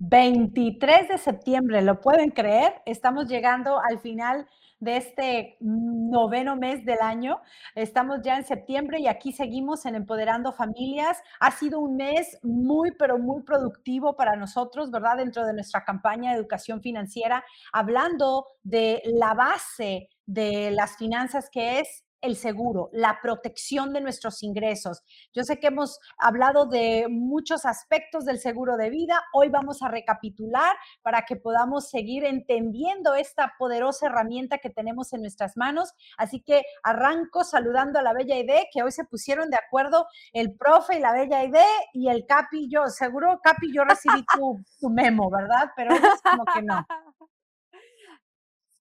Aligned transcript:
23 0.00 1.08
de 1.08 1.18
septiembre, 1.18 1.82
¿lo 1.82 2.00
pueden 2.00 2.30
creer? 2.30 2.80
Estamos 2.86 3.26
llegando 3.28 3.78
al 3.78 3.98
final 4.00 4.46
de 4.78 4.96
este 4.96 5.58
noveno 5.60 6.56
mes 6.56 6.86
del 6.86 7.00
año. 7.02 7.42
Estamos 7.74 8.20
ya 8.24 8.38
en 8.38 8.44
septiembre 8.44 8.98
y 8.98 9.08
aquí 9.08 9.32
seguimos 9.32 9.84
en 9.84 9.94
Empoderando 9.94 10.52
Familias. 10.52 11.22
Ha 11.38 11.50
sido 11.50 11.80
un 11.80 11.96
mes 11.96 12.38
muy, 12.42 12.92
pero 12.92 13.18
muy 13.18 13.42
productivo 13.42 14.16
para 14.16 14.36
nosotros, 14.36 14.90
¿verdad? 14.90 15.18
Dentro 15.18 15.44
de 15.44 15.52
nuestra 15.52 15.84
campaña 15.84 16.30
de 16.30 16.38
educación 16.38 16.80
financiera, 16.80 17.44
hablando 17.70 18.46
de 18.62 19.02
la 19.04 19.34
base 19.34 20.08
de 20.24 20.70
las 20.70 20.96
finanzas 20.96 21.50
que 21.50 21.80
es 21.80 22.04
el 22.20 22.36
seguro, 22.36 22.90
la 22.92 23.18
protección 23.22 23.92
de 23.92 24.00
nuestros 24.00 24.42
ingresos. 24.42 25.02
Yo 25.32 25.42
sé 25.44 25.58
que 25.58 25.68
hemos 25.68 25.98
hablado 26.18 26.66
de 26.66 27.06
muchos 27.08 27.64
aspectos 27.64 28.24
del 28.24 28.38
seguro 28.38 28.76
de 28.76 28.90
vida. 28.90 29.22
Hoy 29.32 29.48
vamos 29.48 29.82
a 29.82 29.88
recapitular 29.88 30.76
para 31.02 31.22
que 31.22 31.36
podamos 31.36 31.88
seguir 31.88 32.24
entendiendo 32.24 33.14
esta 33.14 33.54
poderosa 33.58 34.06
herramienta 34.06 34.58
que 34.58 34.70
tenemos 34.70 35.12
en 35.12 35.22
nuestras 35.22 35.56
manos. 35.56 35.92
Así 36.18 36.40
que 36.40 36.62
arranco 36.82 37.44
saludando 37.44 37.98
a 37.98 38.02
la 38.02 38.12
Bella 38.12 38.38
Ide, 38.38 38.68
que 38.72 38.82
hoy 38.82 38.92
se 38.92 39.04
pusieron 39.04 39.50
de 39.50 39.56
acuerdo 39.56 40.06
el 40.32 40.54
profe 40.56 40.96
y 40.96 41.00
la 41.00 41.12
Bella 41.12 41.44
Ide 41.44 41.64
y 41.92 42.08
el 42.08 42.26
Capi 42.26 42.68
yo. 42.70 42.86
Seguro, 42.88 43.40
Capi, 43.42 43.72
yo 43.74 43.84
recibí 43.84 44.24
tu, 44.34 44.60
tu 44.78 44.90
memo, 44.90 45.30
¿verdad? 45.30 45.70
Pero 45.76 45.94
es 45.94 46.22
como 46.22 46.44
que 46.44 46.62
no. 46.62 46.86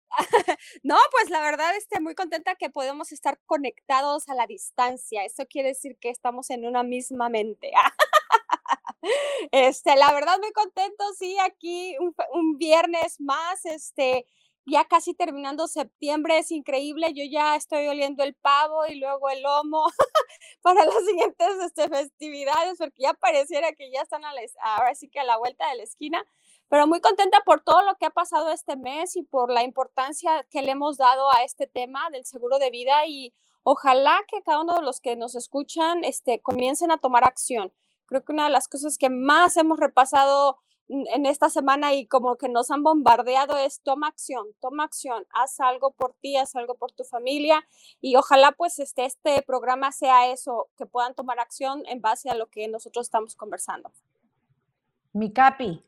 no, 0.83 0.95
pues 1.11 1.29
la 1.29 1.41
verdad 1.41 1.75
estoy 1.75 2.01
muy 2.01 2.15
contenta 2.15 2.55
que 2.55 2.69
podemos 2.69 3.11
estar 3.11 3.39
conectados 3.45 4.27
a 4.29 4.35
la 4.35 4.47
distancia. 4.47 5.23
Eso 5.25 5.45
quiere 5.47 5.69
decir 5.69 5.97
que 5.99 6.09
estamos 6.09 6.49
en 6.49 6.65
una 6.65 6.83
misma 6.83 7.29
mente. 7.29 7.71
este, 9.51 9.95
la 9.95 10.11
verdad 10.13 10.37
muy 10.39 10.51
contento, 10.51 11.03
sí, 11.17 11.37
aquí 11.39 11.95
un, 11.99 12.13
un, 12.33 12.57
viernes 12.57 13.19
más, 13.19 13.65
este, 13.65 14.25
ya 14.65 14.85
casi 14.85 15.13
terminando 15.13 15.67
septiembre, 15.67 16.39
es 16.39 16.51
increíble. 16.51 17.13
Yo 17.13 17.23
ya 17.29 17.55
estoy 17.55 17.87
oliendo 17.87 18.23
el 18.23 18.35
pavo 18.35 18.85
y 18.87 18.95
luego 18.95 19.29
el 19.29 19.41
lomo 19.41 19.85
para 20.61 20.85
las 20.85 21.05
siguientes 21.05 21.47
este, 21.65 21.87
festividades, 21.89 22.77
porque 22.77 23.03
ya 23.03 23.13
pareciera 23.13 23.71
que 23.73 23.91
ya 23.91 24.01
están 24.01 24.25
a 24.25 24.33
la, 24.33 24.41
ahora 24.61 24.95
sí 24.95 25.09
que 25.09 25.19
a 25.19 25.23
la 25.23 25.37
vuelta 25.37 25.69
de 25.69 25.77
la 25.77 25.83
esquina 25.83 26.25
pero 26.69 26.87
muy 26.87 27.01
contenta 27.01 27.41
por 27.45 27.61
todo 27.61 27.83
lo 27.83 27.95
que 27.95 28.05
ha 28.05 28.11
pasado 28.11 28.51
este 28.51 28.77
mes 28.77 29.15
y 29.15 29.23
por 29.23 29.51
la 29.51 29.63
importancia 29.63 30.45
que 30.49 30.61
le 30.61 30.71
hemos 30.71 30.97
dado 30.97 31.29
a 31.31 31.43
este 31.43 31.67
tema 31.67 32.09
del 32.11 32.25
seguro 32.25 32.59
de 32.59 32.69
vida 32.69 33.05
y 33.07 33.33
ojalá 33.63 34.21
que 34.27 34.41
cada 34.43 34.61
uno 34.61 34.75
de 34.75 34.83
los 34.83 35.01
que 35.01 35.15
nos 35.15 35.35
escuchan 35.35 36.03
este, 36.03 36.41
comiencen 36.41 36.91
a 36.91 36.97
tomar 36.97 37.23
acción. 37.23 37.73
Creo 38.05 38.23
que 38.23 38.31
una 38.31 38.45
de 38.45 38.51
las 38.51 38.67
cosas 38.67 38.97
que 38.97 39.09
más 39.09 39.57
hemos 39.57 39.79
repasado 39.79 40.59
en 40.89 41.27
esta 41.27 41.49
semana 41.49 41.93
y 41.93 42.07
como 42.07 42.35
que 42.35 42.49
nos 42.49 42.71
han 42.71 42.81
bombardeado 42.81 43.57
es 43.57 43.81
toma 43.81 44.07
acción, 44.07 44.47
toma 44.59 44.85
acción, 44.85 45.25
haz 45.31 45.59
algo 45.59 45.91
por 45.91 46.15
ti, 46.15 46.35
haz 46.35 46.55
algo 46.55 46.75
por 46.75 46.91
tu 46.91 47.03
familia 47.03 47.67
y 48.01 48.15
ojalá 48.15 48.51
pues 48.51 48.79
este, 48.79 49.05
este 49.05 49.43
programa 49.43 49.91
sea 49.91 50.31
eso, 50.31 50.67
que 50.77 50.87
puedan 50.87 51.13
tomar 51.13 51.39
acción 51.39 51.83
en 51.85 52.01
base 52.01 52.29
a 52.29 52.35
lo 52.35 52.47
que 52.47 52.67
nosotros 52.67 53.05
estamos 53.05 53.35
conversando. 53.35 53.91
Mi 55.13 55.31
capi, 55.31 55.83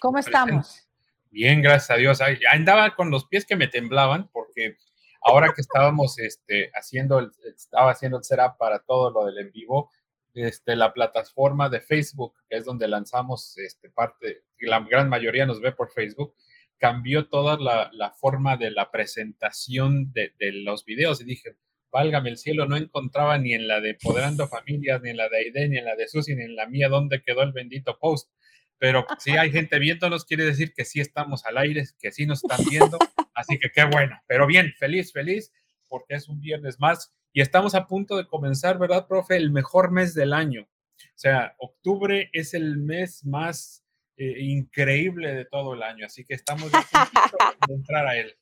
¿Cómo 0.00 0.18
estamos? 0.18 0.86
Bien, 1.30 1.62
gracias 1.62 1.90
a 1.90 1.96
Dios. 1.96 2.20
Andaba 2.50 2.94
con 2.94 3.10
los 3.10 3.26
pies 3.26 3.44
que 3.46 3.56
me 3.56 3.68
temblaban 3.68 4.28
porque 4.32 4.76
ahora 5.22 5.52
que 5.54 5.60
estábamos 5.60 6.18
este, 6.18 6.70
haciendo, 6.74 7.18
el, 7.18 7.30
estaba 7.54 7.90
haciendo 7.90 8.18
el 8.18 8.24
setup 8.24 8.56
para 8.58 8.80
todo 8.80 9.10
lo 9.10 9.26
del 9.26 9.38
en 9.38 9.52
vivo, 9.52 9.90
este, 10.34 10.76
la 10.76 10.92
plataforma 10.92 11.68
de 11.68 11.80
Facebook, 11.80 12.34
que 12.48 12.56
es 12.56 12.64
donde 12.64 12.88
lanzamos 12.88 13.56
este, 13.58 13.90
parte, 13.90 14.44
la 14.60 14.80
gran 14.80 15.08
mayoría 15.08 15.46
nos 15.46 15.60
ve 15.60 15.72
por 15.72 15.90
Facebook, 15.90 16.34
cambió 16.78 17.28
toda 17.28 17.58
la, 17.58 17.90
la 17.92 18.12
forma 18.12 18.56
de 18.56 18.70
la 18.70 18.90
presentación 18.90 20.12
de, 20.12 20.34
de, 20.38 20.52
los 20.52 20.84
videos 20.84 21.22
y 21.22 21.24
dije, 21.24 21.56
válgame 21.90 22.28
el 22.28 22.36
cielo, 22.36 22.66
no 22.66 22.76
encontraba 22.76 23.38
ni 23.38 23.54
en 23.54 23.66
la 23.66 23.80
de 23.80 23.94
Poderando 23.94 24.46
Familias, 24.46 25.00
ni 25.00 25.10
en 25.10 25.16
la 25.16 25.28
de 25.30 25.38
Aide, 25.38 25.68
ni 25.68 25.78
en 25.78 25.86
la 25.86 25.96
de 25.96 26.06
Susi, 26.06 26.34
ni 26.34 26.44
en 26.44 26.54
la 26.54 26.66
mía 26.66 26.90
dónde 26.90 27.22
quedó 27.22 27.42
el 27.42 27.52
bendito 27.52 27.98
post 27.98 28.30
pero 28.78 29.06
si 29.18 29.36
hay 29.36 29.50
gente 29.50 29.78
viéndonos, 29.78 30.24
quiere 30.24 30.44
decir 30.44 30.72
que 30.74 30.84
sí 30.84 31.00
estamos 31.00 31.44
al 31.46 31.58
aire, 31.58 31.84
que 31.98 32.12
sí 32.12 32.26
nos 32.26 32.42
están 32.44 32.64
viendo, 32.68 32.98
así 33.34 33.58
que 33.58 33.70
qué 33.70 33.84
bueno, 33.84 34.20
pero 34.26 34.46
bien, 34.46 34.72
feliz, 34.78 35.12
feliz, 35.12 35.52
porque 35.88 36.14
es 36.14 36.28
un 36.28 36.40
viernes 36.40 36.80
más 36.80 37.12
y 37.32 37.42
estamos 37.42 37.74
a 37.74 37.86
punto 37.86 38.16
de 38.16 38.26
comenzar, 38.26 38.78
¿verdad, 38.78 39.06
profe? 39.06 39.36
El 39.36 39.50
mejor 39.50 39.90
mes 39.90 40.14
del 40.14 40.32
año. 40.32 40.62
O 40.62 41.18
sea, 41.18 41.54
octubre 41.58 42.30
es 42.32 42.54
el 42.54 42.78
mes 42.78 43.26
más 43.26 43.84
eh, 44.16 44.36
increíble 44.38 45.34
de 45.34 45.44
todo 45.44 45.74
el 45.74 45.82
año, 45.82 46.06
así 46.06 46.24
que 46.24 46.32
estamos 46.32 46.72
a 46.72 46.82
entrar 47.68 48.06
a 48.06 48.16
él. 48.16 48.34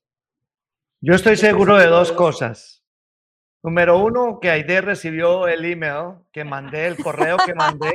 Yo 1.01 1.15
estoy 1.15 1.37
seguro 1.37 1.77
de 1.77 1.87
dos 1.87 2.13
cosas. 2.13 2.84
Número 3.65 3.99
uno, 3.99 4.41
que 4.41 4.51
Aide 4.51 4.83
recibió 4.83 5.49
el 5.49 5.65
email 5.65 6.17
que 6.31 6.45
mandé, 6.45 6.87
el 6.87 7.03
correo 7.03 7.39
que 7.39 7.55
mandé. 7.55 7.95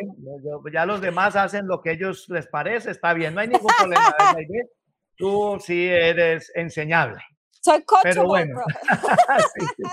ya 0.73 0.83
los 0.87 0.99
demás 0.99 1.35
hacen 1.35 1.67
lo 1.67 1.79
que 1.79 1.91
ellos 1.91 2.27
les 2.29 2.47
parece, 2.47 2.89
está 2.89 3.13
bien, 3.13 3.35
no 3.35 3.41
hay 3.41 3.49
ningún 3.49 3.71
problema. 3.77 4.15
Aide, 4.35 4.71
tú 5.15 5.59
sí 5.63 5.87
eres 5.87 6.51
enseñable. 6.55 7.21
Soy. 7.61 7.83
Pero 8.01 8.25
bueno, 8.25 8.61
sí, 9.53 9.85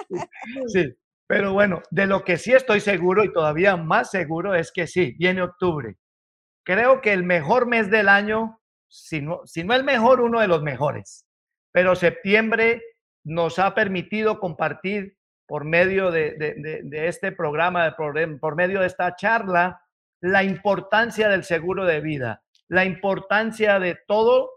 sí, 0.68 0.94
pero 1.26 1.52
bueno, 1.52 1.82
de 1.90 2.06
lo 2.06 2.24
que 2.24 2.38
sí 2.38 2.54
estoy 2.54 2.80
seguro 2.80 3.22
y 3.22 3.30
todavía 3.30 3.76
más 3.76 4.10
seguro 4.10 4.54
es 4.54 4.72
que 4.72 4.86
sí, 4.86 5.14
viene 5.18 5.42
octubre. 5.42 5.98
Creo 6.64 7.02
que 7.02 7.12
el 7.12 7.22
mejor 7.22 7.66
mes 7.66 7.90
del 7.90 8.08
año, 8.08 8.62
si 8.88 9.20
no, 9.20 9.42
si 9.44 9.62
no 9.62 9.74
el 9.74 9.84
mejor, 9.84 10.22
uno 10.22 10.40
de 10.40 10.48
los 10.48 10.62
mejores. 10.62 11.26
Pero 11.70 11.96
septiembre 11.96 12.80
nos 13.24 13.58
ha 13.58 13.74
permitido 13.74 14.40
compartir 14.40 15.15
por 15.46 15.64
medio 15.64 16.10
de, 16.10 16.36
este 16.92 17.32
programa, 17.32 17.94
por, 17.96 18.14
por 18.40 18.56
medio 18.56 18.80
de 18.80 18.86
esta 18.86 19.14
charla, 19.16 19.80
la 20.20 20.42
importancia 20.42 21.28
del 21.28 21.44
seguro 21.44 21.84
de 21.84 22.00
vida, 22.00 22.42
la 22.68 22.84
importancia 22.84 23.78
de 23.78 23.98
todo 24.06 24.50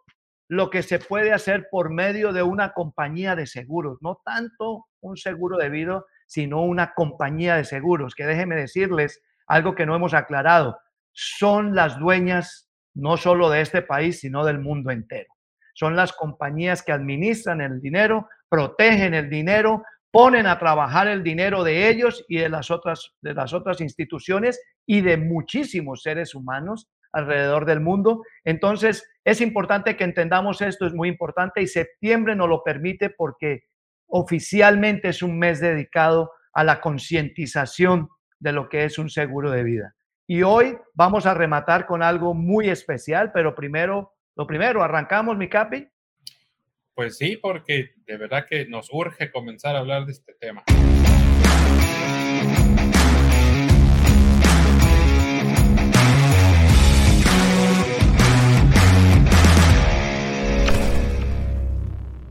lo 0.48 0.70
que 0.72 0.82
se 0.82 0.98
puede 0.98 1.32
hacer 1.32 1.68
por 1.70 1.92
medio 1.92 2.34
de 2.34 2.42
una 2.42 2.74
compañía 2.74 3.36
de 3.36 3.46
seguros, 3.46 4.00
no 4.02 4.20
tanto 4.26 4.88
un 5.02 5.16
seguro 5.16 5.58
de 5.58 5.70
vida, 5.70 6.04
sino 6.26 6.64
una 6.64 6.94
compañía 6.94 7.56
de 7.56 7.66
seguros, 7.66 8.16
que 8.16 8.26
déjenme 8.26 8.56
decirles 8.56 9.22
algo 9.48 9.76
que 9.76 9.86
no 9.86 9.96
hemos 9.96 10.14
aclarado, 10.14 10.80
son 11.12 11.76
las 11.76 12.00
dueñas 12.00 12.70
no 12.96 13.18
solo 13.18 13.50
de 13.50 13.62
este 13.62 13.82
país, 13.82 14.20
sino 14.20 14.46
del 14.46 14.60
mundo 14.60 14.92
entero. 14.92 15.34
Son 15.74 15.96
las 15.96 16.14
compañías 16.14 16.84
que 16.84 16.92
administran 16.92 17.62
el 17.62 17.80
dinero, 17.80 18.28
protegen 18.50 19.14
el 19.14 19.30
dinero, 19.30 19.84
ponen 20.12 20.47
a 20.47 20.58
trabajar 20.58 21.08
el 21.08 21.24
dinero 21.24 21.64
de 21.64 21.90
ellos 21.90 22.25
y 22.28 22.38
de 22.38 22.50
las 22.50 22.72
otras, 22.72 23.14
de 23.22 23.34
las 23.34 23.53
otras 23.53 23.81
instituciones 23.81 24.62
y 24.86 25.02
de 25.02 25.18
muchísimos 25.18 26.02
seres 26.02 26.34
humanos 26.34 26.90
alrededor 27.12 27.66
del 27.66 27.80
mundo. 27.80 28.24
Entonces, 28.44 29.08
es 29.24 29.42
importante 29.42 29.96
que 29.96 30.03
entendamos 30.03 30.62
esto, 30.62 30.86
es 30.86 30.94
muy 30.94 31.09
importante 31.09 31.62
y 31.62 31.68
septiembre 31.68 32.36
nos 32.36 32.50
lo 32.50 32.64
permite 32.64 33.09
porque 33.09 33.64
oficialmente 34.08 35.09
es 35.09 35.22
un 35.22 35.38
mes 35.38 35.59
dedicado 35.59 36.31
a 36.53 36.64
la 36.64 36.81
concientización 36.81 38.09
de 38.40 38.52
lo 38.52 38.69
que 38.69 38.86
es 38.86 38.98
un 38.98 39.09
seguro 39.09 39.52
de 39.52 39.64
vida. 39.64 39.96
Y 40.28 40.44
hoy 40.44 40.78
vamos 40.94 41.25
a 41.25 41.34
rematar 41.34 41.86
con 41.86 42.03
algo 42.03 42.34
muy 42.34 42.69
especial, 42.69 43.31
pero 43.31 43.56
primero, 43.56 44.14
lo 44.36 44.46
primero, 44.46 44.84
arrancamos, 44.84 45.38
mi 45.38 45.50
capi. 45.50 45.88
Pues 47.00 47.16
sí, 47.16 47.38
porque 47.42 47.92
de 48.06 48.18
verdad 48.18 48.46
que 48.46 48.66
nos 48.66 48.90
urge 48.92 49.32
comenzar 49.32 49.74
a 49.74 49.80
hablar 49.80 50.06
de 50.06 50.12
este 50.12 50.34
tema. 50.34 50.66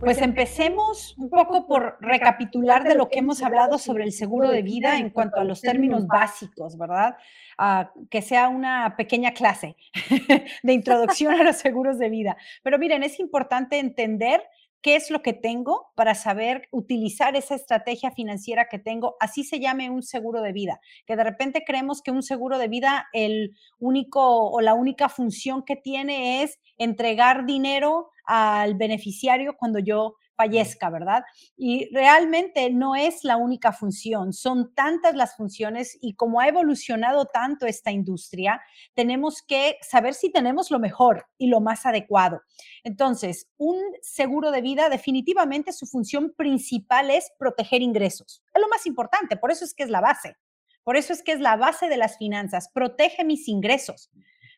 Pues 0.01 0.21
empecemos 0.21 1.17
un 1.17 1.31
poco 1.31 1.67
por 1.67 1.97
recapitular 2.01 2.85
de 2.85 2.95
lo 2.95 3.09
que 3.09 3.21
hemos 3.21 3.43
hablado 3.43 3.79
sobre 3.79 4.05
el 4.05 4.13
seguro 4.13 4.51
de 4.51 4.63
vida 4.63 4.99
en 4.99 5.09
cuanto 5.11 5.41
a 5.41 5.45
los 5.45 5.63
términos 5.63 6.07
básicos, 6.07 6.77
¿verdad? 6.77 7.17
Ah, 7.57 7.91
que 8.09 8.23
sea 8.23 8.49
una 8.49 8.97
pequeña 8.97 9.33
clase 9.33 9.77
de 10.63 10.73
introducción 10.73 11.35
a 11.35 11.43
los 11.43 11.57
seguros 11.57 11.99
de 11.99 12.11
vida. 12.11 12.37
Pero 12.63 12.79
miren, 12.79 13.03
es 13.03 13.19
importante 13.19 13.79
entender 13.79 14.43
qué 14.83 14.97
es 14.97 15.11
lo 15.11 15.23
que 15.23 15.33
tengo 15.33 15.89
para 15.95 16.15
saber 16.15 16.69
utilizar 16.71 17.37
esa 17.37 17.55
estrategia 17.55 18.11
financiera 18.11 18.69
que 18.71 18.79
tengo, 18.79 19.17
así 19.21 19.45
se 19.45 19.61
llame 19.61 19.91
un 19.91 20.03
seguro 20.03 20.41
de 20.43 20.53
vida, 20.53 20.81
que 21.07 21.17
de 21.17 21.25
repente 21.25 21.65
creemos 21.67 22.03
que 22.03 22.11
un 22.11 22.23
seguro 22.23 22.59
de 22.59 22.69
vida, 22.69 23.09
el 23.13 23.57
único 23.79 24.51
o 24.51 24.61
la 24.61 24.75
única 24.75 25.09
función 25.09 25.65
que 25.65 25.77
tiene 25.77 26.43
es 26.43 26.59
entregar 26.77 27.47
dinero 27.47 28.11
al 28.25 28.75
beneficiario 28.75 29.57
cuando 29.59 29.79
yo 29.79 30.17
fallezca, 30.39 30.89
¿verdad? 30.89 31.25
Y 31.57 31.93
realmente 31.93 32.71
no 32.71 32.95
es 32.95 33.25
la 33.25 33.37
única 33.37 33.73
función, 33.73 34.33
son 34.33 34.73
tantas 34.73 35.17
las 35.17 35.37
funciones 35.37 35.99
y 36.01 36.15
como 36.15 36.41
ha 36.41 36.47
evolucionado 36.47 37.27
tanto 37.27 37.67
esta 37.67 37.91
industria, 37.91 38.61
tenemos 38.95 39.43
que 39.43 39.77
saber 39.83 40.15
si 40.15 40.31
tenemos 40.31 40.71
lo 40.71 40.79
mejor 40.79 41.27
y 41.39 41.49
lo 41.49 41.61
más 41.61 41.85
adecuado. 41.87 42.41
Entonces, 42.85 43.49
un 43.57 43.79
seguro 44.01 44.53
de 44.53 44.63
vida 44.63 44.89
definitivamente 44.89 45.73
su 45.73 45.87
función 45.87 46.33
principal 46.37 47.11
es 47.11 47.33
proteger 47.37 47.83
ingresos. 47.83 48.45
Es 48.55 48.63
lo 48.63 48.69
más 48.69 48.87
importante, 48.87 49.37
por 49.37 49.51
eso 49.51 49.65
es 49.65 49.75
que 49.75 49.83
es 49.83 49.91
la 49.91 50.01
base. 50.01 50.37
Por 50.85 50.97
eso 50.97 51.13
es 51.13 51.23
que 51.23 51.33
es 51.33 51.41
la 51.41 51.57
base 51.57 51.89
de 51.89 51.99
las 51.99 52.17
finanzas, 52.17 52.71
protege 52.73 53.25
mis 53.25 53.49
ingresos. 53.49 54.11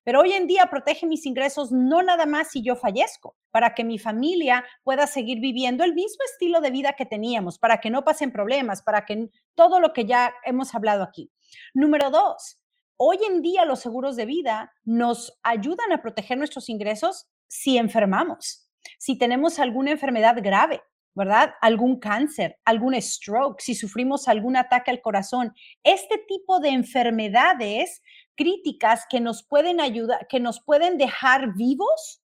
Pero 0.05 0.21
hoy 0.21 0.33
en 0.33 0.47
día 0.47 0.67
protege 0.71 1.07
mis 1.07 1.27
ingresos 1.27 1.73
no 1.73 2.03
nada 2.03 2.27
más 2.27 2.51
si 2.51 2.63
yo 2.63 2.77
fallezco, 2.77 3.37
para 3.51 3.75
que 3.75 3.85
mi 3.85 3.99
familia 3.99 4.65
pueda 4.83 5.07
seguir 5.07 5.41
viviendo 5.41 5.85
el 5.85 5.95
mismo 5.95 6.25
estilo 6.25 6.61
de 6.61 6.71
vida 6.71 6.95
que 6.95 7.07
teníamos, 7.07 7.59
para 7.59 7.81
que 7.81 7.91
no 7.91 8.05
pasen 8.05 8.33
problemas, 8.33 8.83
para 8.83 9.05
que 9.05 9.29
todo 9.55 9.81
lo 9.81 9.93
que 9.93 10.07
ya 10.07 10.33
hemos 10.45 10.75
hablado 10.75 11.03
aquí. 11.03 11.31
Número 11.75 12.11
dos, 12.11 12.61
hoy 12.97 13.19
en 13.29 13.43
día 13.43 13.65
los 13.65 13.81
seguros 13.81 14.17
de 14.17 14.27
vida 14.27 14.73
nos 14.85 15.39
ayudan 15.43 15.93
a 15.93 16.01
proteger 16.01 16.39
nuestros 16.39 16.69
ingresos 16.69 17.29
si 17.47 17.77
enfermamos, 17.77 18.71
si 18.99 19.19
tenemos 19.19 19.59
alguna 19.59 19.91
enfermedad 19.91 20.37
grave, 20.43 20.83
¿verdad? 21.15 21.55
Algún 21.61 21.99
cáncer, 21.99 22.59
algún 22.65 23.01
stroke, 23.01 23.61
si 23.61 23.75
sufrimos 23.75 24.29
algún 24.29 24.57
ataque 24.57 24.91
al 24.91 25.01
corazón. 25.01 25.53
Este 25.83 26.19
tipo 26.29 26.61
de 26.61 26.71
enfermedades 26.71 28.03
críticas 28.41 29.05
que 29.11 29.21
nos 29.21 29.43
pueden 29.43 29.83
ayudar, 29.83 30.27
que 30.27 30.41
nos 30.41 30.61
pueden 30.61 30.97
dejar 30.97 31.53
vivos, 31.57 32.23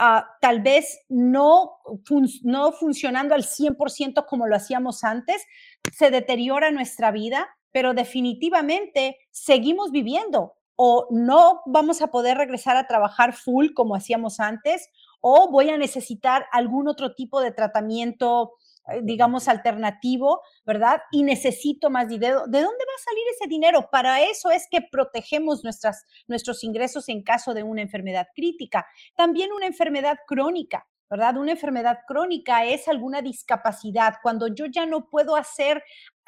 uh, 0.00 0.22
tal 0.40 0.60
vez 0.60 0.98
no, 1.08 1.76
no 2.42 2.72
funcionando 2.72 3.36
al 3.36 3.44
100% 3.44 4.26
como 4.26 4.48
lo 4.48 4.56
hacíamos 4.56 5.04
antes, 5.04 5.44
se 5.96 6.10
deteriora 6.10 6.72
nuestra 6.72 7.12
vida, 7.12 7.48
pero 7.70 7.94
definitivamente 7.94 9.18
seguimos 9.30 9.92
viviendo 9.92 10.54
o 10.74 11.06
no 11.12 11.62
vamos 11.64 12.02
a 12.02 12.08
poder 12.08 12.36
regresar 12.36 12.76
a 12.76 12.88
trabajar 12.88 13.32
full 13.32 13.68
como 13.72 13.94
hacíamos 13.94 14.40
antes 14.40 14.88
o 15.20 15.48
voy 15.48 15.70
a 15.70 15.78
necesitar 15.78 16.46
algún 16.50 16.88
otro 16.88 17.14
tipo 17.14 17.40
de 17.40 17.52
tratamiento 17.52 18.54
digamos, 19.02 19.48
alternativo, 19.48 20.42
¿verdad? 20.64 21.00
Y 21.12 21.22
necesito 21.22 21.90
más 21.90 22.08
dinero. 22.08 22.46
¿De 22.46 22.60
dónde 22.60 22.84
va 22.84 22.94
a 22.94 23.04
salir 23.04 23.24
ese 23.34 23.48
dinero? 23.48 23.88
Para 23.90 24.22
eso 24.22 24.50
es 24.50 24.66
que 24.70 24.80
protegemos 24.82 25.62
nuestras, 25.64 26.04
nuestros 26.26 26.64
ingresos 26.64 27.08
en 27.08 27.22
caso 27.22 27.54
de 27.54 27.62
una 27.62 27.82
enfermedad 27.82 28.28
crítica. 28.34 28.86
También 29.16 29.52
una 29.52 29.66
enfermedad 29.66 30.18
crónica. 30.26 30.86
¿verdad? 31.10 31.38
Una 31.38 31.50
enfermedad 31.50 31.98
crónica 32.06 32.64
es 32.64 32.86
alguna 32.86 33.20
discapacidad. 33.20 34.14
Cuando 34.22 34.46
yo 34.46 34.66
ya 34.66 34.86
no 34.86 35.08
puedo 35.10 35.34
hacer, 35.34 35.82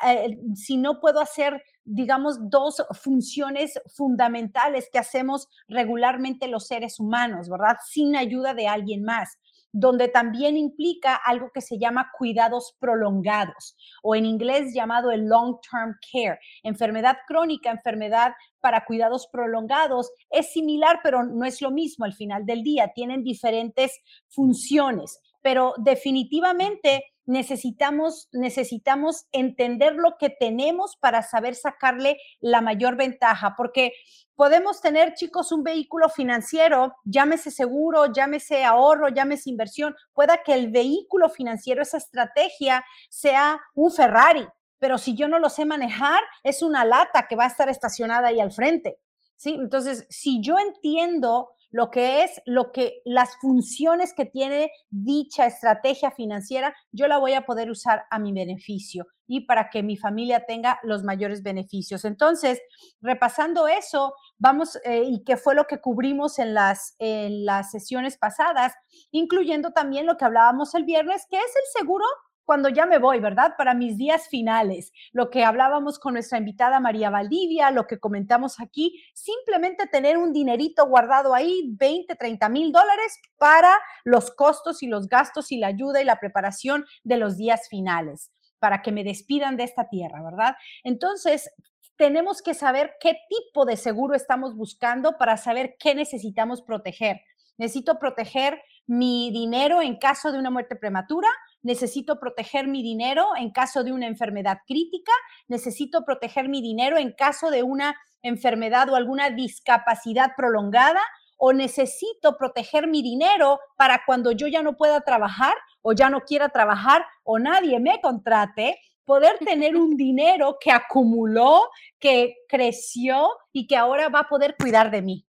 eh, 0.05 0.37
si 0.56 0.76
no 0.76 0.98
puedo 0.98 1.20
hacer, 1.20 1.62
digamos, 1.84 2.50
dos 2.50 2.84
funciones 3.00 3.81
fundamentales 3.94 4.88
que 4.93 4.98
hacemos 4.98 5.46
regularmente 5.69 6.48
los 6.48 6.66
seres 6.66 6.98
humanos, 6.98 7.48
¿verdad? 7.48 7.76
Sin 7.88 8.16
ayuda 8.16 8.55
de 8.55 8.66
alguien 8.66 9.05
más 9.05 9.38
donde 9.72 10.08
también 10.08 10.56
implica 10.56 11.14
algo 11.14 11.50
que 11.52 11.62
se 11.62 11.78
llama 11.78 12.10
cuidados 12.16 12.76
prolongados 12.78 13.76
o 14.02 14.14
en 14.14 14.26
inglés 14.26 14.74
llamado 14.74 15.10
el 15.10 15.26
long-term 15.26 15.96
care. 16.12 16.38
Enfermedad 16.62 17.16
crónica, 17.26 17.70
enfermedad 17.70 18.34
para 18.60 18.84
cuidados 18.84 19.28
prolongados, 19.32 20.12
es 20.30 20.52
similar, 20.52 21.00
pero 21.02 21.24
no 21.24 21.44
es 21.44 21.60
lo 21.60 21.70
mismo 21.70 22.04
al 22.04 22.14
final 22.14 22.46
del 22.46 22.62
día, 22.62 22.92
tienen 22.94 23.24
diferentes 23.24 24.00
funciones, 24.28 25.20
pero 25.42 25.74
definitivamente 25.78 27.04
necesitamos, 27.26 28.28
necesitamos 28.32 29.26
entender 29.32 29.94
lo 29.94 30.16
que 30.18 30.30
tenemos 30.30 30.96
para 30.96 31.22
saber 31.22 31.54
sacarle 31.54 32.18
la 32.40 32.60
mayor 32.60 32.96
ventaja, 32.96 33.54
porque 33.56 33.92
podemos 34.34 34.80
tener, 34.80 35.14
chicos, 35.14 35.52
un 35.52 35.62
vehículo 35.62 36.08
financiero, 36.08 36.94
llámese 37.04 37.50
seguro, 37.50 38.12
llámese 38.12 38.64
ahorro, 38.64 39.08
llámese 39.08 39.50
inversión, 39.50 39.94
pueda 40.12 40.42
que 40.42 40.54
el 40.54 40.70
vehículo 40.70 41.28
financiero, 41.28 41.82
esa 41.82 41.98
estrategia, 41.98 42.84
sea 43.08 43.60
un 43.74 43.92
Ferrari, 43.92 44.46
pero 44.78 44.98
si 44.98 45.14
yo 45.14 45.28
no 45.28 45.38
lo 45.38 45.48
sé 45.48 45.64
manejar, 45.64 46.22
es 46.42 46.62
una 46.62 46.84
lata 46.84 47.28
que 47.28 47.36
va 47.36 47.44
a 47.44 47.48
estar 47.48 47.68
estacionada 47.68 48.28
ahí 48.28 48.40
al 48.40 48.50
frente. 48.50 48.98
¿sí? 49.36 49.54
Entonces, 49.54 50.06
si 50.10 50.42
yo 50.42 50.58
entiendo 50.58 51.50
lo 51.72 51.90
que 51.90 52.22
es 52.22 52.40
lo 52.46 52.70
que 52.70 53.00
las 53.04 53.36
funciones 53.38 54.12
que 54.14 54.26
tiene 54.26 54.70
dicha 54.90 55.46
estrategia 55.46 56.10
financiera, 56.10 56.74
yo 56.92 57.08
la 57.08 57.19
voy 57.19 57.32
a 57.32 57.46
poder 57.46 57.70
usar 57.70 58.04
a 58.10 58.19
mi 58.19 58.32
beneficio 58.32 59.06
y 59.26 59.46
para 59.46 59.70
que 59.70 59.82
mi 59.82 59.96
familia 59.96 60.44
tenga 60.46 60.78
los 60.82 61.02
mayores 61.02 61.42
beneficios. 61.42 62.04
Entonces, 62.04 62.60
repasando 63.00 63.66
eso, 63.66 64.14
vamos, 64.38 64.78
eh, 64.84 65.04
y 65.06 65.24
que 65.24 65.38
fue 65.38 65.54
lo 65.54 65.64
que 65.64 65.80
cubrimos 65.80 66.38
en 66.38 66.52
las, 66.52 66.94
en 66.98 67.46
las 67.46 67.70
sesiones 67.70 68.19
pasadas, 68.19 68.74
incluyendo 69.10 69.72
también 69.72 70.04
lo 70.04 70.19
que 70.19 70.26
hablábamos 70.26 70.74
el 70.74 70.84
viernes, 70.84 71.26
que 71.30 71.38
es 71.38 71.42
el 71.42 71.80
seguro 71.80 72.04
cuando 72.44 72.68
ya 72.68 72.86
me 72.86 72.98
voy, 72.98 73.20
¿verdad? 73.20 73.54
Para 73.56 73.74
mis 73.74 73.96
días 73.96 74.28
finales, 74.28 74.92
lo 75.12 75.30
que 75.30 75.44
hablábamos 75.44 75.98
con 75.98 76.14
nuestra 76.14 76.38
invitada 76.38 76.80
María 76.80 77.10
Valdivia, 77.10 77.70
lo 77.70 77.86
que 77.86 77.98
comentamos 77.98 78.60
aquí, 78.60 79.02
simplemente 79.14 79.86
tener 79.86 80.18
un 80.18 80.32
dinerito 80.32 80.86
guardado 80.86 81.34
ahí, 81.34 81.70
20, 81.78 82.14
30 82.16 82.48
mil 82.48 82.72
dólares 82.72 83.18
para 83.38 83.74
los 84.04 84.30
costos 84.30 84.82
y 84.82 84.86
los 84.86 85.08
gastos 85.08 85.52
y 85.52 85.58
la 85.58 85.68
ayuda 85.68 86.00
y 86.00 86.04
la 86.04 86.18
preparación 86.18 86.84
de 87.04 87.16
los 87.16 87.36
días 87.36 87.68
finales, 87.68 88.30
para 88.58 88.82
que 88.82 88.92
me 88.92 89.04
despidan 89.04 89.56
de 89.56 89.64
esta 89.64 89.88
tierra, 89.88 90.22
¿verdad? 90.22 90.56
Entonces, 90.84 91.50
tenemos 91.96 92.42
que 92.42 92.54
saber 92.54 92.94
qué 93.00 93.16
tipo 93.28 93.64
de 93.64 93.76
seguro 93.76 94.14
estamos 94.14 94.56
buscando 94.56 95.18
para 95.18 95.36
saber 95.36 95.76
qué 95.78 95.94
necesitamos 95.94 96.62
proteger. 96.62 97.20
Necesito 97.58 97.98
proteger 97.98 98.60
mi 98.87 99.31
dinero 99.31 99.81
en 99.81 99.96
caso 99.96 100.32
de 100.32 100.38
una 100.38 100.50
muerte 100.50 100.76
prematura, 100.76 101.29
necesito 101.62 102.19
proteger 102.19 102.67
mi 102.67 102.82
dinero 102.82 103.29
en 103.37 103.50
caso 103.50 103.84
de 103.84 103.93
una 103.93 104.06
enfermedad 104.06 104.58
crítica, 104.67 105.12
necesito 105.49 106.05
proteger 106.05 106.49
mi 106.49 106.61
dinero 106.61 106.99
en 106.99 107.12
caso 107.12 107.50
de 107.50 107.62
una 107.62 107.96
enfermedad 108.23 108.88
o 108.90 108.96
alguna 108.96 109.31
discapacidad 109.31 110.32
prolongada, 110.37 111.00
o 111.44 111.52
necesito 111.52 112.37
proteger 112.37 112.87
mi 112.87 113.02
dinero 113.02 113.58
para 113.76 114.02
cuando 114.06 114.31
yo 114.31 114.46
ya 114.46 114.62
no 114.62 114.76
pueda 114.76 115.00
trabajar 115.00 115.55
o 115.81 115.93
ya 115.93 116.08
no 116.08 116.20
quiera 116.20 116.50
trabajar 116.50 117.05
o 117.25 117.40
nadie 117.40 117.81
me 117.81 118.00
contrate, 118.00 118.79
poder 119.05 119.38
tener 119.44 119.76
un 119.76 119.96
dinero 119.96 120.56
que 120.61 120.70
acumuló, 120.70 121.69
que 121.99 122.37
creció 122.49 123.29
y 123.52 123.67
que 123.67 123.76
ahora 123.76 124.08
va 124.08 124.20
a 124.20 124.29
poder 124.29 124.55
cuidar 124.56 124.93
de 124.93 125.02
mí. 125.02 125.26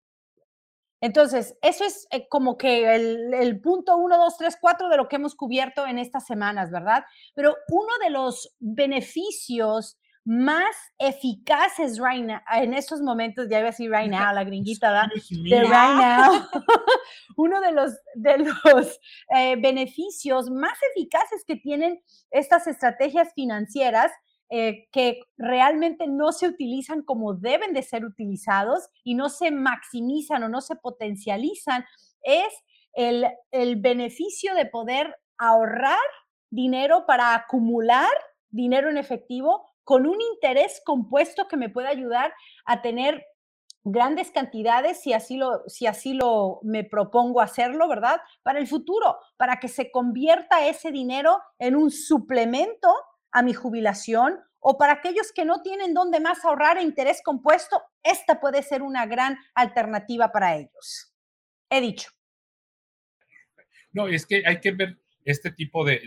Entonces, 1.04 1.58
eso 1.62 1.84
es 1.84 2.08
eh, 2.12 2.30
como 2.30 2.58
que 2.58 2.96
el, 2.96 3.60
punto 3.60 3.98
uno, 3.98 4.18
dos, 4.18 4.38
tres, 4.38 4.58
cuatro 4.60 4.88
de 4.88 4.96
lo 4.96 5.10
que 5.10 5.18
hemos 5.18 5.36
cubierto 5.36 5.86
en 5.86 6.00
estas 6.00 6.26
semanas, 6.26 6.72
¿verdad? 6.72 7.04
Pero 7.36 7.58
uno 7.68 7.92
de 8.02 8.10
los 8.10 8.56
beneficios 8.62 9.98
más 10.24 10.74
eficaces 10.98 12.00
right 12.00 12.26
en 12.54 12.74
estos 12.74 13.02
momentos, 13.02 13.50
ya 13.50 13.60
iba 13.60 13.68
a 13.68 13.72
decir 13.72 13.92
right 13.92 14.10
now, 14.10 14.34
la 14.34 14.46
gringuita, 14.46 14.94
¿verdad? 14.94 15.10
De 15.30 15.62
right 15.64 15.72
now. 15.74 16.48
Uno 17.36 17.60
de 17.60 17.74
los, 17.74 17.92
de 18.16 18.38
los 18.38 19.00
eh, 19.36 19.58
beneficios 19.58 20.50
más 20.50 20.78
eficaces 20.96 21.44
que 21.46 21.58
tienen 21.58 22.02
estas 22.32 22.66
estrategias 22.68 23.34
financieras 23.36 24.10
eh, 24.50 24.88
que 24.92 25.20
realmente 25.38 26.08
no 26.08 26.32
se 26.32 26.48
utilizan 26.48 27.02
como 27.02 27.34
deben 27.34 27.74
de 27.74 27.82
ser 27.82 28.06
utilizados 28.06 28.90
y 29.04 29.16
no 29.16 29.30
se 29.30 29.52
maximizan 29.52 30.44
o 30.44 30.50
no 30.50 30.62
se 30.62 30.76
potencializan, 30.76 31.86
es 32.22 32.54
el, 32.94 33.28
el 33.52 33.78
beneficio 33.78 34.54
de 34.56 34.66
poder 34.66 35.16
ahorrar 35.38 35.98
dinero 36.50 37.06
para 37.08 37.34
acumular 37.34 38.12
dinero 38.50 38.90
en 38.90 38.98
efectivo 38.98 39.66
con 39.84 40.06
un 40.06 40.20
interés 40.22 40.82
compuesto 40.86 41.48
que 41.48 41.58
me 41.58 41.70
pueda 41.70 41.90
ayudar 41.90 42.34
a 42.66 42.82
tener 42.82 43.26
grandes 43.84 44.32
cantidades 44.32 45.02
si 45.02 45.12
así 45.14 45.36
lo 45.36 45.64
si 45.68 45.88
así 45.88 46.14
lo 46.14 46.60
me 46.64 46.84
propongo 46.84 47.42
hacerlo, 47.42 47.88
¿verdad? 47.88 48.22
Para 48.42 48.60
el 48.60 48.68
futuro, 48.68 49.18
para 49.38 49.60
que 49.60 49.68
se 49.68 49.92
convierta 49.92 50.68
ese 50.68 50.92
dinero 50.92 51.40
en 51.60 51.76
un 51.76 51.92
suplemento 51.92 52.90
a 53.34 53.42
mi 53.42 53.54
jubilación 53.54 54.40
o 54.60 54.78
para 54.78 54.94
aquellos 54.94 55.34
que 55.34 55.44
no 55.44 55.62
tienen 55.62 55.94
dónde 55.94 56.22
más 56.22 56.46
ahorrar 56.46 56.82
interés 56.82 57.22
compuesto, 57.22 57.84
esta 58.02 58.40
puede 58.40 58.64
ser 58.64 58.82
una 58.82 59.06
gran 59.06 59.38
alternativa 59.56 60.32
para 60.32 60.56
ellos. 60.56 61.14
He 61.70 61.82
dicho. 61.82 62.10
No, 63.92 64.08
es 64.08 64.26
que 64.26 64.44
hay 64.46 64.62
que 64.62 64.72
ver 64.72 65.00
este 65.26 65.52
tipo 65.52 65.84
de, 65.84 66.00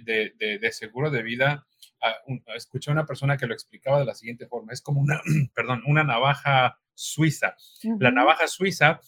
seguro 0.73 1.11
de 1.11 1.23
vida. 1.23 1.67
Ah, 2.01 2.15
escuché 2.55 2.91
a 2.91 2.95
una 2.95 3.07
persona 3.07 3.37
que 3.37 3.47
lo 3.47 3.55
explicaba 3.55 3.99
de 3.99 4.07
la 4.07 4.15
siguiente 4.15 4.47
forma. 4.47 4.73
Es 4.73 4.81
como 4.81 5.01
una, 5.01 5.21
perdón, 5.55 5.83
una 5.87 6.05
navaja 6.05 6.79
suiza. 6.95 7.57
La 8.01 8.11
navaja 8.11 8.49
suiza 8.49 9.01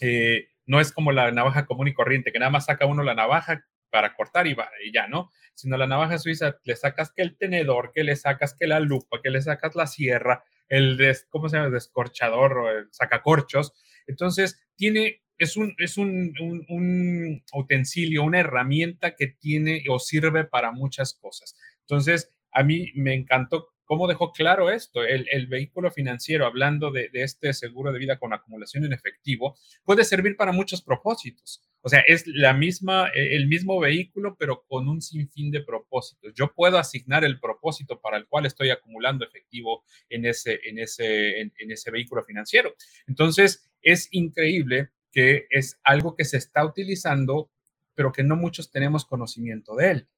eh, 0.00 0.48
no 0.64 0.80
es 0.80 0.92
como 0.92 1.12
la 1.12 1.30
navaja 1.30 1.66
común 1.66 1.88
y 1.88 1.94
corriente, 1.94 2.32
que 2.32 2.38
nada 2.38 2.50
más 2.50 2.66
saca 2.66 2.86
uno 2.86 3.02
la 3.02 3.14
navaja, 3.14 3.64
para 3.90 4.14
cortar 4.14 4.46
y, 4.46 4.56
y 4.84 4.92
ya, 4.92 5.08
¿no? 5.08 5.30
Sino 5.58 5.76
la 5.76 5.88
navaja 5.88 6.18
suiza 6.18 6.56
le 6.62 6.76
sacas 6.76 7.10
que 7.10 7.20
el 7.20 7.36
tenedor, 7.36 7.90
que 7.92 8.04
le 8.04 8.14
sacas 8.14 8.54
que 8.54 8.68
la 8.68 8.78
lupa, 8.78 9.20
que 9.20 9.28
le 9.28 9.42
sacas 9.42 9.74
la 9.74 9.88
sierra, 9.88 10.44
el, 10.68 10.96
¿cómo 11.30 11.48
se 11.48 11.56
llama? 11.56 11.66
El 11.66 11.72
descorchador 11.72 12.58
o 12.58 12.70
el 12.70 12.86
sacacorchos. 12.92 13.72
Entonces, 14.06 14.60
tiene, 14.76 15.24
es, 15.36 15.56
un, 15.56 15.74
es 15.78 15.98
un, 15.98 16.32
un, 16.40 16.64
un, 16.68 17.42
utensilio, 17.52 18.22
una 18.22 18.38
herramienta 18.38 19.16
que 19.16 19.26
tiene 19.26 19.82
o 19.90 19.98
sirve 19.98 20.44
para 20.44 20.70
muchas 20.70 21.14
cosas. 21.14 21.56
Entonces, 21.80 22.32
a 22.52 22.62
mí 22.62 22.92
me 22.94 23.14
encantó 23.14 23.66
¿Cómo 23.88 24.06
dejó 24.06 24.32
claro 24.32 24.70
esto? 24.70 25.02
El, 25.02 25.46
vehículo 25.46 25.90
financiero, 25.90 26.44
hablando 26.44 26.90
de, 26.90 27.08
este 27.14 27.54
seguro 27.54 27.90
de 27.90 27.98
vida 27.98 28.18
con 28.18 28.34
acumulación 28.34 28.84
en 28.84 28.92
efectivo, 28.92 29.56
puede 29.82 30.04
servir 30.04 30.36
para 30.36 30.52
muchos 30.52 30.82
propósitos. 30.82 31.62
O 31.80 31.88
sea, 31.88 32.00
es 32.06 32.26
la 32.26 32.52
misma, 32.52 33.08
e, 33.14 33.34
el 33.34 33.46
mismo 33.46 33.80
vehículo, 33.80 34.36
pero 34.38 34.62
con 34.68 34.90
un 34.90 35.00
sinfín 35.00 35.50
de 35.50 35.62
propósitos. 35.62 36.34
Yo 36.34 36.52
puedo 36.52 36.76
asignar 36.76 37.24
el 37.24 37.40
propósito 37.40 37.98
para 37.98 38.18
el 38.18 38.26
cual 38.26 38.44
estoy 38.44 38.68
acumulando 38.68 39.24
efectivo 39.24 39.82
en 40.10 40.26
ese, 40.26 40.60
en 40.64 40.78
ese, 40.78 41.40
en 41.40 41.70
ese 41.70 41.90
vehículo 41.90 42.22
financiero. 42.22 42.74
Entonces, 43.06 43.70
es 43.80 44.08
increíble 44.10 44.90
que 45.10 45.46
es 45.48 45.80
algo 45.82 46.14
que 46.14 46.26
se 46.26 46.36
está 46.36 46.62
utilizando, 46.62 47.50
pero 47.94 48.12
que 48.12 48.22
no 48.22 48.36
muchos 48.36 48.70
tenemos 48.70 49.06
conocimiento 49.06 49.74
de 49.76 49.90
él. 49.92 50.08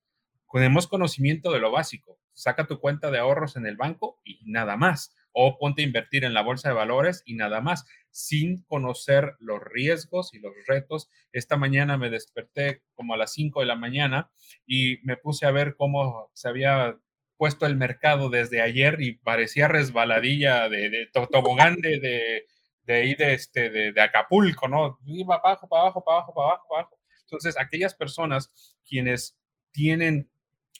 Tenemos 0.52 0.88
conocimiento 0.88 1.52
de 1.52 1.60
lo 1.60 1.70
básico. 1.70 2.18
Saca 2.40 2.66
tu 2.66 2.80
cuenta 2.80 3.10
de 3.10 3.18
ahorros 3.18 3.56
en 3.56 3.66
el 3.66 3.76
banco 3.76 4.20
y 4.24 4.40
nada 4.44 4.76
más. 4.76 5.14
O 5.32 5.58
ponte 5.58 5.82
a 5.82 5.84
invertir 5.84 6.24
en 6.24 6.34
la 6.34 6.42
bolsa 6.42 6.68
de 6.68 6.74
valores 6.74 7.22
y 7.24 7.34
nada 7.34 7.60
más, 7.60 7.86
sin 8.10 8.62
conocer 8.64 9.36
los 9.38 9.62
riesgos 9.62 10.34
y 10.34 10.40
los 10.40 10.52
retos. 10.66 11.08
Esta 11.32 11.56
mañana 11.56 11.96
me 11.96 12.10
desperté 12.10 12.82
como 12.94 13.14
a 13.14 13.16
las 13.16 13.32
5 13.32 13.60
de 13.60 13.66
la 13.66 13.76
mañana 13.76 14.30
y 14.66 14.98
me 15.02 15.16
puse 15.16 15.46
a 15.46 15.50
ver 15.50 15.76
cómo 15.76 16.30
se 16.34 16.48
había 16.48 16.98
puesto 17.36 17.66
el 17.66 17.76
mercado 17.76 18.28
desde 18.28 18.60
ayer 18.60 19.00
y 19.00 19.12
parecía 19.12 19.68
resbaladilla 19.68 20.68
de, 20.68 21.08
tobogán 21.12 21.76
de, 21.76 22.00
de, 22.00 22.46
de 22.82 23.14
de, 23.16 23.34
este, 23.34 23.70
de, 23.70 24.00
Acapulco, 24.00 24.68
¿no? 24.68 24.98
Iba 25.06 25.36
abajo, 25.36 25.68
para 25.68 25.82
abajo, 25.82 26.04
para 26.04 26.18
abajo, 26.18 26.34
para 26.34 26.48
abajo, 26.48 26.66
para 26.68 26.80
abajo. 26.82 26.98
Entonces, 27.22 27.56
aquellas 27.58 27.94
personas 27.94 28.76
quienes 28.84 29.38
tienen 29.72 30.28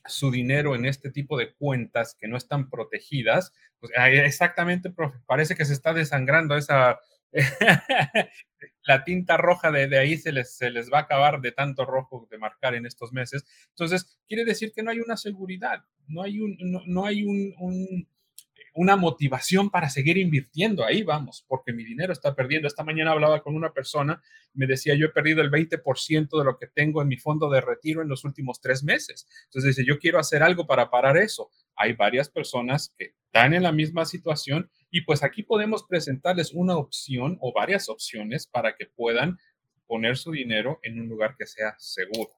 su 0.07 0.31
dinero 0.31 0.75
en 0.75 0.87
este 0.87 1.11
tipo 1.11 1.37
de 1.39 1.53
cuentas 1.55 2.17
que 2.19 2.29
no 2.29 2.37
están 2.37 2.71
protegidas, 2.71 3.53
pues 3.79 3.93
exactamente, 3.97 4.93
parece 5.27 5.55
que 5.55 5.65
se 5.65 5.73
está 5.73 5.93
desangrando 5.93 6.57
esa, 6.57 6.99
la 8.83 9.05
tinta 9.05 9.37
roja 9.37 9.71
de, 9.71 9.89
de 9.89 9.99
ahí 9.99 10.17
se 10.17 10.33
les, 10.33 10.57
se 10.57 10.71
les 10.71 10.91
va 10.91 10.99
a 10.99 11.03
acabar 11.03 11.41
de 11.41 11.53
tanto 11.53 11.85
rojo 11.85 12.27
de 12.31 12.39
marcar 12.39 12.75
en 12.75 12.87
estos 12.87 13.13
meses. 13.13 13.45
Entonces, 13.71 14.19
quiere 14.29 14.45
decir 14.45 14.73
que 14.75 14.83
no 14.83 14.91
hay 14.91 15.01
una 15.01 15.17
seguridad, 15.17 15.85
no 16.07 16.23
hay 16.23 16.41
un, 16.41 16.57
no, 16.61 16.83
no 16.87 17.07
hay 17.07 17.25
un, 17.25 17.55
un 17.59 18.09
una 18.81 18.97
motivación 18.97 19.69
para 19.69 19.91
seguir 19.91 20.17
invirtiendo. 20.17 20.87
Ahí 20.87 21.03
vamos, 21.03 21.45
porque 21.47 21.75
mi 21.75 21.85
dinero 21.85 22.15
está 22.15 22.35
perdiendo. 22.35 22.67
Esta 22.67 22.83
mañana 22.83 23.11
hablaba 23.11 23.43
con 23.43 23.55
una 23.55 23.75
persona, 23.75 24.23
me 24.55 24.67
decía, 24.67 24.95
yo 24.95 25.05
he 25.05 25.11
perdido 25.11 25.43
el 25.43 25.51
20% 25.51 26.39
de 26.39 26.45
lo 26.45 26.57
que 26.57 26.67
tengo 26.67 27.03
en 27.03 27.09
mi 27.09 27.19
fondo 27.19 27.51
de 27.51 27.61
retiro 27.61 28.01
en 28.01 28.09
los 28.09 28.25
últimos 28.25 28.59
tres 28.63 28.83
meses. 28.83 29.29
Entonces 29.45 29.77
dice, 29.77 29.87
yo 29.87 29.99
quiero 29.99 30.19
hacer 30.19 30.43
algo 30.43 30.67
para 30.67 30.89
parar 30.89 31.19
eso. 31.19 31.51
Hay 31.77 31.93
varias 31.93 32.31
personas 32.31 32.95
que 32.97 33.13
están 33.27 33.53
en 33.53 33.65
la 33.65 33.71
misma 33.71 34.07
situación 34.07 34.71
y 34.91 35.03
pues 35.03 35.23
aquí 35.23 35.43
podemos 35.43 35.85
presentarles 35.87 36.55
una 36.55 36.79
opción 36.79 37.37
o 37.43 37.53
varias 37.53 37.91
opciones 37.91 38.47
para 38.47 38.77
que 38.77 38.87
puedan 38.87 39.37
poner 39.87 40.17
su 40.17 40.31
dinero 40.31 40.81
en 40.83 40.99
un 40.99 41.07
lugar 41.07 41.37
que 41.39 41.45
sea 41.45 41.75
seguro. 41.77 42.31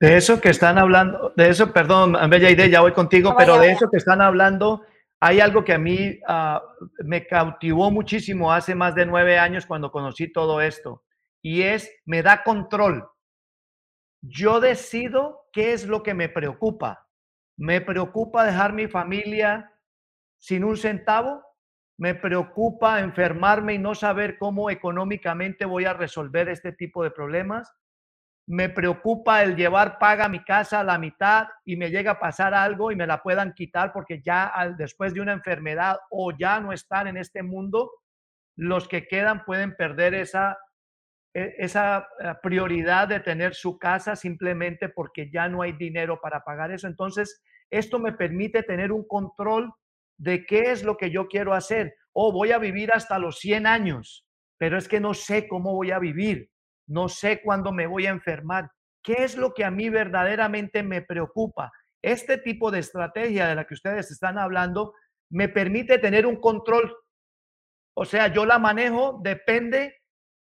De 0.00 0.16
eso 0.16 0.40
que 0.40 0.48
están 0.48 0.78
hablando, 0.78 1.34
de 1.36 1.50
eso, 1.50 1.70
perdón, 1.74 2.16
Bella 2.30 2.48
Idea, 2.48 2.66
ya 2.66 2.80
voy 2.80 2.92
contigo, 2.92 3.34
pero 3.36 3.58
de 3.58 3.72
eso 3.72 3.90
que 3.90 3.98
están 3.98 4.22
hablando 4.22 4.82
hay 5.20 5.40
algo 5.40 5.64
que 5.64 5.72
a 5.72 5.78
mí 5.78 6.18
uh, 6.28 6.58
me 7.04 7.26
cautivó 7.26 7.90
muchísimo 7.90 8.52
hace 8.52 8.74
más 8.74 8.94
de 8.94 9.06
nueve 9.06 9.38
años 9.38 9.66
cuando 9.66 9.90
conocí 9.90 10.30
todo 10.32 10.60
esto 10.60 11.02
y 11.42 11.62
es, 11.62 11.90
me 12.04 12.22
da 12.22 12.42
control. 12.42 13.08
Yo 14.20 14.60
decido 14.60 15.46
qué 15.52 15.72
es 15.72 15.86
lo 15.86 16.02
que 16.02 16.12
me 16.12 16.28
preocupa. 16.28 17.06
Me 17.56 17.80
preocupa 17.80 18.44
dejar 18.44 18.72
mi 18.72 18.88
familia 18.88 19.72
sin 20.38 20.64
un 20.64 20.76
centavo. 20.76 21.42
Me 21.98 22.14
preocupa 22.14 23.00
enfermarme 23.00 23.74
y 23.74 23.78
no 23.78 23.94
saber 23.94 24.38
cómo 24.38 24.70
económicamente 24.70 25.64
voy 25.64 25.84
a 25.84 25.94
resolver 25.94 26.48
este 26.48 26.72
tipo 26.72 27.04
de 27.04 27.12
problemas 27.12 27.72
me 28.46 28.68
preocupa 28.68 29.42
el 29.42 29.56
llevar 29.56 29.98
paga 29.98 30.28
mi 30.28 30.44
casa 30.44 30.80
a 30.80 30.84
la 30.84 30.98
mitad 30.98 31.48
y 31.64 31.76
me 31.76 31.90
llega 31.90 32.12
a 32.12 32.20
pasar 32.20 32.54
algo 32.54 32.92
y 32.92 32.96
me 32.96 33.06
la 33.06 33.20
puedan 33.22 33.52
quitar 33.52 33.92
porque 33.92 34.22
ya 34.22 34.52
después 34.78 35.12
de 35.12 35.20
una 35.20 35.32
enfermedad 35.32 35.98
o 36.10 36.32
ya 36.36 36.60
no 36.60 36.72
están 36.72 37.08
en 37.08 37.16
este 37.16 37.42
mundo, 37.42 37.90
los 38.56 38.86
que 38.86 39.08
quedan 39.08 39.44
pueden 39.44 39.74
perder 39.74 40.14
esa, 40.14 40.56
e, 41.34 41.56
esa 41.58 42.08
eh, 42.20 42.34
prioridad 42.40 43.08
de 43.08 43.18
tener 43.18 43.54
su 43.54 43.78
casa 43.78 44.14
simplemente 44.14 44.88
porque 44.90 45.28
ya 45.28 45.48
no 45.48 45.62
hay 45.62 45.72
dinero 45.72 46.20
para 46.20 46.44
pagar 46.44 46.70
eso. 46.70 46.86
Entonces, 46.86 47.42
esto 47.68 47.98
me 47.98 48.12
permite 48.12 48.62
tener 48.62 48.92
un 48.92 49.06
control 49.08 49.72
de 50.18 50.46
qué 50.46 50.70
es 50.70 50.84
lo 50.84 50.96
que 50.96 51.10
yo 51.10 51.26
quiero 51.26 51.52
hacer. 51.52 51.96
O 52.12 52.28
oh, 52.28 52.32
voy 52.32 52.52
a 52.52 52.58
vivir 52.58 52.92
hasta 52.92 53.18
los 53.18 53.40
100 53.40 53.66
años, 53.66 54.24
pero 54.56 54.78
es 54.78 54.86
que 54.86 55.00
no 55.00 55.14
sé 55.14 55.48
cómo 55.48 55.74
voy 55.74 55.90
a 55.90 55.98
vivir 55.98 56.48
no 56.86 57.08
sé 57.08 57.42
cuándo 57.42 57.72
me 57.72 57.86
voy 57.86 58.06
a 58.06 58.10
enfermar. 58.10 58.70
¿Qué 59.02 59.24
es 59.24 59.36
lo 59.36 59.54
que 59.54 59.64
a 59.64 59.70
mí 59.70 59.88
verdaderamente 59.88 60.82
me 60.82 61.02
preocupa? 61.02 61.72
Este 62.02 62.38
tipo 62.38 62.70
de 62.70 62.80
estrategia 62.80 63.48
de 63.48 63.54
la 63.54 63.66
que 63.66 63.74
ustedes 63.74 64.10
están 64.10 64.38
hablando 64.38 64.94
me 65.30 65.48
permite 65.48 65.98
tener 65.98 66.26
un 66.26 66.36
control. 66.36 66.96
O 67.94 68.04
sea, 68.04 68.32
yo 68.32 68.44
la 68.44 68.58
manejo, 68.58 69.20
depende 69.22 69.96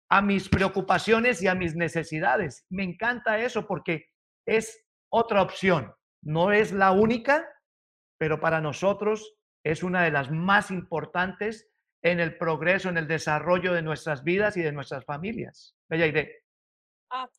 a 0.10 0.22
mis 0.22 0.50
preocupaciones 0.50 1.42
y 1.42 1.48
a 1.48 1.56
mis 1.56 1.76
necesidades. 1.76 2.66
Me 2.70 2.84
encanta 2.84 3.40
eso 3.40 3.66
porque 3.66 4.06
es 4.46 4.86
otra 5.10 5.42
opción. 5.42 5.94
No 6.22 6.52
es 6.52 6.72
la 6.72 6.92
única, 6.92 7.48
pero 8.18 8.40
para 8.40 8.62
nosotros 8.62 9.36
es 9.64 9.84
una 9.84 10.04
de 10.04 10.12
las 10.12 10.30
más 10.30 10.72
importantes 10.72 11.70
en 12.04 12.20
el 12.20 12.38
progreso, 12.38 12.90
en 12.90 12.98
el 12.98 13.08
desarrollo 13.08 13.74
de 13.74 13.82
nuestras 13.82 14.24
vidas 14.24 14.58
y 14.58 14.62
de 14.62 14.72
nuestras 14.72 15.06
familias. 15.06 15.76
Idea. 15.95 16.27
Ah, 17.10 17.29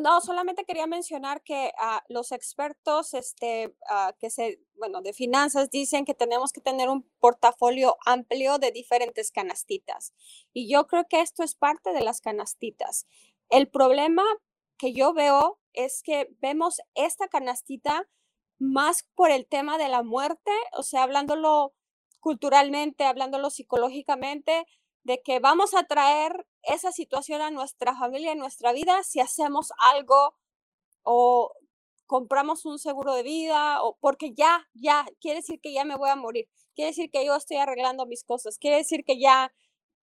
no, 0.00 0.20
solamente 0.20 0.64
quería 0.64 0.86
mencionar 0.86 1.42
que 1.42 1.72
uh, 1.78 2.12
los 2.12 2.32
expertos 2.32 3.14
este, 3.14 3.74
uh, 3.90 4.12
que 4.18 4.30
se, 4.30 4.60
bueno, 4.74 5.02
de 5.02 5.12
finanzas 5.12 5.70
dicen 5.70 6.04
que 6.04 6.14
tenemos 6.14 6.52
que 6.52 6.60
tener 6.60 6.88
un 6.88 7.08
portafolio 7.20 7.96
amplio 8.04 8.58
de 8.58 8.70
diferentes 8.70 9.30
canastitas. 9.30 10.14
Y 10.52 10.70
yo 10.70 10.86
creo 10.86 11.06
que 11.08 11.20
esto 11.20 11.42
es 11.42 11.54
parte 11.54 11.92
de 11.92 12.02
las 12.02 12.20
canastitas. 12.20 13.06
El 13.50 13.68
problema 13.68 14.24
que 14.78 14.92
yo 14.92 15.12
veo 15.14 15.58
es 15.72 16.02
que 16.02 16.28
vemos 16.40 16.80
esta 16.94 17.28
canastita 17.28 18.08
más 18.58 19.04
por 19.14 19.30
el 19.30 19.46
tema 19.46 19.78
de 19.78 19.88
la 19.88 20.02
muerte, 20.02 20.50
o 20.72 20.82
sea, 20.82 21.04
hablándolo 21.04 21.74
culturalmente, 22.20 23.04
hablándolo 23.04 23.50
psicológicamente, 23.50 24.66
de 25.04 25.22
que 25.22 25.40
vamos 25.40 25.74
a 25.74 25.84
traer 25.84 26.46
esa 26.68 26.92
situación 26.92 27.40
a 27.40 27.50
nuestra 27.50 27.94
familia, 27.96 28.32
en 28.32 28.38
nuestra 28.38 28.72
vida, 28.72 29.02
si 29.02 29.20
hacemos 29.20 29.72
algo 29.78 30.34
o 31.02 31.52
compramos 32.06 32.64
un 32.64 32.78
seguro 32.78 33.14
de 33.14 33.22
vida 33.22 33.82
o 33.82 33.96
porque 34.00 34.32
ya, 34.34 34.66
ya, 34.74 35.06
quiere 35.20 35.40
decir 35.40 35.60
que 35.60 35.72
ya 35.72 35.84
me 35.84 35.96
voy 35.96 36.10
a 36.10 36.16
morir, 36.16 36.48
quiere 36.74 36.90
decir 36.90 37.10
que 37.10 37.24
yo 37.24 37.36
estoy 37.36 37.58
arreglando 37.58 38.06
mis 38.06 38.24
cosas, 38.24 38.58
quiere 38.58 38.78
decir 38.78 39.04
que 39.04 39.20
ya, 39.20 39.52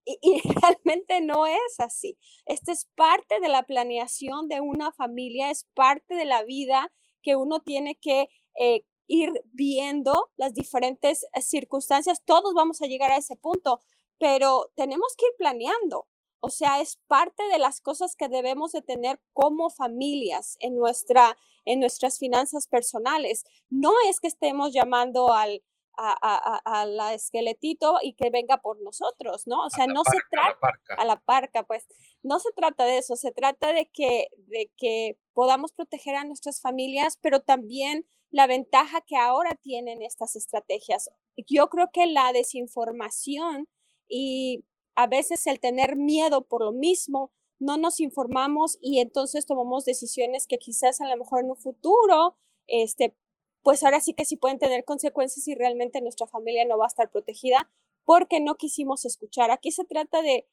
y, 0.05 0.41
realmente 0.61 1.21
no 1.21 1.47
es 1.47 1.79
así. 1.79 2.17
Esto 2.45 2.71
es 2.71 2.87
parte 2.95 3.39
de 3.39 3.49
la 3.49 3.63
planeación 3.63 4.47
de 4.47 4.61
una 4.61 4.91
familia, 4.91 5.49
es 5.51 5.67
parte 5.73 6.15
de 6.15 6.25
la 6.25 6.43
vida 6.43 6.91
que 7.23 7.35
uno 7.35 7.59
tiene 7.59 7.95
que 7.95 8.29
eh, 8.59 8.85
ir 9.07 9.31
viendo 9.51 10.29
las 10.37 10.53
diferentes 10.53 11.25
eh, 11.33 11.41
circunstancias. 11.41 12.21
Todos 12.23 12.53
vamos 12.53 12.81
a 12.81 12.87
llegar 12.87 13.11
a 13.11 13.17
ese 13.17 13.35
punto, 13.35 13.81
pero 14.19 14.71
tenemos 14.75 15.15
que 15.17 15.25
ir 15.25 15.33
planeando. 15.37 16.07
O 16.39 16.49
sea, 16.49 16.81
es 16.81 16.97
parte 17.07 17.43
de 17.51 17.59
las 17.59 17.81
cosas 17.81 18.15
que 18.15 18.27
debemos 18.27 18.71
de 18.71 18.81
tener 18.81 19.19
como 19.33 19.69
familias 19.69 20.57
en, 20.59 20.75
nuestra, 20.75 21.37
en 21.65 21.79
nuestras 21.79 22.19
finanzas 22.19 22.67
personales. 22.67 23.45
No 23.69 23.91
es 24.09 24.19
que 24.19 24.27
estemos 24.27 24.73
llamando 24.73 25.33
al, 25.33 25.63
a, 25.97 26.85
la 26.87 27.13
esqueletito 27.13 27.97
y 28.01 28.13
que 28.13 28.29
venga 28.29 28.57
por 28.57 28.81
nosotros, 28.81 29.47
¿no? 29.47 29.63
O 29.65 29.69
sea, 29.69 29.87
no 29.87 30.03
se 30.03 30.17
trata 30.29 30.79
a 30.97 31.05
la 31.05 31.19
parca, 31.19 31.63
pues 31.63 31.87
no 32.23 32.39
se 32.39 32.51
trata 32.51 32.85
de 32.85 32.97
eso, 32.97 33.15
se 33.15 33.31
trata 33.31 33.73
de 33.73 33.87
que, 33.87 34.27
de 34.47 34.71
que 34.77 35.17
podamos 35.33 35.71
proteger 35.71 36.15
a 36.15 36.25
nuestras 36.25 36.61
familias, 36.61 37.17
pero 37.21 37.41
también 37.41 38.05
la 38.31 38.47
ventaja 38.47 39.01
que 39.01 39.15
ahora 39.15 39.55
tienen 39.55 40.01
estas 40.01 40.35
estrategias. 40.35 41.09
Yo 41.47 41.69
creo 41.69 41.89
que 41.91 42.05
la 42.05 42.33
desinformación 42.33 43.67
y 44.07 44.65
a 44.95 45.07
veces 45.07 45.45
el 45.47 45.59
tener 45.59 45.95
miedo 45.95 46.41
por 46.45 46.63
lo 46.63 46.71
mismo 46.71 47.31
no 47.59 47.77
nos 47.77 47.99
informamos 47.99 48.77
y 48.81 48.99
entonces 48.99 49.45
tomamos 49.45 49.85
decisiones 49.85 50.47
que 50.47 50.57
quizás 50.57 51.01
a 51.01 51.07
lo 51.07 51.17
mejor 51.17 51.41
en 51.41 51.51
un 51.51 51.57
futuro, 51.57 52.35
este, 52.67 53.15
pues 53.63 53.83
ahora 53.83 54.01
sí 54.01 54.13
que 54.13 54.25
sí 54.25 54.37
pueden 54.37 54.59
tener 54.59 54.83
consecuencias 54.83 55.47
y 55.47 55.55
realmente 55.55 56.01
nuestra 56.01 56.27
familia 56.27 56.65
no 56.65 56.77
va 56.77 56.85
a 56.85 56.87
estar 56.87 57.09
protegida 57.09 57.69
porque 58.03 58.39
no 58.39 58.55
quisimos 58.55 59.05
escuchar. 59.05 59.51
Aquí 59.51 59.71
se 59.71 59.85
trata 59.85 60.21
de, 60.21 60.47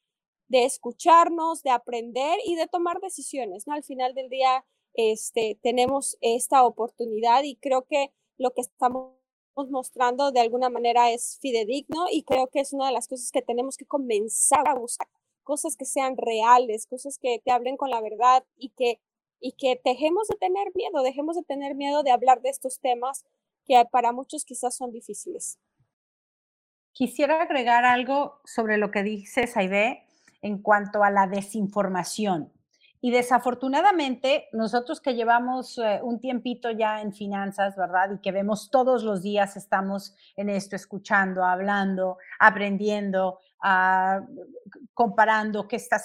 de 0.47 0.65
escucharnos, 0.65 1.61
de 1.63 1.69
aprender 1.69 2.39
y 2.45 2.55
de 2.55 2.67
tomar 2.67 2.99
decisiones, 3.01 3.67
¿no? 3.67 3.73
Al 3.73 3.83
final 3.83 4.13
del 4.13 4.29
día, 4.29 4.65
este, 4.93 5.59
tenemos 5.61 6.17
esta 6.21 6.65
oportunidad 6.65 7.43
y 7.43 7.55
creo 7.57 7.85
que 7.85 8.11
lo 8.37 8.51
que 8.51 8.61
estamos 8.61 9.13
mostrando 9.55 10.31
de 10.31 10.39
alguna 10.39 10.69
manera 10.69 11.11
es 11.11 11.37
fidedigno 11.41 12.05
y 12.11 12.23
creo 12.23 12.47
que 12.47 12.59
es 12.59 12.73
una 12.73 12.87
de 12.87 12.93
las 12.93 13.07
cosas 13.07 13.31
que 13.31 13.41
tenemos 13.41 13.77
que 13.77 13.85
comenzar 13.85 14.67
a 14.67 14.75
buscar, 14.75 15.07
cosas 15.43 15.75
que 15.75 15.85
sean 15.85 16.17
reales, 16.17 16.87
cosas 16.87 17.17
que 17.17 17.39
te 17.43 17.51
hablen 17.51 17.77
con 17.77 17.89
la 17.89 18.01
verdad 18.01 18.43
y 18.57 18.69
que, 18.69 18.99
y 19.39 19.53
que 19.53 19.79
dejemos 19.83 20.27
de 20.27 20.37
tener 20.37 20.71
miedo, 20.75 21.03
dejemos 21.03 21.35
de 21.35 21.43
tener 21.43 21.75
miedo 21.75 22.03
de 22.03 22.11
hablar 22.11 22.41
de 22.41 22.49
estos 22.49 22.79
temas 22.79 23.23
que 23.65 23.81
para 23.91 24.11
muchos 24.11 24.43
quizás 24.45 24.75
son 24.75 24.91
difíciles. 24.91 25.59
Quisiera 26.91 27.41
agregar 27.41 27.85
algo 27.85 28.39
sobre 28.45 28.77
lo 28.77 28.91
que 28.91 29.03
dice 29.03 29.47
Saide 29.47 30.03
en 30.41 30.61
cuanto 30.61 31.03
a 31.03 31.09
la 31.09 31.27
desinformación. 31.27 32.51
Y 33.05 33.11
desafortunadamente, 33.11 34.47
nosotros 34.53 35.01
que 35.01 35.13
llevamos 35.13 35.77
eh, 35.77 35.99
un 36.01 36.21
tiempito 36.21 36.71
ya 36.71 37.01
en 37.01 37.11
finanzas, 37.11 37.75
¿verdad? 37.75 38.11
Y 38.13 38.21
que 38.21 38.31
vemos 38.31 38.71
todos 38.71 39.03
los 39.03 39.21
días, 39.21 39.57
estamos 39.57 40.15
en 40.37 40.47
esto, 40.47 40.77
escuchando, 40.77 41.43
hablando, 41.43 42.17
aprendiendo, 42.39 43.39
ah, 43.61 44.21
comparando 44.93 45.67
qué, 45.67 45.75
está 45.75 46.01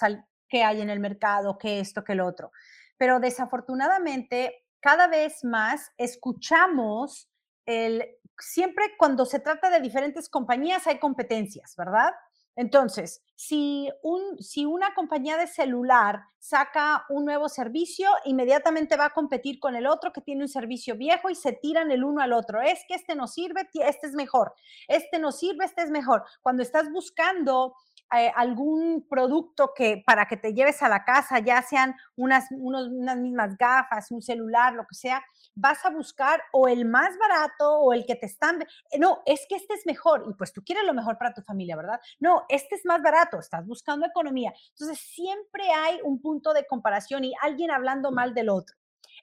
qué 0.48 0.64
hay 0.64 0.80
en 0.80 0.90
el 0.90 0.98
mercado, 0.98 1.56
qué 1.56 1.78
esto, 1.78 2.02
qué 2.02 2.14
el 2.14 2.20
otro. 2.20 2.50
Pero 2.96 3.20
desafortunadamente, 3.20 4.66
cada 4.80 5.06
vez 5.06 5.44
más 5.44 5.92
escuchamos 5.98 7.30
el, 7.64 8.08
siempre 8.40 8.96
cuando 8.98 9.24
se 9.24 9.38
trata 9.38 9.70
de 9.70 9.78
diferentes 9.78 10.28
compañías 10.28 10.88
hay 10.88 10.98
competencias, 10.98 11.76
¿verdad? 11.76 12.10
Entonces, 12.58 13.22
si, 13.36 13.88
un, 14.02 14.36
si 14.42 14.66
una 14.66 14.92
compañía 14.92 15.36
de 15.36 15.46
celular 15.46 16.24
saca 16.40 17.04
un 17.08 17.24
nuevo 17.24 17.48
servicio, 17.48 18.10
inmediatamente 18.24 18.96
va 18.96 19.04
a 19.04 19.10
competir 19.10 19.60
con 19.60 19.76
el 19.76 19.86
otro 19.86 20.12
que 20.12 20.20
tiene 20.20 20.42
un 20.42 20.48
servicio 20.48 20.96
viejo 20.96 21.30
y 21.30 21.36
se 21.36 21.52
tiran 21.52 21.92
el 21.92 22.02
uno 22.02 22.20
al 22.20 22.32
otro. 22.32 22.60
Es 22.60 22.80
que 22.88 22.96
este 22.96 23.14
no 23.14 23.28
sirve, 23.28 23.68
este 23.74 24.08
es 24.08 24.14
mejor. 24.14 24.54
Este 24.88 25.20
no 25.20 25.30
sirve, 25.30 25.66
este 25.66 25.82
es 25.82 25.90
mejor. 25.92 26.24
Cuando 26.42 26.64
estás 26.64 26.90
buscando 26.90 27.76
eh, 28.12 28.32
algún 28.34 29.06
producto 29.08 29.70
que 29.72 30.02
para 30.04 30.26
que 30.26 30.36
te 30.36 30.52
lleves 30.52 30.82
a 30.82 30.88
la 30.88 31.04
casa, 31.04 31.38
ya 31.38 31.62
sean 31.62 31.94
unas, 32.16 32.46
unas 32.50 33.18
mismas 33.18 33.56
gafas, 33.56 34.10
un 34.10 34.20
celular, 34.20 34.74
lo 34.74 34.84
que 34.84 34.96
sea, 34.96 35.22
vas 35.58 35.84
a 35.84 35.90
buscar 35.90 36.40
o 36.52 36.68
el 36.68 36.84
más 36.84 37.16
barato 37.18 37.80
o 37.80 37.92
el 37.92 38.06
que 38.06 38.14
te 38.14 38.26
están... 38.26 38.62
Eh, 38.90 38.98
no, 38.98 39.22
es 39.26 39.44
que 39.48 39.56
este 39.56 39.74
es 39.74 39.84
mejor 39.86 40.24
y 40.28 40.34
pues 40.34 40.52
tú 40.52 40.62
quieres 40.64 40.84
lo 40.84 40.94
mejor 40.94 41.18
para 41.18 41.34
tu 41.34 41.42
familia, 41.42 41.76
¿verdad? 41.76 42.00
No, 42.20 42.44
este 42.48 42.76
es 42.76 42.84
más 42.84 43.02
barato, 43.02 43.38
estás 43.38 43.66
buscando 43.66 44.06
economía. 44.06 44.52
Entonces 44.70 44.98
siempre 44.98 45.70
hay 45.70 45.98
un 46.04 46.20
punto 46.20 46.52
de 46.52 46.66
comparación 46.66 47.24
y 47.24 47.32
alguien 47.42 47.70
hablando 47.70 48.12
mal 48.12 48.34
del 48.34 48.48
otro. 48.48 48.76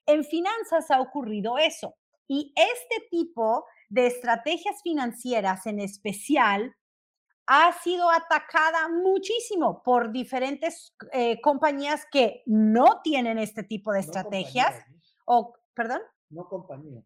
En 0.06 0.24
finanzas 0.24 0.92
ha 0.92 1.00
ocurrido 1.00 1.58
eso 1.58 1.96
y 2.27 2.54
este 2.56 3.08
tipo 3.10 3.65
de 3.89 4.08
estrategias 4.08 4.82
financieras 4.84 5.65
en 5.68 5.80
especial 5.80 6.75
ha 7.48 7.72
sido 7.80 8.10
atacada 8.10 8.89
muchísimo 8.89 9.84
por 9.84 10.12
diferentes 10.12 10.96
eh, 11.13 11.39
compañías 11.42 12.06
que 12.12 12.42
no 12.48 13.01
tienen 13.04 13.38
este 13.38 13.63
tipo 13.63 13.94
de 13.94 14.00
estrategias. 14.00 14.75
O, 15.25 15.54
perdón 15.75 16.01
no 16.36 16.48
compañías. 16.48 17.06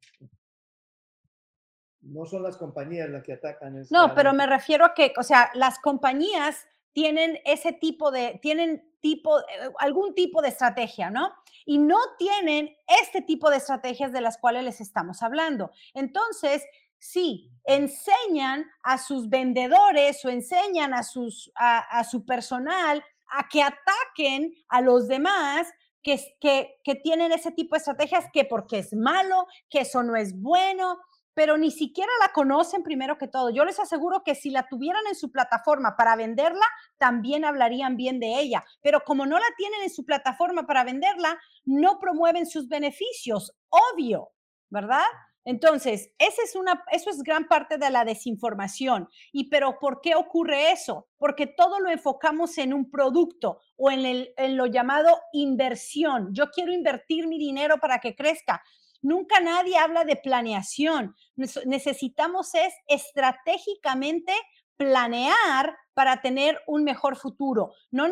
No 2.01 2.25
son 2.25 2.43
las 2.43 2.57
compañías 2.57 3.09
las 3.09 3.23
que 3.23 3.33
atacan. 3.33 3.85
No, 3.91 4.15
pero 4.15 4.33
me 4.33 4.47
refiero 4.47 4.85
a 4.85 4.93
que, 4.93 5.13
o 5.17 5.23
sea, 5.23 5.51
las 5.53 5.79
compañías 5.79 6.65
tienen 6.93 7.39
ese 7.45 7.73
tipo 7.73 8.11
de, 8.11 8.39
tienen 8.41 8.95
tipo, 8.99 9.39
eh, 9.39 9.71
algún 9.79 10.15
tipo 10.15 10.41
de 10.41 10.49
estrategia, 10.49 11.09
¿no? 11.09 11.31
Y 11.65 11.77
no 11.77 11.97
tienen 12.17 12.75
este 13.01 13.21
tipo 13.21 13.49
de 13.49 13.57
estrategias 13.57 14.11
de 14.11 14.21
las 14.21 14.37
cuales 14.37 14.63
les 14.63 14.81
estamos 14.81 15.21
hablando. 15.21 15.71
Entonces, 15.93 16.65
sí, 16.97 17.51
enseñan 17.65 18.65
a 18.81 18.97
sus 18.97 19.29
vendedores 19.29 20.23
o 20.25 20.29
enseñan 20.29 20.93
a, 20.93 21.03
sus, 21.03 21.51
a 21.55 22.03
su 22.03 22.25
personal 22.25 23.03
a 23.29 23.47
que 23.47 23.61
ataquen 23.61 24.53
a 24.69 24.81
los 24.81 25.07
demás 25.07 25.67
que, 26.01 26.19
que, 26.39 26.79
que 26.83 26.95
tienen 26.95 27.31
ese 27.31 27.51
tipo 27.51 27.75
de 27.75 27.79
estrategias 27.79 28.25
que 28.31 28.45
porque 28.45 28.79
es 28.79 28.93
malo, 28.93 29.47
que 29.69 29.79
eso 29.81 30.03
no 30.03 30.15
es 30.15 30.39
bueno, 30.39 30.97
pero 31.33 31.57
ni 31.57 31.71
siquiera 31.71 32.11
la 32.19 32.33
conocen 32.33 32.83
primero 32.83 33.17
que 33.17 33.29
todo. 33.29 33.49
Yo 33.49 33.63
les 33.63 33.79
aseguro 33.79 34.23
que 34.25 34.35
si 34.35 34.49
la 34.49 34.67
tuvieran 34.67 35.07
en 35.07 35.15
su 35.15 35.31
plataforma 35.31 35.95
para 35.95 36.17
venderla, 36.17 36.65
también 36.97 37.45
hablarían 37.45 37.95
bien 37.95 38.19
de 38.19 38.39
ella, 38.39 38.65
pero 38.81 39.01
como 39.05 39.25
no 39.25 39.39
la 39.39 39.45
tienen 39.55 39.83
en 39.83 39.89
su 39.89 40.03
plataforma 40.03 40.65
para 40.65 40.83
venderla, 40.83 41.39
no 41.63 41.97
promueven 41.99 42.45
sus 42.45 42.67
beneficios, 42.67 43.53
obvio, 43.69 44.31
¿verdad? 44.69 45.05
Entonces, 45.49 46.11
esa 46.19 46.43
es 46.43 46.55
una, 46.55 46.83
eso 46.91 47.09
es 47.09 47.23
gran 47.23 47.47
parte 47.47 47.79
de 47.79 47.89
la 47.89 48.05
desinformación. 48.05 49.09
¿Y 49.31 49.49
pero 49.49 49.79
por 49.79 49.99
qué 49.99 50.13
ocurre 50.13 50.71
eso? 50.71 51.07
Porque 51.17 51.47
todo 51.47 51.79
lo 51.79 51.89
enfocamos 51.89 52.59
en 52.59 52.71
un 52.71 52.91
producto 52.91 53.59
o 53.75 53.89
en, 53.89 54.05
el, 54.05 54.31
en 54.37 54.57
lo 54.57 54.67
llamado 54.67 55.19
inversión. 55.33 56.35
Yo 56.35 56.51
quiero 56.51 56.71
invertir 56.71 57.25
mi 57.25 57.39
dinero 57.39 57.79
para 57.79 57.97
que 57.97 58.15
crezca. 58.15 58.61
Nunca 59.01 59.39
nadie 59.39 59.75
habla 59.75 60.05
de 60.05 60.17
planeación. 60.17 61.15
Necesitamos 61.35 62.53
es 62.53 62.75
estratégicamente 62.87 64.33
planear 64.77 65.75
para 65.95 66.21
tener 66.21 66.59
un 66.67 66.83
mejor 66.83 67.15
futuro. 67.15 67.73
No, 67.89 68.07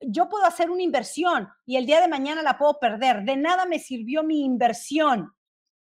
yo 0.00 0.28
puedo 0.28 0.44
hacer 0.44 0.72
una 0.72 0.82
inversión 0.82 1.50
y 1.64 1.76
el 1.76 1.86
día 1.86 2.00
de 2.00 2.08
mañana 2.08 2.42
la 2.42 2.58
puedo 2.58 2.80
perder. 2.80 3.22
De 3.22 3.36
nada 3.36 3.64
me 3.64 3.78
sirvió 3.78 4.24
mi 4.24 4.44
inversión 4.44 5.32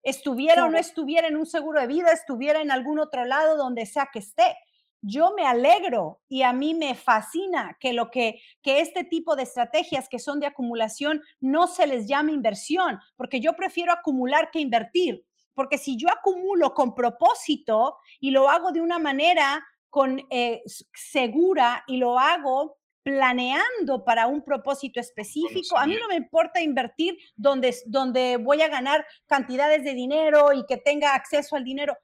estuviera 0.04 0.66
o 0.66 0.70
no 0.70 0.78
estuviera 0.78 1.28
en 1.28 1.38
un 1.38 1.46
seguro 1.46 1.82
de 1.82 1.88
vida, 1.88 2.12
estuviera 2.12 2.62
en 2.62 2.72
algún 2.72 3.00
otro 3.00 3.26
lado 3.26 3.58
donde 3.58 3.86
sea 3.86 4.10
que 4.12 4.20
esté. 4.20 4.58
Yo 5.02 5.34
me 5.36 5.46
alegro 5.46 6.22
y 6.28 6.42
a 6.42 6.52
mí 6.52 6.74
me 6.74 6.94
fascina 6.94 7.78
que 7.80 7.94
lo 7.94 8.12
que 8.12 8.42
que 8.62 8.82
este 8.82 9.06
tipo 9.06 9.36
de 9.36 9.44
estrategias 9.44 10.10
que 10.10 10.20
son 10.20 10.40
de 10.40 10.48
acumulación 10.48 11.22
no 11.40 11.68
se 11.68 11.88
les 11.88 12.08
llame 12.08 12.34
inversión, 12.34 13.00
porque 13.16 13.40
yo 13.40 13.54
prefiero 13.54 13.94
acumular 13.94 14.52
que 14.52 14.60
invertir, 14.60 15.26
porque 15.54 15.78
si 15.78 15.98
yo 15.98 16.10
acumulo 16.10 16.74
con 16.74 16.96
propósito 16.96 17.98
y 18.20 18.32
lo 18.32 18.50
hago 18.50 18.72
de 18.72 18.82
una 18.82 19.00
manera 19.00 19.66
con 19.90 20.22
eh, 20.30 20.62
segura 20.94 21.84
y 21.88 21.98
lo 21.98 22.20
hago 22.20 22.79
planeando 23.10 24.04
para 24.06 24.28
un 24.28 24.44
propósito 24.44 25.00
específico. 25.00 25.78
A 25.78 25.86
mí 25.86 25.96
no 26.00 26.08
me 26.08 26.16
importa 26.16 26.62
invertir 26.62 27.18
donde, 27.36 27.76
donde 27.86 28.38
voy 28.38 28.62
a 28.62 28.68
ganar 28.68 29.06
cantidades 29.26 29.84
de 29.84 29.94
dinero 29.94 30.54
y 30.54 30.66
que 30.66 30.78
tenga 30.78 31.16
acceso 31.16 31.56
al 31.56 31.64
dinero. 31.64 31.98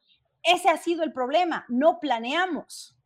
Ese 0.43 0.69
ha 0.69 0.77
sido 0.77 1.03
el 1.03 1.13
problema. 1.13 1.65
No 1.69 1.99
planeamos. 1.99 2.97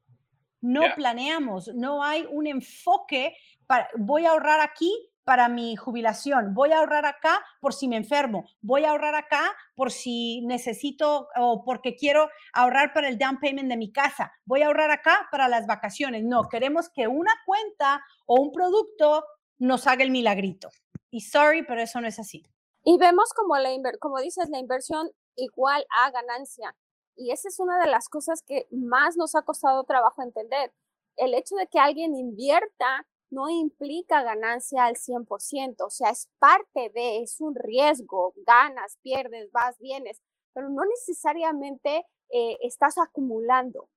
No 0.61 0.83
planeamos. 0.95 1.69
No 1.75 2.03
hay 2.03 2.25
un 2.29 2.47
enfoque 2.47 3.35
para, 3.67 3.89
voy 3.97 4.25
a 4.25 4.31
ahorrar 4.31 4.61
aquí 4.61 5.08
para 5.29 5.47
mi 5.47 5.75
jubilación, 5.75 6.55
voy 6.55 6.71
a 6.71 6.79
ahorrar 6.79 7.05
acá 7.05 7.39
por 7.61 7.75
si 7.75 7.87
me 7.87 7.97
enfermo, 7.97 8.49
voy 8.61 8.83
a 8.83 8.89
ahorrar 8.89 9.13
acá 9.13 9.55
por 9.75 9.91
si 9.91 10.41
necesito 10.41 11.27
o 11.35 11.63
porque 11.63 11.95
quiero 11.95 12.29
ahorrar 12.51 12.93
para 12.95 13.09
el 13.09 13.19
down 13.19 13.39
payment 13.39 13.69
de 13.69 13.77
mi 13.77 13.91
casa, 13.91 14.33
voy 14.45 14.63
a 14.63 14.65
ahorrar 14.65 14.89
acá 14.89 15.27
para 15.29 15.47
las 15.47 15.67
vacaciones. 15.67 16.23
No, 16.23 16.49
queremos 16.49 16.89
que 16.89 17.07
una 17.07 17.31
cuenta 17.45 18.03
o 18.25 18.41
un 18.41 18.51
producto 18.51 19.23
nos 19.59 19.85
haga 19.85 20.03
el 20.03 20.09
milagrito. 20.09 20.69
Y 21.11 21.21
sorry, 21.21 21.63
pero 21.63 21.79
eso 21.79 22.01
no 22.01 22.07
es 22.07 22.17
así. 22.17 22.41
Y 22.83 22.97
vemos 22.97 23.31
como, 23.35 23.55
la 23.59 23.69
como 23.99 24.17
dices, 24.21 24.49
la 24.49 24.57
inversión 24.57 25.11
igual 25.35 25.85
a 25.95 26.09
ganancia. 26.09 26.75
Y 27.15 27.29
esa 27.29 27.49
es 27.49 27.59
una 27.59 27.77
de 27.77 27.85
las 27.85 28.09
cosas 28.09 28.41
que 28.41 28.65
más 28.71 29.15
nos 29.15 29.35
ha 29.35 29.43
costado 29.43 29.83
trabajo 29.83 30.23
entender. 30.23 30.73
El 31.17 31.35
hecho 31.35 31.55
de 31.55 31.67
que 31.67 31.77
alguien 31.77 32.15
invierta 32.15 33.05
no 33.31 33.49
implica 33.49 34.23
ganancia 34.23 34.85
al 34.85 34.95
100%, 34.95 35.85
o 35.85 35.89
sea, 35.89 36.09
es 36.09 36.29
parte 36.39 36.89
de, 36.93 37.21
es 37.21 37.39
un 37.39 37.55
riesgo, 37.55 38.33
ganas, 38.45 38.97
pierdes, 39.01 39.51
vas, 39.51 39.77
vienes, 39.79 40.21
pero 40.53 40.69
no 40.69 40.83
necesariamente 40.85 42.05
eh, 42.31 42.57
estás 42.61 42.97
acumulando. 42.97 43.89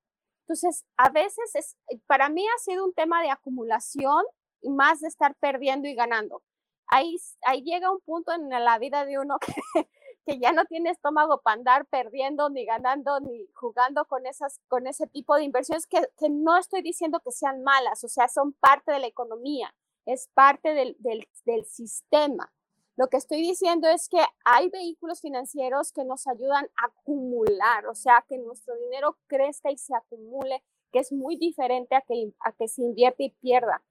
Entonces, 0.42 0.84
a 0.96 1.08
veces 1.10 1.54
es, 1.54 1.76
eh, 1.88 1.98
para 2.06 2.28
mí 2.28 2.46
ha 2.46 2.58
sido 2.58 2.84
un 2.84 2.94
tema 2.94 3.22
de 3.22 3.30
acumulación 3.30 4.24
y 4.60 4.70
más 4.70 5.00
de 5.00 5.08
estar 5.08 5.34
perdiendo 5.36 5.88
y 5.88 5.94
ganando. 5.94 6.42
Ahí, 6.88 7.16
ahí 7.46 7.62
llega 7.62 7.92
un 7.92 8.00
punto 8.00 8.32
en 8.32 8.48
la 8.50 8.78
vida 8.78 9.04
de 9.06 9.18
uno 9.18 9.38
que, 9.74 9.88
que 10.24 10.38
ya 10.38 10.52
no 10.52 10.64
tiene 10.66 10.90
estómago 10.90 11.40
para 11.42 11.54
andar 11.54 11.86
perdiendo, 11.86 12.48
ni 12.50 12.64
ganando, 12.64 13.20
ni 13.20 13.46
jugando 13.54 14.04
con, 14.04 14.26
esas, 14.26 14.60
con 14.68 14.86
ese 14.86 15.06
tipo 15.06 15.34
de 15.36 15.44
inversiones 15.44 15.86
que, 15.86 16.00
que 16.18 16.30
no 16.30 16.56
estoy 16.56 16.82
diciendo 16.82 17.20
que 17.20 17.32
sean 17.32 17.62
malas, 17.62 18.04
o 18.04 18.08
sea, 18.08 18.28
son 18.28 18.52
parte 18.52 18.92
de 18.92 19.00
la 19.00 19.06
economía. 19.06 19.74
es 20.06 20.28
parte 20.34 20.74
del, 20.74 20.96
del 21.44 21.64
sistema. 21.64 22.52
Lo 22.96 23.08
que 23.08 23.16
estoy 23.16 23.40
diciendo 23.40 23.88
es 23.88 24.08
que 24.08 24.22
hay 24.44 24.68
vehículos 24.68 25.20
financieros 25.20 25.92
que 25.92 26.04
nos 26.04 26.26
ayudan 26.26 26.66
a 26.76 26.86
acumular, 26.86 27.86
o 27.86 27.94
sea, 27.94 28.24
que 28.28 28.38
nuestro 28.38 28.76
dinero 28.76 29.16
crezca 29.26 29.70
y 29.70 29.78
se 29.78 29.94
acumule, 29.94 30.62
que 30.92 30.98
es 30.98 31.10
muy 31.10 31.36
diferente 31.36 31.94
a 31.94 32.02
que, 32.02 32.32
a 32.40 32.52
que 32.52 32.68
se 32.68 32.82
invierte 32.82 33.24
y 33.24 33.30
pierda. 33.30 33.82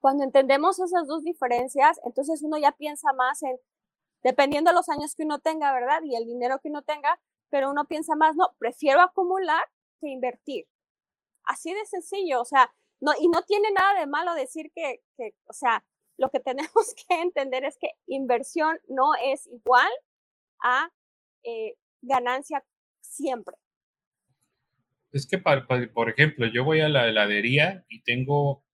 Cuando 0.00 0.24
entendemos 0.24 0.78
esas 0.78 1.06
dos 1.06 1.24
diferencias, 1.24 2.00
entonces 2.04 2.42
uno 2.42 2.58
ya 2.58 2.72
piensa 2.72 3.12
más 3.12 3.42
en, 3.42 3.58
dependiendo 4.22 4.70
de 4.70 4.74
los 4.74 4.88
años 4.88 5.14
que 5.14 5.24
uno 5.24 5.40
tenga, 5.40 5.72
¿verdad? 5.72 6.00
Y 6.04 6.16
el 6.16 6.26
dinero 6.26 6.58
que 6.60 6.68
uno 6.68 6.82
tenga, 6.82 7.20
pero 7.50 7.70
uno 7.70 7.86
piensa 7.86 8.14
más, 8.14 8.36
no, 8.36 8.54
prefiero 8.58 9.00
acumular 9.00 9.64
que 10.00 10.08
invertir. 10.08 10.66
Así 11.44 11.72
de 11.72 11.84
sencillo, 11.86 12.40
o 12.40 12.44
sea, 12.44 12.72
no, 13.00 13.12
y 13.18 13.28
no 13.28 13.42
tiene 13.42 13.70
nada 13.72 13.98
de 13.98 14.06
malo 14.06 14.34
decir 14.34 14.70
que, 14.74 15.02
que 15.16 15.34
o 15.46 15.52
sea, 15.52 15.84
lo 16.16 16.30
que 16.30 16.40
tenemos 16.40 16.94
que 17.08 17.20
entender 17.20 17.64
es 17.64 17.76
que 17.78 17.90
inversión 18.06 18.78
no 18.88 19.14
es 19.22 19.46
igual 19.48 19.90
a 20.62 20.90
eh, 21.42 21.74
ganancia 22.00 22.64
siempre. 23.00 23.56
Es 25.10 25.26
que, 25.26 25.36
por 25.36 26.08
ejemplo, 26.08 26.46
yo 26.46 26.64
voy 26.64 26.80
a 26.80 26.88
la 26.88 27.06
heladería 27.06 27.84
y 27.88 28.02
tengo 28.02 28.64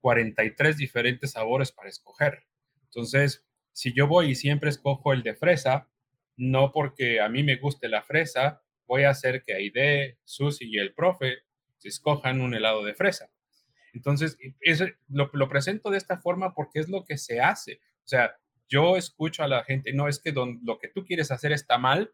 43 0.00 0.76
diferentes 0.76 1.32
sabores 1.32 1.70
para 1.70 1.88
escoger. 1.88 2.44
Entonces, 2.82 3.47
si 3.78 3.92
yo 3.92 4.08
voy 4.08 4.30
y 4.30 4.34
siempre 4.34 4.70
escojo 4.70 5.12
el 5.12 5.22
de 5.22 5.36
fresa, 5.36 5.88
no 6.36 6.72
porque 6.72 7.20
a 7.20 7.28
mí 7.28 7.44
me 7.44 7.58
guste 7.58 7.88
la 7.88 8.02
fresa, 8.02 8.60
voy 8.88 9.04
a 9.04 9.10
hacer 9.10 9.44
que 9.44 9.54
Aide, 9.54 10.18
Susi 10.24 10.68
y 10.68 10.78
el 10.78 10.94
profe 10.94 11.44
escojan 11.84 12.40
un 12.40 12.54
helado 12.54 12.82
de 12.82 12.94
fresa. 12.94 13.30
Entonces, 13.92 14.36
eso, 14.62 14.86
lo, 15.06 15.48
presento 15.48 15.90
de 15.90 15.96
esta 15.96 16.18
forma 16.18 16.54
porque 16.54 16.80
es 16.80 16.88
lo 16.88 17.04
que 17.04 17.18
se 17.18 17.40
hace. 17.40 17.74
O 18.04 18.08
sea, 18.08 18.36
yo 18.68 18.96
escucho 18.96 19.44
a 19.44 19.48
la 19.48 19.62
gente, 19.62 19.92
no 19.92 20.08
es 20.08 20.18
que 20.18 20.32
lo 20.32 20.78
que 20.80 20.88
tú 20.88 21.04
quieres 21.04 21.30
hacer 21.30 21.52
está 21.52 21.78
mal. 21.78 22.12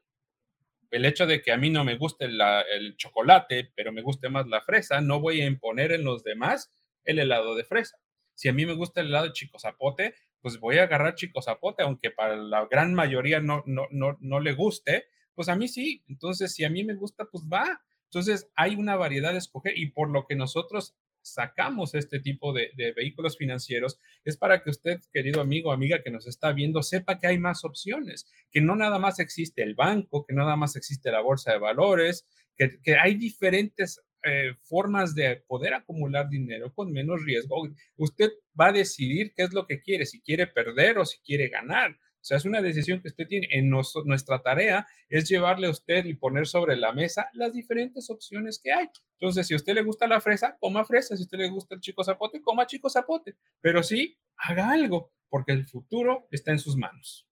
El 0.91 1.07
hecho 1.07 1.27
de 1.27 1.41
que 1.41 1.51
a 1.51 1.57
mí 1.57 1.71
no 1.71 1.83
me 1.83 1.97
guste 1.97 2.27
el 2.27 2.95
chocolate, 2.99 3.73
pero 3.75 3.91
me 3.91 4.03
guste 4.03 4.29
más 4.29 4.47
la 4.49 4.61
fresa, 4.61 5.01
no 5.01 5.19
voy 5.19 5.41
a 5.41 5.47
imponer 5.47 5.93
en 5.93 6.05
los 6.05 6.25
demás 6.25 6.75
el 7.05 7.21
helado 7.21 7.55
de 7.55 7.65
fresa. 7.65 7.97
Si 8.35 8.51
a 8.51 8.53
mí 8.53 8.67
me 8.67 8.75
gusta 8.75 9.01
el 9.01 9.07
helado 9.07 9.25
de 9.25 9.33
chico 9.33 9.59
zapote, 9.59 10.15
pues 10.45 10.61
voy 10.61 10.77
a 10.77 10.83
agarrar 10.83 11.15
chico 11.15 11.41
zapote, 11.41 11.85
aunque 11.85 12.11
para 12.11 12.37
la 12.37 12.67
gran 12.71 12.93
mayoría 12.93 13.41
no, 13.41 13.63
no, 13.65 13.87
no, 13.91 14.19
no 14.21 14.41
le 14.41 14.53
guste, 14.53 15.07
pues 15.35 15.49
a 15.49 15.57
mí 15.57 15.69
sí. 15.69 16.05
Entonces, 16.07 16.53
si 16.53 16.65
a 16.65 16.69
mí 16.69 16.85
me 16.85 16.95
gusta, 16.95 17.25
pues 17.33 17.45
va. 17.51 17.81
Entonces, 18.11 18.51
hay 18.55 18.75
una 18.75 18.95
variedad 18.95 19.33
de 19.33 19.39
escoger 19.39 19.73
y 19.79 19.91
por 19.91 20.11
lo 20.11 20.27
que 20.27 20.37
nosotros 20.37 20.99
sacamos 21.23 21.95
este 21.95 22.21
tipo 22.21 22.53
de, 22.53 22.69
vehículos 22.95 23.39
financieros 23.39 23.99
es 24.23 24.37
para 24.37 24.63
que 24.63 24.69
usted, 24.69 25.01
querido 25.15 25.41
amigo 25.41 25.73
amiga 25.73 26.03
que 26.03 26.11
nos 26.11 26.27
está 26.27 26.53
viendo, 26.53 26.83
sepa 26.83 27.19
que 27.19 27.27
hay 27.27 27.39
más 27.39 27.65
opciones, 27.65 28.31
que 28.51 28.61
no 28.61 28.77
nada 28.77 28.99
más 28.99 29.21
existe 29.21 29.63
el 29.63 29.75
banco, 29.75 30.27
que 30.29 30.35
nada 30.35 30.57
más 30.57 30.77
existe 30.77 31.11
la 31.11 31.23
bolsa 31.23 31.53
de 31.53 31.59
valores, 31.59 32.27
que, 32.55 32.79
que 32.83 32.97
hay 32.97 33.15
diferentes 33.15 34.03
eh, 34.25 34.55
formas 34.63 35.15
de 35.15 35.37
poder 35.47 35.75
acumular 35.75 36.29
dinero 36.29 36.73
con 36.73 36.93
menos 36.93 37.23
riesgo. 37.25 37.69
Usted 37.97 38.31
va 38.59 38.69
a 38.69 38.73
decidir 38.73 39.33
qué 39.35 39.43
es 39.43 39.53
lo 39.53 39.67
que 39.67 39.81
quiere, 39.81 40.07
si 40.07 40.21
quiere 40.21 40.47
perder 40.47 40.99
o 40.99 41.05
si 41.05 41.19
quiere 41.21 41.49
ganar. 41.49 41.91
O 42.25 42.27
sea, 42.27 42.39
es 42.39 42.47
una 42.47 42.63
decisión 42.63 43.03
que 43.03 43.09
usted 43.09 43.27
tiene. 43.27 43.49
En 43.51 43.69
nuestra 43.69 44.41
tarea 44.41 44.87
es 45.11 45.29
llevarle 45.29 45.67
a 45.67 45.71
usted 45.71 46.07
y 46.07 46.15
poner 46.15 46.47
sobre 46.47 46.75
la 46.75 46.91
mesa 46.93 47.29
las 47.35 47.53
diferentes 47.53 48.09
opciones 48.09 48.59
que 48.65 48.73
hay. 48.73 48.89
Entonces, 49.19 49.47
si 49.47 49.53
a 49.53 49.57
usted 49.57 49.75
le 49.75 49.83
gusta 49.83 50.07
la 50.07 50.23
fresa, 50.23 50.57
coma 50.59 50.87
fresa. 50.87 51.17
Si 51.17 51.23
a 51.23 51.25
usted 51.25 51.37
le 51.37 51.51
gusta 51.51 51.75
el 51.75 51.83
chico 51.83 52.03
zapote, 52.03 52.41
coma 52.41 52.67
chico 52.67 52.89
zapote. 52.89 53.37
Pero 53.61 53.83
sí, 53.83 54.17
haga 54.39 54.71
algo, 54.71 55.13
porque 55.29 55.53
el 55.53 55.67
futuro 55.67 56.27
está 56.31 56.53
en 56.53 56.61
sus 56.61 56.79
manos. 56.79 57.29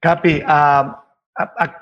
Capi, 0.00 0.42
ah, 0.44 1.04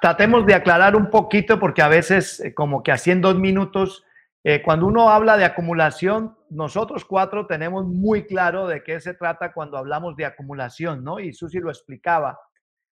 tratemos 0.03 0.45
de 0.45 0.55
aclarar 0.55 0.95
un 0.95 1.09
poquito, 1.09 1.59
porque 1.59 1.81
a 1.81 1.89
veces, 1.89 2.39
eh, 2.41 2.53
como 2.53 2.83
que 2.83 2.93
así 2.93 3.11
en 3.11 3.23
dos 3.23 3.39
minutos, 3.39 4.05
eh, 4.45 4.61
cuando 4.61 4.87
uno 4.87 5.09
habla 5.09 5.37
de 5.37 5.45
acumulación, 5.45 6.37
nosotros 6.51 7.05
cuatro 7.05 7.47
tenemos 7.47 7.87
muy 7.87 8.27
claro 8.27 8.67
de 8.67 8.83
qué 8.83 9.01
se 9.01 9.15
trata 9.15 9.53
cuando 9.53 9.79
hablamos 9.79 10.17
de 10.17 10.25
acumulación, 10.25 11.05
¿no? 11.05 11.21
Y 11.21 11.33
Susi 11.33 11.61
lo 11.61 11.71
explicaba. 11.71 12.41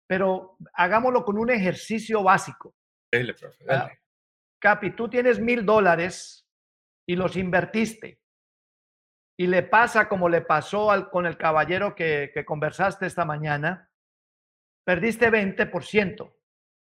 Pero 0.08 0.56
hagámoslo 0.74 1.24
con 1.24 1.38
un 1.38 1.50
ejercicio 1.50 2.22
básico. 2.22 2.74
Dale, 3.12 3.34
profe, 3.34 3.64
ah, 3.68 3.90
Capi, 4.58 4.90
tú 4.96 5.08
tienes 5.08 5.38
mil 5.38 5.64
dólares 5.64 6.48
y 7.06 7.14
los 7.14 7.36
invertiste. 7.36 8.20
Y 9.38 9.46
le 9.46 9.62
pasa 9.62 10.08
como 10.08 10.28
le 10.28 10.40
pasó 10.40 10.90
al, 10.90 11.10
con 11.10 11.26
el 11.26 11.36
caballero 11.36 11.94
que, 11.94 12.30
que 12.34 12.44
conversaste 12.44 13.06
esta 13.06 13.24
mañana. 13.24 13.88
Perdiste 14.84 15.30
20%. 15.30 16.34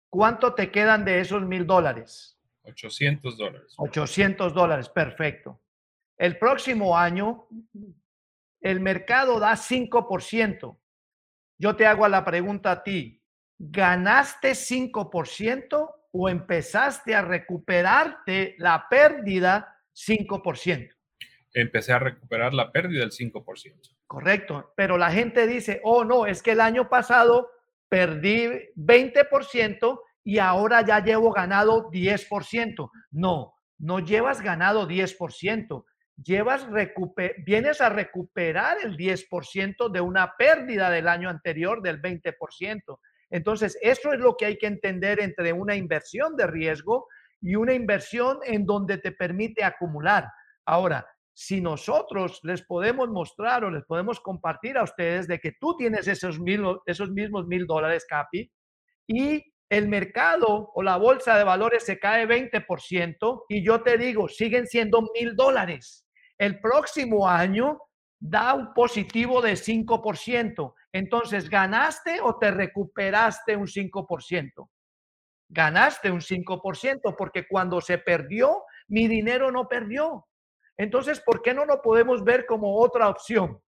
¿Cuánto 0.09 0.55
te 0.55 0.71
quedan 0.71 1.05
de 1.05 1.19
esos 1.19 1.43
mil 1.43 1.67
dólares? 1.67 2.38
800 2.71 3.37
dólares. 3.37 3.73
800 3.77 4.53
dólares, 4.53 4.89
perfecto. 4.89 5.61
El 6.17 6.37
próximo 6.37 6.97
año, 6.97 7.47
el 8.61 8.79
mercado 8.79 9.39
da 9.39 9.53
5%. 9.53 10.77
Yo 11.57 11.75
te 11.75 11.85
hago 11.85 12.07
la 12.07 12.23
pregunta 12.23 12.71
a 12.71 12.83
ti, 12.83 13.21
¿ganaste 13.57 14.51
5% 14.51 15.95
o 16.11 16.29
empezaste 16.29 17.15
a 17.15 17.21
recuperarte 17.21 18.55
la 18.57 18.87
pérdida 18.89 19.81
5%? 19.93 20.95
Empecé 21.53 21.93
a 21.93 21.99
recuperar 21.99 22.53
la 22.53 22.71
pérdida 22.71 23.01
del 23.01 23.11
5%. 23.11 23.95
Correcto, 24.07 24.73
pero 24.75 24.97
la 24.97 25.11
gente 25.11 25.47
dice, 25.47 25.81
oh 25.83 26.03
no, 26.03 26.25
es 26.25 26.41
que 26.41 26.51
el 26.51 26.61
año 26.61 26.89
pasado 26.89 27.51
perdí 27.89 28.47
20% 28.75 30.01
y 30.23 30.39
ahora 30.39 30.85
ya 30.85 31.03
llevo 31.03 31.31
ganado 31.31 31.89
10%. 31.91 32.89
No, 33.11 33.53
no 33.77 33.99
llevas 33.99 34.41
ganado 34.41 34.87
10%, 34.87 35.85
llevas 36.23 36.67
vienes 37.45 37.81
a 37.81 37.89
recuperar 37.89 38.77
el 38.83 38.97
10% 38.97 39.91
de 39.91 40.01
una 40.01 40.35
pérdida 40.37 40.89
del 40.89 41.07
año 41.07 41.29
anterior 41.29 41.81
del 41.81 42.01
20%. 42.01 42.99
Entonces, 43.31 43.77
eso 43.81 44.11
es 44.11 44.19
lo 44.19 44.35
que 44.35 44.45
hay 44.45 44.57
que 44.57 44.67
entender 44.67 45.21
entre 45.21 45.53
una 45.53 45.75
inversión 45.75 46.35
de 46.35 46.47
riesgo 46.47 47.07
y 47.41 47.55
una 47.55 47.73
inversión 47.73 48.39
en 48.43 48.65
donde 48.65 48.97
te 48.97 49.11
permite 49.11 49.63
acumular. 49.63 50.27
Ahora, 50.65 51.05
si 51.33 51.61
nosotros 51.61 52.41
les 52.43 52.63
podemos 52.63 53.09
mostrar 53.09 53.63
o 53.63 53.71
les 53.71 53.85
podemos 53.85 54.19
compartir 54.19 54.77
a 54.77 54.83
ustedes 54.83 55.27
de 55.27 55.39
que 55.39 55.53
tú 55.53 55.77
tienes 55.77 56.07
esos, 56.07 56.39
mil, 56.39 56.63
esos 56.85 57.11
mismos 57.11 57.47
mil 57.47 57.65
dólares, 57.65 58.05
Capi, 58.09 58.51
y 59.07 59.43
el 59.69 59.87
mercado 59.87 60.71
o 60.73 60.81
la 60.81 60.97
bolsa 60.97 61.37
de 61.37 61.43
valores 61.43 61.83
se 61.83 61.99
cae 61.99 62.27
20% 62.27 63.45
y 63.47 63.63
yo 63.63 63.81
te 63.81 63.97
digo, 63.97 64.27
siguen 64.27 64.65
siendo 64.65 65.03
mil 65.13 65.35
dólares. 65.35 66.07
El 66.37 66.59
próximo 66.59 67.29
año 67.29 67.79
da 68.19 68.53
un 68.53 68.73
positivo 68.73 69.41
de 69.41 69.53
5%. 69.53 70.73
Entonces, 70.91 71.49
¿ganaste 71.49 72.19
o 72.21 72.37
te 72.37 72.51
recuperaste 72.51 73.55
un 73.55 73.67
5%? 73.67 74.69
Ganaste 75.49 76.11
un 76.11 76.21
5% 76.21 77.15
porque 77.17 77.47
cuando 77.47 77.79
se 77.79 77.99
perdió, 77.99 78.63
mi 78.87 79.07
dinero 79.07 79.51
no 79.51 79.67
perdió. 79.67 80.27
Entonces, 80.77 81.19
¿por 81.19 81.41
qué 81.41 81.53
no 81.53 81.65
lo 81.65 81.81
podemos 81.81 82.23
ver 82.23 82.45
como 82.45 82.79
otra 82.79 83.09
opción? 83.09 83.61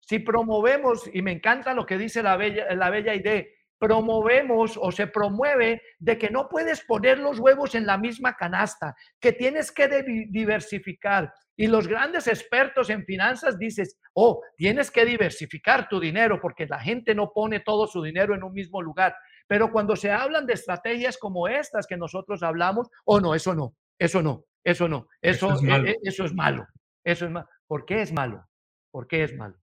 Si 0.00 0.18
promovemos, 0.18 1.08
y 1.12 1.22
me 1.22 1.32
encanta 1.32 1.74
lo 1.74 1.86
que 1.86 1.96
dice 1.96 2.22
la 2.22 2.36
bella, 2.36 2.74
la 2.74 2.90
bella 2.90 3.14
idea, 3.14 3.44
promovemos 3.82 4.78
o 4.80 4.92
se 4.92 5.08
promueve 5.08 5.82
de 5.98 6.16
que 6.16 6.30
no 6.30 6.48
puedes 6.48 6.82
poner 6.82 7.18
los 7.18 7.40
huevos 7.40 7.74
en 7.74 7.84
la 7.84 7.98
misma 7.98 8.36
canasta, 8.36 8.94
que 9.18 9.32
tienes 9.32 9.72
que 9.72 9.88
diversificar. 10.30 11.34
Y 11.56 11.66
los 11.66 11.88
grandes 11.88 12.28
expertos 12.28 12.90
en 12.90 13.04
finanzas 13.04 13.58
dices, 13.58 13.98
oh, 14.14 14.40
tienes 14.56 14.92
que 14.92 15.04
diversificar 15.04 15.88
tu 15.88 15.98
dinero 15.98 16.40
porque 16.40 16.64
la 16.66 16.78
gente 16.78 17.12
no 17.12 17.32
pone 17.32 17.58
todo 17.58 17.88
su 17.88 18.00
dinero 18.00 18.36
en 18.36 18.44
un 18.44 18.52
mismo 18.52 18.80
lugar. 18.80 19.16
Pero 19.48 19.72
cuando 19.72 19.96
se 19.96 20.12
hablan 20.12 20.46
de 20.46 20.54
estrategias 20.54 21.18
como 21.18 21.48
estas 21.48 21.88
que 21.88 21.96
nosotros 21.96 22.44
hablamos, 22.44 22.88
oh, 23.04 23.18
no, 23.18 23.34
eso 23.34 23.52
no, 23.52 23.74
eso 23.98 24.22
no, 24.22 24.44
eso 24.62 24.86
no, 24.86 25.08
eso, 25.20 25.52
es, 25.54 25.60
malo. 25.60 25.88
E, 25.88 25.90
e, 25.90 25.98
eso 26.04 26.24
es 26.24 26.32
malo. 26.32 26.68
Eso 27.02 27.24
es 27.24 27.32
malo. 27.32 27.48
¿Por 27.66 27.84
qué 27.84 28.02
es 28.02 28.12
malo? 28.12 28.46
¿Por 28.92 29.08
qué 29.08 29.24
es 29.24 29.34
malo? 29.34 29.56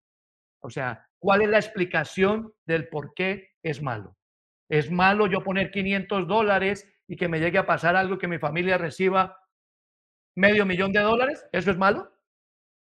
O 0.62 0.69
sea, 0.69 1.09
¿cuál 1.19 1.41
es 1.41 1.49
la 1.49 1.58
explicación 1.58 2.53
del 2.65 2.88
por 2.88 3.13
qué 3.13 3.49
es 3.63 3.82
malo. 3.82 4.17
Es 4.69 4.91
malo 4.91 5.27
yo 5.27 5.43
poner 5.43 5.71
500 5.71 6.27
dólares 6.27 6.88
y 7.08 7.15
que 7.15 7.27
me 7.27 7.39
llegue 7.39 7.58
a 7.58 7.65
pasar 7.65 7.95
algo 7.95 8.17
que 8.17 8.27
mi 8.27 8.38
familia 8.38 8.77
reciba 8.77 9.38
medio 10.36 10.65
millón 10.65 10.91
de 10.91 10.99
dólares. 10.99 11.45
¿Eso 11.51 11.71
es 11.71 11.77
malo? 11.77 12.12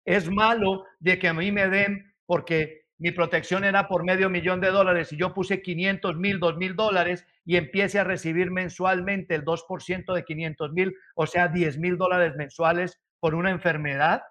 Es 0.05 0.29
malo 0.29 0.85
de 0.99 1.19
que 1.19 1.27
a 1.27 1.33
mí 1.33 1.51
me 1.51 1.67
den, 1.67 2.13
porque 2.25 2.85
mi 2.97 3.11
protección 3.11 3.63
era 3.63 3.87
por 3.87 4.03
medio 4.03 4.29
millón 4.29 4.61
de 4.61 4.69
dólares 4.69 5.11
y 5.11 5.17
yo 5.17 5.33
puse 5.33 5.61
500 5.61 6.17
mil, 6.17 6.39
2 6.39 6.57
mil 6.57 6.75
dólares 6.75 7.25
y 7.45 7.57
empiece 7.57 7.97
a 7.97 8.03
recibir 8.03 8.51
mensualmente 8.51 9.33
el 9.33 9.43
2% 9.43 10.13
de 10.13 10.23
500 10.23 10.71
mil, 10.71 10.95
o 11.15 11.25
sea, 11.25 11.47
10 11.47 11.79
mil 11.79 11.97
dólares 11.97 12.35
mensuales 12.35 13.01
por 13.19 13.33
una 13.33 13.49
enfermedad. 13.49 14.21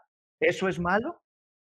¿Eso 0.40 0.68
es 0.68 0.78
malo? 0.78 1.20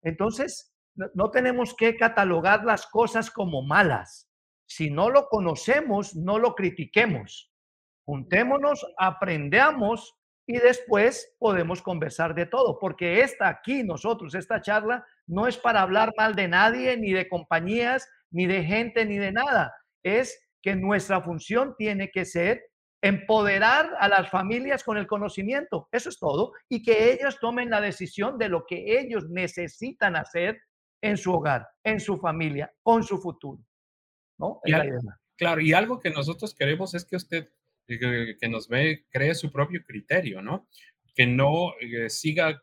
Entonces, 0.02 0.69
no 0.94 1.30
tenemos 1.30 1.74
que 1.74 1.96
catalogar 1.96 2.64
las 2.64 2.86
cosas 2.86 3.30
como 3.30 3.62
malas. 3.62 4.28
Si 4.66 4.90
no 4.90 5.10
lo 5.10 5.28
conocemos, 5.28 6.14
no 6.14 6.38
lo 6.38 6.54
critiquemos. 6.54 7.52
Juntémonos, 8.04 8.86
aprendamos 8.98 10.16
y 10.46 10.58
después 10.58 11.36
podemos 11.38 11.80
conversar 11.80 12.34
de 12.34 12.46
todo, 12.46 12.78
porque 12.78 13.20
esta 13.20 13.48
aquí, 13.48 13.84
nosotros, 13.84 14.34
esta 14.34 14.60
charla, 14.60 15.06
no 15.26 15.46
es 15.46 15.56
para 15.56 15.82
hablar 15.82 16.12
mal 16.16 16.34
de 16.34 16.48
nadie, 16.48 16.96
ni 16.96 17.12
de 17.12 17.28
compañías, 17.28 18.08
ni 18.30 18.46
de 18.46 18.64
gente, 18.64 19.06
ni 19.06 19.18
de 19.18 19.32
nada. 19.32 19.72
Es 20.02 20.48
que 20.62 20.74
nuestra 20.74 21.20
función 21.22 21.74
tiene 21.78 22.10
que 22.10 22.24
ser 22.24 22.62
empoderar 23.02 23.90
a 23.98 24.08
las 24.08 24.28
familias 24.28 24.84
con 24.84 24.98
el 24.98 25.06
conocimiento, 25.06 25.88
eso 25.90 26.08
es 26.10 26.18
todo, 26.18 26.52
y 26.68 26.82
que 26.82 27.12
ellos 27.12 27.38
tomen 27.40 27.70
la 27.70 27.80
decisión 27.80 28.36
de 28.36 28.48
lo 28.48 28.66
que 28.66 29.00
ellos 29.00 29.28
necesitan 29.30 30.16
hacer 30.16 30.60
en 31.00 31.16
su 31.16 31.32
hogar, 31.32 31.68
en 31.82 32.00
su 32.00 32.16
familia, 32.18 32.72
con 32.82 33.02
su 33.02 33.18
futuro. 33.18 33.62
¿no? 34.38 34.60
claro, 35.36 35.60
y 35.60 35.72
algo 35.72 36.00
que 36.00 36.10
nosotros 36.10 36.54
queremos 36.54 36.94
es 36.94 37.04
que 37.04 37.16
usted, 37.16 37.48
eh, 37.88 38.36
que, 38.40 38.48
nos 38.48 38.68
ve, 38.68 39.06
cree 39.10 39.34
su 39.34 39.52
propio 39.52 39.82
criterio, 39.86 40.40
¿no? 40.40 40.66
Que 41.14 41.26
no 41.26 41.74
eh, 41.80 42.08
siga 42.08 42.62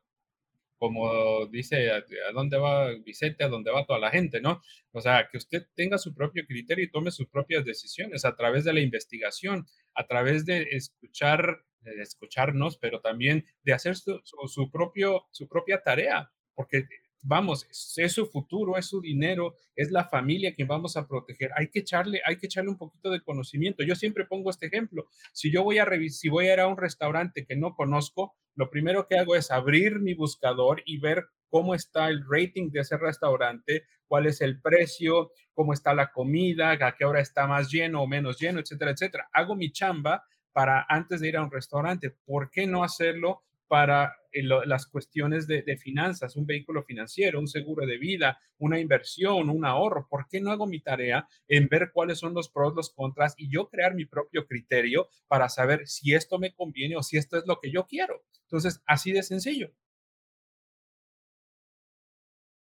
como 0.78 1.48
dice, 1.48 1.92
¿a, 1.92 2.04
dónde 2.34 2.58
va 2.58 2.92
Vicente? 3.04 3.44
¿A 3.44 3.48
dónde 3.48 3.72
va 3.72 3.86
toda 3.86 4.00
la 4.00 4.12
gente? 4.12 4.40
¿No? 4.42 4.62
O 4.92 5.02
sea, 5.02 5.28
que 5.30 5.38
usted 5.38 5.66
tenga 5.76 5.98
su 5.98 6.14
propio 6.14 6.46
criterio 6.46 6.86
y 6.86 6.92
tome 6.92 7.12
sus 7.12 7.28
propias 7.28 7.66
decisiones 7.66 8.26
a 8.26 8.36
través 8.36 8.64
de 8.64 8.74
la 8.74 8.80
investigación, 8.80 9.66
a 9.96 10.06
través 10.06 10.46
de 10.46 10.68
escuchar, 10.72 11.64
de 11.82 12.02
escucharnos, 12.02 12.78
pero 12.78 13.02
también 13.02 13.46
de 13.64 13.74
hacer 13.74 13.96
su, 13.96 14.22
su, 14.24 14.70
propio, 14.72 15.26
su 15.32 15.48
propia 15.48 15.82
tarea, 15.82 16.32
porque 16.54 16.84
vamos, 17.22 17.68
es 17.98 18.12
su 18.12 18.26
futuro, 18.28 18.78
es 18.78 18.86
su 18.86 19.02
dinero, 19.02 19.56
es 19.76 19.92
la 19.92 20.06
familia 20.06 20.54
quien 20.54 20.68
vamos 20.68 20.98
a 20.98 21.08
proteger. 21.08 21.52
Hay 21.56 21.70
que 21.70 21.80
echarle, 21.80 22.22
hay 22.26 22.38
que 22.38 22.48
echarle 22.48 22.70
un 22.70 22.78
poquito 22.78 23.10
de 23.10 23.22
conocimiento. 23.22 23.84
Yo 23.84 23.96
siempre 23.96 24.26
pongo 24.26 24.50
este 24.50 24.68
ejemplo. 24.68 25.08
Si 25.34 25.52
yo 25.52 25.64
voy 25.64 25.80
a 25.80 25.88
si 26.10 26.30
voy 26.30 26.48
a 26.48 26.54
ir 26.54 26.60
a 26.60 26.68
un 26.68 26.78
restaurante 26.78 27.46
que 27.46 27.56
no 27.56 27.76
conozco, 27.76 28.36
lo 28.56 28.70
primero 28.70 29.08
que 29.08 29.18
hago 29.18 29.36
es 29.36 29.52
abrir 29.52 30.00
mi 30.00 30.14
buscador 30.14 30.82
y 30.86 31.00
ver 31.00 31.28
cómo 31.50 31.76
está 31.76 32.10
el 32.10 32.24
rating 32.30 32.72
de 32.72 32.82
ese 32.82 32.98
restaurante, 32.98 33.84
cuál 34.08 34.26
es 34.26 34.42
el 34.42 34.62
precio, 34.62 35.32
cómo 35.54 35.74
está 35.74 35.94
la 35.94 36.12
comida, 36.12 36.72
a 36.72 36.96
qué 36.96 37.06
hora 37.06 37.22
está 37.22 37.48
más 37.48 37.72
lleno 37.72 38.02
o 38.02 38.08
menos 38.08 38.40
lleno, 38.40 38.60
etcétera, 38.60 38.92
etcétera. 38.92 39.30
Hago 39.34 39.56
mi 39.56 39.72
chamba 39.72 40.26
para 40.54 40.86
antes 40.90 41.22
de 41.22 41.30
ir 41.30 41.38
a 41.38 41.44
un 41.44 41.52
restaurante. 41.52 42.12
¿Por 42.26 42.50
qué 42.50 42.68
no 42.68 42.84
hacerlo 42.84 43.44
para 43.68 44.16
eh, 44.40 44.44
las 44.44 44.88
cuestiones 44.88 45.48
de, 45.48 45.78
finanzas, 45.78 46.36
un 46.36 46.46
vehículo 46.46 46.84
financiero, 46.84 47.40
un 47.40 47.48
seguro 47.48 47.86
de 47.86 47.98
vida, 47.98 48.40
una 48.58 48.80
inversión, 48.80 49.50
un 49.50 49.66
ahorro. 49.66 50.08
¿Por 50.10 50.28
qué 50.28 50.42
no 50.42 50.52
hago 50.52 50.68
mi 50.68 50.80
tarea 50.80 51.28
en 51.48 51.68
ver 51.68 51.92
cuáles 51.94 52.20
son 52.20 52.34
los 52.34 52.50
pros, 52.50 52.74
los 52.76 52.90
contras 52.92 53.36
y 53.38 53.50
yo 53.50 53.70
crear 53.70 53.96
mi 53.96 54.06
propio 54.06 54.48
criterio 54.48 55.10
para 55.28 55.50
saber 55.50 55.88
si 55.88 56.14
esto 56.14 56.40
me 56.40 56.54
conviene 56.54 56.96
o 56.96 57.04
si 57.04 57.18
esto 57.18 57.38
es 57.38 57.46
lo 57.48 57.60
que 57.60 57.72
yo 57.72 57.86
quiero? 57.88 58.24
Entonces, 58.44 58.82
así 58.86 59.12
de 59.12 59.24
sencillo. 59.24 59.72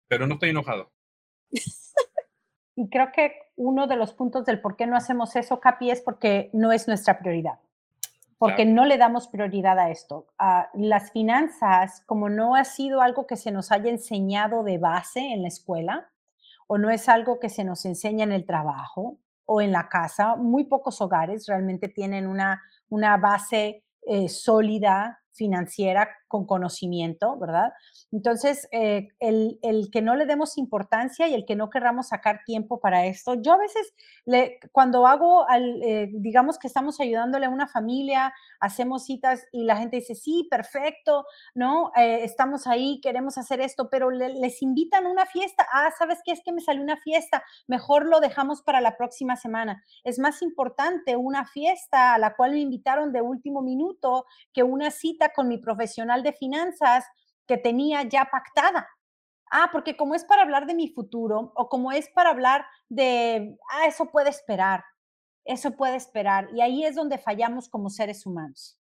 Pero 0.08 0.28
no 0.28 0.36
estoy 0.36 0.50
enojado. 0.50 0.92
Y 2.76 2.90
creo 2.90 3.12
que 3.14 3.34
uno 3.56 3.86
de 3.86 3.96
los 3.96 4.14
puntos 4.14 4.46
del 4.46 4.60
por 4.60 4.76
qué 4.76 4.88
no 4.88 4.98
hacemos 4.98 5.36
eso, 5.36 5.60
Capi, 5.60 5.92
es 5.92 6.02
porque 6.02 6.50
no 6.54 6.72
es 6.72 6.88
nuestra 6.88 7.20
prioridad 7.20 7.60
porque 8.44 8.66
no 8.66 8.84
le 8.84 8.98
damos 8.98 9.30
prioridad 9.30 9.80
a 9.80 9.90
esto. 9.90 10.28
Ah, 10.38 10.68
las 10.74 11.14
finanzas, 11.14 12.04
como 12.06 12.28
no 12.28 12.56
ha 12.56 12.66
sido 12.66 13.00
algo 13.00 13.26
que 13.26 13.38
se 13.38 13.52
nos 13.52 13.72
haya 13.72 13.90
enseñado 13.90 14.64
de 14.64 14.78
base 14.78 15.22
en 15.22 15.44
la 15.44 15.48
escuela, 15.48 16.12
o 16.68 16.78
no 16.78 16.90
es 16.90 17.08
algo 17.08 17.40
que 17.40 17.48
se 17.48 17.64
nos 17.64 17.86
enseña 17.86 18.26
en 18.26 18.34
el 18.34 18.46
trabajo 18.46 19.18
o 19.46 19.62
en 19.62 19.72
la 19.72 19.88
casa, 19.88 20.36
muy 20.36 20.66
pocos 20.66 21.00
hogares 21.00 21.46
realmente 21.48 21.88
tienen 21.88 22.28
una, 22.28 22.62
una 22.90 23.16
base 23.16 23.86
eh, 24.02 24.28
sólida 24.28 25.23
financiera 25.34 26.10
con 26.28 26.46
conocimiento, 26.46 27.38
¿verdad? 27.38 27.74
Entonces, 28.12 28.68
eh, 28.72 29.10
el, 29.20 29.60
que 29.92 30.02
no 30.02 30.16
le 30.16 30.26
demos 30.26 30.58
importancia 30.58 31.28
y 31.28 31.34
el 31.34 31.46
que 31.46 31.56
no 31.56 31.70
querramos 31.70 32.08
sacar 32.08 32.42
tiempo 32.46 32.80
para 32.80 33.06
esto, 33.06 33.36
yo 33.36 33.54
a 33.54 33.58
veces, 33.58 33.94
le, 34.26 34.60
cuando 34.72 35.06
hago, 35.06 35.46
eh, 35.50 36.10
digamos 36.12 36.58
que 36.58 36.68
estamos 36.68 37.00
ayudándole 37.00 37.46
a 37.46 37.50
una 37.50 37.68
familia, 37.68 38.34
hacemos 38.60 39.06
citas 39.06 39.46
y 39.52 39.64
la 39.66 39.78
gente 39.78 39.98
dice, 39.98 40.16
sí, 40.16 40.48
perfecto, 40.50 41.26
¿no? 41.54 41.92
Eh, 41.96 42.24
estamos 42.24 42.66
ahí, 42.68 43.00
queremos 43.02 43.38
hacer 43.38 43.62
esto, 43.62 43.90
pero 43.90 44.10
les 44.10 44.62
invitan 44.62 45.06
a 45.06 45.12
una 45.12 45.26
fiesta, 45.26 45.68
ah, 45.72 45.90
¿sabes 45.98 46.20
qué? 46.26 46.32
Es 46.32 46.42
que 46.44 46.52
me 46.52 46.62
salió 46.62 46.82
una 46.82 46.98
fiesta, 46.98 47.44
mejor 47.68 48.08
lo 48.08 48.20
dejamos 48.20 48.62
para 48.62 48.82
la 48.82 48.98
próxima 48.98 49.36
semana. 49.36 49.84
Es 50.04 50.20
más 50.20 50.42
importante 50.42 51.16
una 51.16 51.46
fiesta 51.46 52.14
a 52.14 52.18
la 52.18 52.36
cual 52.36 52.52
me 52.52 52.60
invitaron 52.60 53.12
de 53.12 53.22
último 53.22 53.62
minuto 53.62 54.26
que 54.52 54.64
una 54.64 54.92
cita 54.92 55.23
con 55.30 55.48
mi 55.48 55.58
profesional 55.58 56.24
de 56.24 56.34
finanzas 56.34 57.06
que 57.48 57.58
tenía 57.58 58.04
ya 58.04 58.26
pactada. 58.26 58.88
Ah, 59.52 59.70
porque 59.72 59.96
como 59.96 60.16
es 60.16 60.26
para 60.26 60.42
hablar 60.42 60.66
de 60.66 60.74
mi 60.74 60.90
futuro 60.90 61.54
o 61.56 61.70
como 61.70 61.92
es 61.92 62.10
para 62.10 62.32
hablar 62.32 62.66
de, 62.90 63.56
ah, 63.72 63.86
eso 63.88 64.10
puede 64.12 64.30
esperar, 64.30 64.84
eso 65.46 65.76
puede 65.76 65.96
esperar. 65.96 66.50
Y 66.56 66.62
ahí 66.62 66.84
es 66.84 66.96
donde 66.96 67.18
fallamos 67.18 67.70
como 67.70 67.90
seres 67.90 68.26
humanos. 68.26 68.80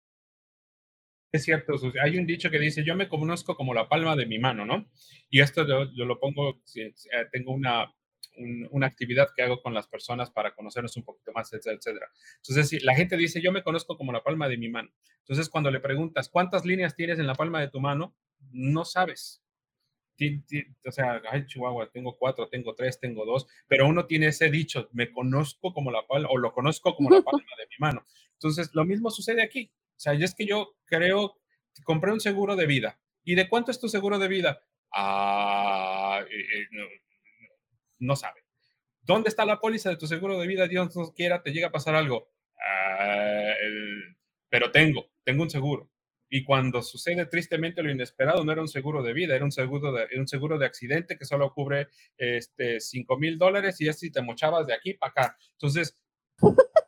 Es 1.31 1.45
cierto, 1.45 1.75
hay 2.03 2.19
un 2.19 2.27
dicho 2.27 2.51
que 2.51 2.59
dice, 2.59 2.85
yo 2.85 2.97
me 2.97 3.09
conozco 3.09 3.55
como 3.55 3.75
la 3.75 3.89
palma 3.89 4.17
de 4.17 4.27
mi 4.27 4.39
mano, 4.39 4.65
¿no? 4.65 4.87
Y 5.29 5.41
esto 5.41 5.67
yo, 5.67 6.05
lo 6.05 6.19
pongo, 6.19 6.63
eh, 6.75 6.95
tengo 7.33 7.53
una, 7.53 7.95
una 8.71 8.87
actividad 8.87 9.29
que 9.35 9.43
hago 9.43 9.61
con 9.61 9.75
las 9.75 9.87
personas 9.87 10.31
para 10.31 10.55
conocernos 10.55 10.97
un 10.97 11.05
poquito 11.05 11.33
más, 11.33 11.53
etcétera, 11.53 11.77
etcétera. 11.77 12.11
Entonces, 12.37 12.83
la 12.83 12.95
gente 12.95 13.17
dice, 13.17 13.41
yo 13.41 13.53
me 13.53 13.63
conozco 13.63 13.97
como 13.97 14.13
la 14.13 14.23
palma 14.23 14.49
de 14.49 14.57
mi 14.57 14.69
mano. 14.69 14.91
Entonces, 15.21 15.49
cuando 15.49 15.71
le 15.71 15.81
preguntas, 15.81 16.29
¿cuántas 16.29 16.65
líneas 16.65 16.95
tienes 16.97 17.19
en 17.19 17.27
la 17.27 17.35
palma 17.35 17.61
de 17.61 17.69
tu 17.69 17.81
mano? 17.81 18.15
No 18.51 18.85
sabes. 18.85 19.43
O 20.87 20.91
sea, 20.91 21.23
ay, 21.31 21.47
Chihuahua, 21.47 21.91
tengo 21.93 22.17
cuatro, 22.17 22.49
tengo 22.49 22.75
tres, 22.75 22.99
tengo 22.99 23.25
dos, 23.25 23.47
pero 23.69 23.87
uno 23.87 24.07
tiene 24.07 24.29
ese 24.29 24.51
dicho, 24.51 24.89
me 24.93 25.13
conozco 25.13 25.73
como 25.73 25.91
la 25.91 26.07
palma, 26.07 26.29
o 26.31 26.39
lo 26.39 26.53
conozco 26.53 26.95
como 26.95 27.11
la 27.11 27.23
palma 27.23 27.47
de 27.59 27.67
mi 27.67 27.77
mano. 27.79 28.05
Entonces, 28.33 28.71
lo 28.75 28.85
mismo 28.85 29.11
sucede 29.11 29.43
aquí. 29.43 29.71
O 29.97 30.01
sea, 30.01 30.15
es 30.15 30.35
que 30.35 30.47
yo 30.47 30.77
creo, 30.85 31.39
compré 31.85 32.13
un 32.13 32.21
seguro 32.21 32.57
de 32.57 32.67
vida. 32.67 33.01
¿Y 33.25 33.35
de 33.35 33.49
cuánto 33.49 33.71
es 33.71 33.79
tu 33.79 33.89
seguro 33.89 34.19
de 34.19 34.29
vida? 34.29 34.63
Ah, 34.93 36.21
eh, 36.31 36.61
eh, 36.61 37.01
no, 37.99 38.17
sabe. 38.17 38.45
¿Dónde 39.03 39.29
está 39.29 39.45
la 39.45 39.61
póliza 39.61 39.91
de 39.91 39.97
tu 39.97 40.07
seguro 40.07 40.39
de 40.39 40.47
vida? 40.47 40.69
Dios 40.69 40.95
no 40.95 41.13
quiera, 41.13 41.43
te 41.43 41.53
llega 41.53 41.69
a 41.69 41.73
pasar 41.73 41.95
algo. 41.95 42.31
Ah, 42.61 43.55
pero 44.49 44.71
tengo, 44.71 45.11
tengo 45.25 45.43
un 45.43 45.51
seguro. 45.51 45.91
Y 46.31 46.45
cuando 46.45 46.83
sucede 46.83 47.25
tristemente 47.27 47.83
lo 47.83 47.91
inesperado, 47.91 48.45
no 48.45 48.53
era 48.53 48.61
un 48.61 48.69
seguro 48.69 49.03
de 49.03 49.15
vida, 49.15 49.35
era 49.35 49.45
un 49.45 49.53
seguro 49.53 49.93
de, 49.93 50.09
un 50.19 50.29
seguro 50.29 50.59
de 50.59 50.67
accidente 50.67 51.17
que 51.17 51.25
solo 51.25 51.53
cubre 51.55 51.89
este, 52.19 52.81
5 52.81 53.19
mil 53.19 53.39
dólares 53.39 53.81
y 53.81 53.89
es 53.89 53.99
si 53.99 54.11
te 54.11 54.21
mochabas 54.21 54.67
de 54.67 54.75
aquí 54.75 54.95
para 54.95 55.11
acá. 55.11 55.39
Entonces, 55.53 55.99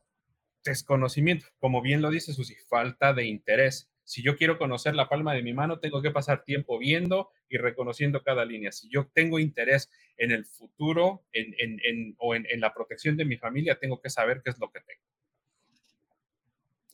desconocimiento, 0.65 1.47
como 1.59 1.81
bien 1.81 2.03
lo 2.03 2.11
dice 2.11 2.35
Susi, 2.35 2.55
falta 2.69 3.15
de 3.15 3.25
interés. 3.25 3.90
Si 4.05 4.23
yo 4.23 4.37
quiero 4.37 4.59
conocer 4.59 4.95
la 4.95 5.09
palma 5.09 5.35
de 5.35 5.43
mi 5.43 5.53
mano, 5.53 5.79
tengo 5.79 6.03
que 6.03 6.11
pasar 6.11 6.43
tiempo 6.43 6.79
viendo 6.79 7.31
y 7.49 7.59
reconociendo 7.59 8.23
cada 8.23 8.45
línea. 8.45 8.73
Si 8.73 8.89
yo 8.89 9.09
tengo 9.13 9.39
interés 9.39 9.91
en 10.17 10.33
el 10.33 10.45
futuro 10.45 11.25
en, 11.33 12.17
o 12.19 12.35
en, 12.35 12.61
la 12.61 12.75
protección 12.75 13.17
de 13.17 13.25
mi 13.25 13.37
familia, 13.37 13.79
tengo 13.79 14.01
que 14.01 14.11
saber 14.11 14.43
qué 14.43 14.51
es 14.51 14.59
lo 14.59 14.71
que 14.71 14.81
tengo. 14.81 15.03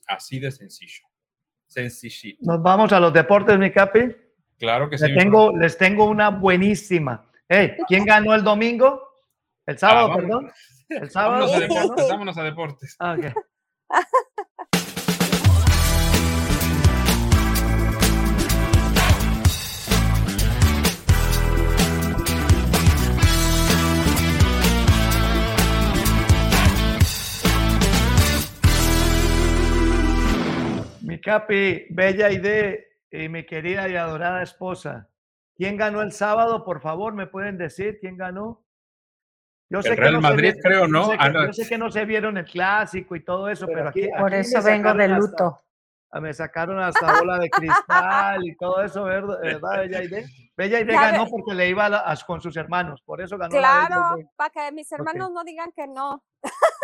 Así 0.07 0.39
de 0.39 0.51
sencillo. 0.51 1.05
Sencillito. 1.65 2.39
Nos 2.43 2.61
vamos 2.61 2.93
a 2.93 2.99
los 2.99 3.11
deportes, 3.11 3.57
mi 3.57 3.71
capi. 3.71 4.15
Claro 4.57 4.89
que 4.89 4.97
sí. 4.97 5.07
Les 5.07 5.17
tengo, 5.17 5.57
les 5.57 5.77
tengo 5.77 6.05
una 6.05 6.29
buenísima. 6.29 7.29
Hey, 7.49 7.77
¿Quién 7.87 8.05
ganó 8.05 8.33
el 8.35 8.43
domingo? 8.43 9.01
El 9.65 9.77
sábado, 9.77 10.11
ah, 10.11 10.15
perdón. 10.15 10.51
El 10.89 11.09
sábado. 11.09 11.47
Vámonos 11.47 11.55
a 11.55 11.59
deportes. 11.59 12.09
Vámonos 12.09 12.37
a 12.37 12.43
deportes. 12.43 12.95
Ah, 12.99 13.15
okay. 13.17 13.31
Capi, 31.27 31.87
bella 31.89 32.31
idea 32.31 32.77
y 33.11 33.27
mi 33.27 33.45
querida 33.45 33.89
y 33.89 33.97
adorada 33.97 34.41
esposa. 34.41 35.09
¿Quién 35.57 35.75
ganó 35.75 36.01
el 36.01 36.13
sábado? 36.13 36.63
Por 36.63 36.79
favor, 36.79 37.13
¿me 37.13 37.27
pueden 37.27 37.57
decir 37.57 37.97
quién 37.99 38.15
ganó? 38.15 38.63
Yo 39.69 39.81
sé 39.81 39.97
Real 39.97 40.07
que 40.07 40.11
no 40.13 40.21
Madrid, 40.21 40.53
creo, 40.63 40.87
¿no? 40.87 41.13
Yo 41.13 41.51
sé, 41.51 41.67
que, 41.67 41.77
no 41.77 41.91
se 41.91 42.05
vieron 42.05 42.37
el 42.37 42.45
clásico 42.45 43.13
y 43.13 43.25
todo 43.25 43.49
eso, 43.49 43.67
pero, 43.67 43.89
aquí, 43.89 44.07
Por 44.17 44.33
eso 44.33 44.63
vengo 44.63 44.93
de 44.93 45.09
luto. 45.09 45.59
Me 46.13 46.33
sacaron 46.33 46.79
hasta 46.79 47.19
bola 47.19 47.39
de 47.39 47.49
cristal 47.49 48.47
y 48.47 48.55
todo 48.55 48.81
eso, 48.81 49.03
¿verdad, 49.03 49.41
Bella 49.41 49.99
Aide? 49.99 50.25
Bella 50.55 50.77
Aide 50.77 50.93
ganó 50.93 51.27
porque 51.27 51.53
le 51.53 51.67
iba 51.67 52.15
con 52.25 52.39
sus 52.39 52.55
hermanos, 52.55 53.01
por 53.01 53.19
eso 53.19 53.37
ganó. 53.37 53.51
Claro, 53.51 54.17
para 54.37 54.49
que 54.49 54.71
mis 54.71 54.89
hermanos 54.93 55.29
no 55.31 55.43
digan 55.43 55.73
que 55.73 55.87
no. 55.87 56.23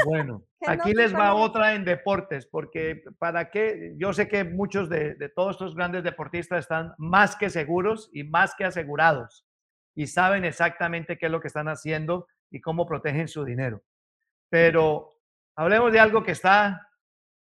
Bueno, 0.06 0.44
aquí 0.68 0.94
les 0.94 1.14
va 1.14 1.34
otra 1.34 1.76
en 1.76 1.86
deportes, 1.86 2.46
porque 2.46 3.04
para 3.20 3.50
qué, 3.50 3.94
yo 3.98 4.14
sé 4.14 4.28
que 4.28 4.44
muchos 4.44 4.90
de, 4.90 5.16
de 5.16 5.30
todos 5.30 5.52
estos 5.52 5.76
grandes 5.76 6.04
deportistas 6.04 6.60
están 6.60 6.94
más 6.98 7.36
que 7.36 7.50
seguros 7.50 8.10
y 8.14 8.24
más 8.24 8.56
que 8.56 8.66
asegurados 8.66 9.46
y 9.96 10.08
saben 10.08 10.46
exactamente 10.46 11.18
qué 11.18 11.28
es 11.28 11.32
lo 11.32 11.40
que 11.40 11.48
están 11.48 11.68
haciendo 11.68 12.28
y 12.50 12.62
cómo 12.62 12.86
protegen 12.86 13.28
su 13.28 13.44
dinero. 13.46 13.84
Pero 14.50 15.10
hablemos 15.56 15.92
de 15.92 16.00
algo 16.00 16.24
que 16.24 16.32
está 16.32 16.90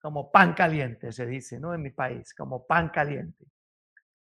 como 0.02 0.32
pan 0.32 0.54
caliente, 0.54 1.12
se 1.12 1.26
dice, 1.26 1.60
¿no? 1.60 1.74
En 1.74 1.82
mi 1.82 1.92
país, 1.92 2.34
como 2.34 2.66
pan 2.66 2.90
caliente. 2.90 3.46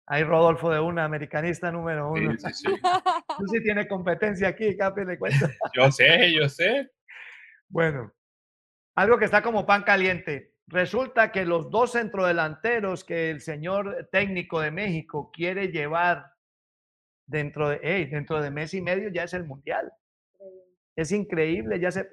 Hay 0.06 0.22
Rodolfo 0.22 0.70
de 0.70 0.80
una, 0.80 1.04
americanista 1.04 1.70
número 1.70 2.10
uno. 2.12 2.32
Sí, 2.38 2.48
sí, 2.52 2.54
sí. 2.54 2.80
Tú 3.38 3.46
sí 3.48 3.62
tienes 3.62 3.88
competencia 3.88 4.48
aquí, 4.48 4.76
Capi, 4.76 5.04
le 5.04 5.18
cuento. 5.18 5.46
Yo 5.74 5.90
sé, 5.90 6.32
yo 6.32 6.48
sé. 6.48 6.90
Bueno, 7.68 8.12
algo 8.96 9.18
que 9.18 9.26
está 9.26 9.42
como 9.42 9.66
pan 9.66 9.82
caliente. 9.82 10.54
Resulta 10.66 11.30
que 11.30 11.44
los 11.44 11.70
dos 11.70 11.92
centrodelanteros 11.92 13.04
que 13.04 13.30
el 13.30 13.40
señor 13.40 14.08
técnico 14.10 14.60
de 14.60 14.72
México 14.72 15.30
quiere 15.32 15.68
llevar 15.68 16.32
dentro 17.26 17.68
de, 17.68 17.80
hey, 17.82 18.06
dentro 18.06 18.40
de 18.40 18.50
mes 18.50 18.74
y 18.74 18.80
medio 18.80 19.08
ya 19.10 19.24
es 19.24 19.34
el 19.34 19.44
mundial. 19.44 19.92
Es 20.96 21.12
increíble, 21.12 21.78
ya 21.78 21.92
se, 21.92 22.10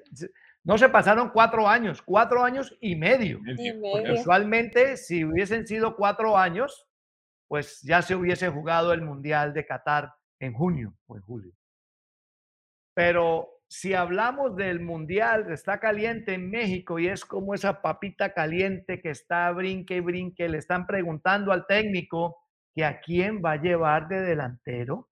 no 0.62 0.76
se 0.76 0.90
pasaron 0.90 1.30
cuatro 1.30 1.66
años, 1.66 2.02
cuatro 2.02 2.44
años 2.44 2.76
y 2.80 2.96
medio. 2.96 3.40
Usualmente, 4.12 4.98
si 4.98 5.24
hubiesen 5.24 5.66
sido 5.66 5.96
cuatro 5.96 6.36
años, 6.36 6.86
pues 7.48 7.80
ya 7.82 8.02
se 8.02 8.14
hubiese 8.14 8.50
jugado 8.50 8.92
el 8.92 9.00
Mundial 9.00 9.54
de 9.54 9.66
Qatar 9.66 10.12
en 10.38 10.52
junio 10.52 10.94
o 11.06 11.16
en 11.16 11.22
julio. 11.22 11.52
Pero 12.94 13.53
si 13.68 13.94
hablamos 13.94 14.56
del 14.56 14.80
Mundial, 14.80 15.50
está 15.50 15.80
caliente 15.80 16.34
en 16.34 16.50
México 16.50 16.98
y 16.98 17.08
es 17.08 17.24
como 17.24 17.54
esa 17.54 17.82
papita 17.82 18.32
caliente 18.32 19.00
que 19.00 19.10
está 19.10 19.50
brinque 19.52 19.96
y 19.96 20.00
brinque, 20.00 20.48
le 20.48 20.58
están 20.58 20.86
preguntando 20.86 21.52
al 21.52 21.66
técnico 21.66 22.36
que 22.74 22.84
a 22.84 23.00
quién 23.00 23.40
va 23.44 23.52
a 23.52 23.62
llevar 23.62 24.08
de 24.08 24.20
delantero, 24.20 25.08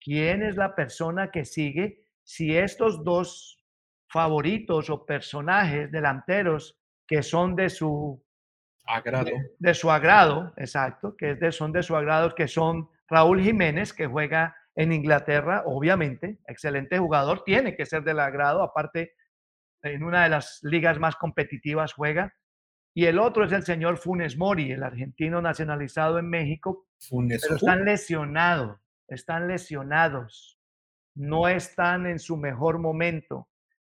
quién 0.00 0.42
es 0.42 0.56
la 0.56 0.74
persona 0.74 1.30
que 1.30 1.44
sigue, 1.44 2.04
si 2.22 2.56
estos 2.56 3.04
dos 3.04 3.64
favoritos 4.08 4.90
o 4.90 5.04
personajes 5.04 5.90
delanteros 5.90 6.78
que 7.06 7.22
son 7.22 7.56
de 7.56 7.70
su 7.70 8.22
agrado. 8.86 9.30
De, 9.58 9.74
su 9.74 9.90
agrado, 9.90 10.52
exacto, 10.56 11.16
que 11.16 11.32
es 11.32 11.40
de, 11.40 11.52
son 11.52 11.72
de 11.72 11.82
su 11.82 11.96
agrado, 11.96 12.34
que 12.34 12.48
son 12.48 12.88
Raúl 13.08 13.42
Jiménez, 13.42 13.92
que 13.92 14.06
juega 14.06 14.56
en 14.76 14.92
Inglaterra, 14.92 15.62
obviamente, 15.66 16.38
excelente 16.46 16.98
jugador, 16.98 17.44
tiene 17.44 17.76
que 17.76 17.86
ser 17.86 18.02
del 18.02 18.20
agrado, 18.20 18.62
aparte 18.62 19.14
en 19.82 20.02
una 20.02 20.24
de 20.24 20.30
las 20.30 20.60
ligas 20.62 20.98
más 20.98 21.16
competitivas 21.16 21.92
juega. 21.92 22.34
Y 22.96 23.06
el 23.06 23.18
otro 23.18 23.44
es 23.44 23.52
el 23.52 23.64
señor 23.64 23.98
Funes 23.98 24.36
Mori, 24.36 24.72
el 24.72 24.82
argentino 24.82 25.42
nacionalizado 25.42 26.18
en 26.18 26.28
México, 26.28 26.86
Funes 27.00 27.42
pero 27.42 27.56
están 27.56 27.84
lesionados, 27.84 28.78
están 29.08 29.48
lesionados, 29.48 30.58
no 31.14 31.48
están 31.48 32.06
en 32.06 32.18
su 32.18 32.36
mejor 32.36 32.78
momento 32.78 33.48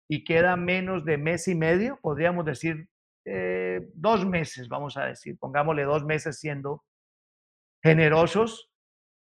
y 0.10 0.24
queda 0.24 0.56
menos 0.56 1.06
de 1.06 1.18
mes 1.18 1.48
y 1.48 1.56
medio, 1.56 2.00
podríamos 2.02 2.46
decir 2.46 2.88
eh, 3.26 3.90
dos 3.94 4.26
meses, 4.26 4.68
vamos 4.68 4.98
a 4.98 5.06
decir, 5.06 5.38
pongámosle 5.38 5.84
dos 5.84 6.04
meses 6.06 6.40
siendo 6.40 6.84
generosos, 7.82 8.73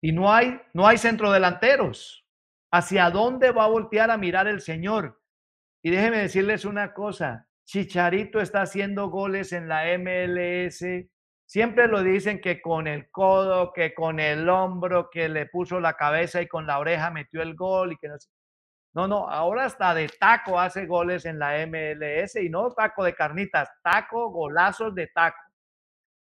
y 0.02 0.12
no 0.12 0.34
hay, 0.34 0.60
no 0.74 0.88
hay 0.88 0.98
centrodelanteros. 0.98 2.26
¿Hacia 2.72 3.10
dónde 3.10 3.52
va 3.52 3.66
a 3.66 3.70
voltear 3.70 4.12
a 4.12 4.18
mirar 4.18 4.48
el 4.48 4.62
Señor? 4.62 5.20
Y 5.82 5.90
déjenme 5.90 6.18
decirles 6.18 6.66
una 6.66 6.94
cosa, 6.94 7.48
Chicharito 7.66 8.42
está 8.42 8.64
haciendo 8.64 9.10
goles 9.10 9.54
en 9.54 9.68
la 9.68 9.86
MLS. 9.98 10.84
Siempre 11.46 11.88
lo 11.88 12.02
dicen 12.02 12.42
que 12.42 12.62
con 12.62 12.88
el 12.88 13.10
codo, 13.12 13.74
que 13.74 13.94
con 13.94 14.20
el 14.20 14.50
hombro, 14.50 15.10
que 15.12 15.30
le 15.30 15.46
puso 15.46 15.80
la 15.80 15.94
cabeza 15.94 16.42
y 16.42 16.48
con 16.48 16.66
la 16.66 16.80
oreja 16.80 17.12
metió 17.12 17.42
el 17.42 17.56
gol 17.56 17.94
y 17.94 17.98
que 17.98 18.08
no. 18.08 18.16
No, 18.96 19.08
no, 19.08 19.30
ahora 19.30 19.66
hasta 19.66 19.94
de 19.94 20.10
taco 20.10 20.60
hace 20.60 20.88
goles 20.88 21.26
en 21.26 21.38
la 21.38 21.64
MLS 21.68 22.36
y 22.38 22.50
no 22.50 22.72
taco 22.72 23.04
de 23.04 23.14
carnitas, 23.14 23.70
taco, 23.84 24.32
golazos 24.32 24.96
de 24.96 25.06
taco. 25.08 25.38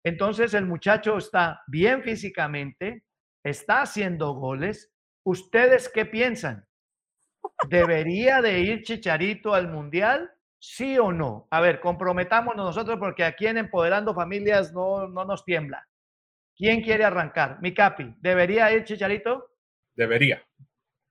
Entonces 0.04 0.54
el 0.54 0.66
muchacho 0.66 1.18
está 1.18 1.62
bien 1.68 2.02
físicamente, 2.02 3.04
está 3.48 3.82
haciendo 3.82 4.32
goles. 4.34 4.92
¿Ustedes 5.24 5.88
qué 5.88 6.04
piensan? 6.06 6.66
¿Debería 7.68 8.40
de 8.40 8.60
ir 8.60 8.82
Chicharito 8.82 9.54
al 9.54 9.68
Mundial? 9.68 10.30
¿Sí 10.60 10.98
o 10.98 11.12
no? 11.12 11.46
A 11.50 11.60
ver, 11.60 11.80
comprometámonos 11.80 12.66
nosotros 12.66 12.98
porque 12.98 13.24
aquí 13.24 13.46
en 13.46 13.58
Empoderando 13.58 14.14
Familias 14.14 14.72
no, 14.72 15.08
no 15.08 15.24
nos 15.24 15.44
tiembla. 15.44 15.88
¿Quién 16.56 16.82
quiere 16.82 17.04
arrancar? 17.04 17.60
Mi 17.62 17.72
capi, 17.72 18.14
¿debería 18.18 18.72
ir 18.72 18.84
Chicharito? 18.84 19.52
Debería. 19.94 20.44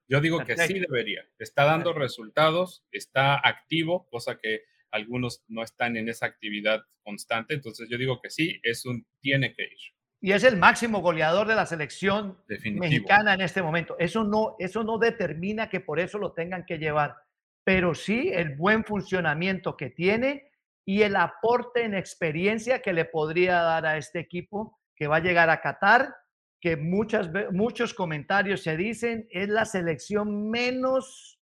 Yo 0.09 0.21
digo 0.21 0.43
que 0.43 0.57
sí 0.57 0.79
debería. 0.79 1.25
Está 1.37 1.65
dando 1.65 1.93
resultados, 1.93 2.85
está 2.91 3.35
activo, 3.35 4.07
cosa 4.09 4.39
que 4.39 4.63
algunos 4.91 5.43
no 5.47 5.63
están 5.63 5.97
en 5.97 6.07
esa 6.09 6.25
actividad 6.25 6.81
constante. 7.03 7.53
Entonces 7.53 7.87
yo 7.89 7.97
digo 7.97 8.19
que 8.21 8.29
sí, 8.29 8.59
es 8.63 8.85
un 8.85 9.05
tiene 9.19 9.53
que 9.53 9.63
ir. 9.63 9.96
Y 10.19 10.31
es 10.31 10.43
el 10.43 10.57
máximo 10.57 11.01
goleador 11.01 11.47
de 11.47 11.55
la 11.55 11.65
selección 11.65 12.39
mexicana 12.47 13.35
en 13.35 13.41
este 13.41 13.61
momento. 13.61 13.95
Eso 13.99 14.23
no, 14.23 14.55
eso 14.59 14.83
no 14.83 14.97
determina 14.97 15.69
que 15.69 15.79
por 15.79 15.99
eso 15.99 16.17
lo 16.17 16.33
tengan 16.33 16.65
que 16.65 16.79
llevar, 16.79 17.15
pero 17.63 17.93
sí 17.93 18.31
el 18.33 18.55
buen 18.55 18.83
funcionamiento 18.83 19.77
que 19.77 19.91
tiene 19.91 20.51
y 20.85 21.03
el 21.03 21.15
aporte 21.15 21.83
en 21.83 21.93
experiencia 21.93 22.81
que 22.81 22.93
le 22.93 23.05
podría 23.05 23.61
dar 23.61 23.85
a 23.85 23.97
este 23.97 24.19
equipo 24.19 24.79
que 24.95 25.07
va 25.07 25.17
a 25.17 25.21
llegar 25.21 25.49
a 25.49 25.61
Qatar 25.61 26.15
que 26.59 26.75
muchas, 26.75 27.29
muchos 27.51 27.93
comentarios 27.93 28.63
se 28.63 28.77
dicen 28.77 29.27
es 29.31 29.47
la 29.49 29.65
selección 29.65 30.49
menos, 30.49 31.39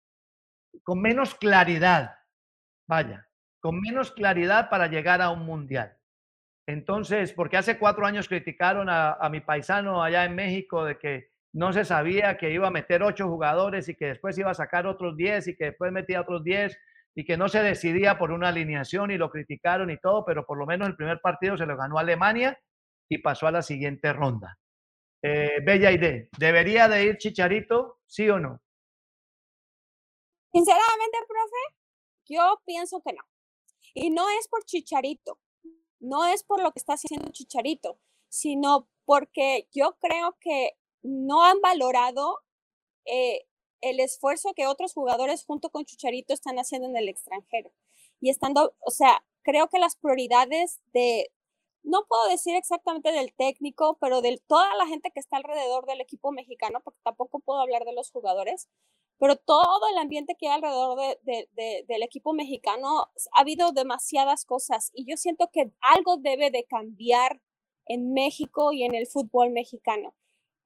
con 0.83 1.01
menos 1.01 1.35
claridad, 1.35 2.15
vaya, 2.87 3.29
con 3.59 3.79
menos 3.79 4.11
claridad 4.11 4.69
para 4.69 4.87
llegar 4.87 5.21
a 5.21 5.29
un 5.29 5.45
mundial. 5.45 5.95
Entonces, 6.67 7.33
porque 7.33 7.57
hace 7.57 7.77
cuatro 7.77 8.05
años 8.05 8.27
criticaron 8.27 8.87
a, 8.89 9.17
mi 9.29 9.41
paisano 9.41 10.01
allá 10.01 10.25
en 10.25 10.35
México 10.35 10.85
de 10.85 10.97
que 10.97 11.29
no 11.53 11.73
se 11.73 11.85
sabía 11.85 12.37
que 12.37 12.51
iba 12.51 12.67
a 12.67 12.71
meter 12.71 13.03
ocho 13.03 13.27
jugadores 13.27 13.89
y 13.89 13.95
que 13.95 14.07
después 14.07 14.37
iba 14.37 14.51
a 14.51 14.55
sacar 14.55 14.87
otros 14.87 15.15
diez 15.17 15.47
y 15.47 15.55
que 15.55 15.65
después 15.65 15.91
metía 15.91 16.21
otros 16.21 16.43
diez 16.43 16.77
y 17.15 17.25
que 17.25 17.37
no 17.37 17.49
se 17.49 17.61
decidía 17.61 18.17
por 18.17 18.31
una 18.31 18.47
alineación 18.47 19.11
y 19.11 19.17
lo 19.17 19.29
criticaron 19.29 19.91
y 19.91 19.97
todo, 19.97 20.25
pero 20.25 20.45
por 20.45 20.57
lo 20.57 20.65
menos 20.65 20.87
el 20.87 20.95
primer 20.95 21.19
partido 21.21 21.57
se 21.57 21.65
lo 21.65 21.77
ganó 21.77 21.99
Alemania 21.99 22.57
y 23.09 23.19
pasó 23.19 23.45
a 23.47 23.51
la 23.51 23.61
siguiente 23.61 24.13
ronda. 24.13 24.57
Eh, 25.21 25.59
Bella 25.63 25.91
idea. 25.91 26.25
¿Debería 26.37 26.87
de 26.87 27.03
ir 27.05 27.17
Chicharito, 27.17 27.99
sí 28.05 28.29
o 28.29 28.39
no? 28.39 28.59
Sinceramente, 30.51 31.17
profe, 31.27 31.77
yo 32.25 32.61
pienso 32.65 33.01
que 33.05 33.13
no. 33.13 33.23
Y 33.93 34.09
no 34.09 34.27
es 34.29 34.47
por 34.47 34.63
Chicharito, 34.65 35.39
no 36.03 36.25
es 36.25 36.43
por 36.43 36.61
lo 36.61 36.71
que 36.73 36.79
está 36.79 36.93
haciendo 36.93 37.31
Chicharito, 37.31 37.97
sino 38.27 38.89
porque 39.05 39.69
yo 39.71 39.95
creo 39.99 40.37
que 40.39 40.73
no 41.01 41.43
han 41.43 41.61
valorado 41.61 42.39
eh, 43.05 43.45
el 43.81 43.99
esfuerzo 43.99 44.53
que 44.53 44.67
otros 44.67 44.93
jugadores 44.93 45.45
junto 45.45 45.69
con 45.69 45.85
Chicharito 45.85 46.33
están 46.33 46.57
haciendo 46.57 46.89
en 46.89 46.97
el 46.97 47.09
extranjero. 47.09 47.71
Y 48.19 48.29
estando, 48.29 48.75
o 48.79 48.91
sea, 48.91 49.23
creo 49.43 49.69
que 49.69 49.79
las 49.79 49.95
prioridades 49.95 50.81
de, 50.93 51.31
no 51.83 52.05
puedo 52.07 52.27
decir 52.27 52.55
exactamente 52.55 53.11
del 53.11 53.33
técnico, 53.33 53.97
pero 54.01 54.21
de 54.21 54.41
toda 54.47 54.75
la 54.75 54.87
gente 54.87 55.11
que 55.11 55.21
está 55.21 55.37
alrededor 55.37 55.85
del 55.85 56.01
equipo 56.01 56.31
mexicano, 56.31 56.81
porque 56.83 56.99
tampoco 57.03 57.39
puedo 57.39 57.61
hablar 57.61 57.85
de 57.85 57.93
los 57.93 58.11
jugadores, 58.11 58.69
pero 59.19 59.35
todo 59.37 59.87
el 59.91 59.97
ambiente 59.97 60.35
que 60.37 60.47
hay 60.47 60.55
alrededor 60.55 61.17
del 61.23 62.03
equipo 62.03 62.33
mexicano, 62.33 63.11
ha 63.33 63.41
habido 63.41 63.71
demasiadas 63.71 64.45
cosas 64.45 64.91
y 64.93 65.05
yo 65.09 65.17
siento 65.17 65.49
que 65.51 65.71
algo 65.79 66.17
debe 66.17 66.51
de 66.51 66.65
cambiar 66.65 67.41
en 67.85 68.13
México 68.13 68.71
y 68.73 68.83
en 68.83 68.95
el 68.95 69.07
fútbol 69.07 69.51
mexicano. 69.51 70.13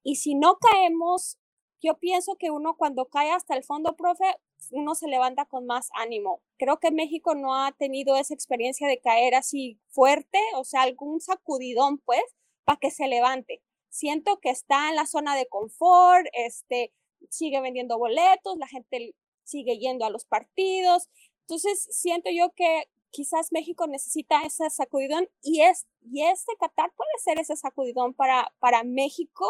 Y 0.02 0.16
si 0.16 0.34
no 0.34 0.58
caemos, 0.58 1.38
yo 1.80 1.98
pienso 1.98 2.36
que 2.36 2.50
uno 2.50 2.76
cuando 2.76 3.06
cae 3.06 3.30
hasta 3.30 3.54
el 3.54 3.62
fondo, 3.64 3.96
profe, 3.96 4.24
uno 4.72 4.94
se 4.94 5.06
levanta 5.06 5.44
con 5.44 5.66
más 5.66 5.90
ánimo. 5.94 6.42
Creo 6.56 6.78
que 6.80 6.90
México 6.90 7.34
no 7.34 7.54
ha 7.54 7.72
tenido 7.72 8.16
esa 8.16 8.34
experiencia 8.34 8.88
de 8.88 9.00
caer 9.00 9.34
así 9.34 9.78
fuerte, 9.88 10.38
o 10.56 10.64
sea, 10.64 10.82
algún 10.82 11.20
sacudidón, 11.20 11.98
pues, 11.98 12.22
para 12.64 12.78
que 12.78 12.90
se 12.90 13.06
levante. 13.06 13.62
Siento 13.88 14.40
que 14.40 14.50
está 14.50 14.90
en 14.90 14.96
la 14.96 15.06
zona 15.06 15.36
de 15.36 15.46
confort, 15.48 16.26
este, 16.32 16.92
sigue 17.30 17.60
vendiendo 17.60 17.98
boletos, 17.98 18.56
la 18.58 18.66
gente 18.66 19.14
sigue 19.44 19.78
yendo 19.78 20.04
a 20.04 20.10
los 20.10 20.24
partidos. 20.24 21.08
Entonces, 21.42 21.88
siento 21.90 22.30
yo 22.30 22.50
que 22.54 22.84
quizás 23.10 23.52
México 23.52 23.86
necesita 23.86 24.42
ese 24.42 24.68
sacudidón 24.70 25.28
y, 25.42 25.62
es, 25.62 25.86
y 26.02 26.24
este 26.24 26.52
Qatar 26.58 26.92
puede 26.94 27.10
ser 27.24 27.38
ese 27.38 27.56
sacudidón 27.56 28.14
para, 28.14 28.52
para 28.58 28.84
México 28.84 29.46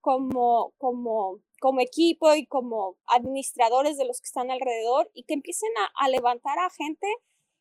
como, 0.00 0.72
como, 0.78 1.40
como 1.60 1.80
equipo 1.80 2.34
y 2.34 2.46
como 2.46 2.96
administradores 3.06 3.96
de 3.96 4.04
los 4.04 4.20
que 4.20 4.26
están 4.26 4.50
alrededor 4.50 5.10
y 5.14 5.24
que 5.24 5.34
empiecen 5.34 5.70
a, 5.78 6.04
a 6.04 6.08
levantar 6.08 6.58
a 6.58 6.70
gente 6.70 7.06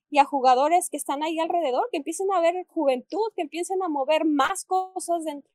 y 0.09 0.19
a 0.19 0.25
jugadores 0.25 0.89
que 0.89 0.97
están 0.97 1.23
ahí 1.23 1.39
alrededor, 1.39 1.87
que 1.91 1.97
empiecen 1.97 2.31
a 2.31 2.39
ver 2.39 2.65
juventud, 2.67 3.31
que 3.35 3.41
empiecen 3.41 3.81
a 3.83 3.89
mover 3.89 4.25
más 4.25 4.63
cosas 4.65 5.25
dentro, 5.25 5.51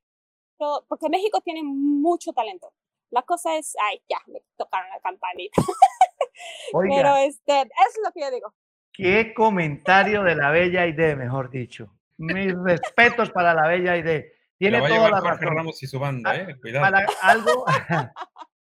porque 0.89 1.09
México 1.09 1.41
tiene 1.41 1.63
mucho 1.63 2.33
talento. 2.33 2.73
La 3.13 3.23
cosa 3.23 3.57
es, 3.57 3.77
ay, 3.91 4.03
ya, 4.09 4.17
me 4.27 4.43
tocaron 4.57 4.89
la 4.89 4.99
campanita. 5.01 5.61
Pero 6.73 7.17
este, 7.17 7.61
es 7.61 8.01
lo 8.03 8.11
que 8.11 8.21
yo 8.23 8.31
digo. 8.31 8.55
Qué 8.91 9.35
comentario 9.35 10.23
de 10.23 10.35
la 10.35 10.51
bella 10.51 10.87
idea, 10.87 11.15
mejor 11.15 11.51
dicho. 11.51 11.93
Mis 12.17 12.55
respetos 12.55 13.31
para 13.31 13.53
la 13.53 13.69
bella 13.69 13.99
idea. 13.99 14.23
Tiene 14.57 14.79
toda 14.89 15.11
la 15.11 15.21
razón. 15.21 15.57
Ramos 15.57 15.83
y 15.83 15.87
su 15.87 15.99
banda, 15.99 16.31
ah, 16.31 16.37
eh, 16.37 16.57
Cuidado. 16.59 16.85
Para 16.85 17.07
algo, 17.21 17.65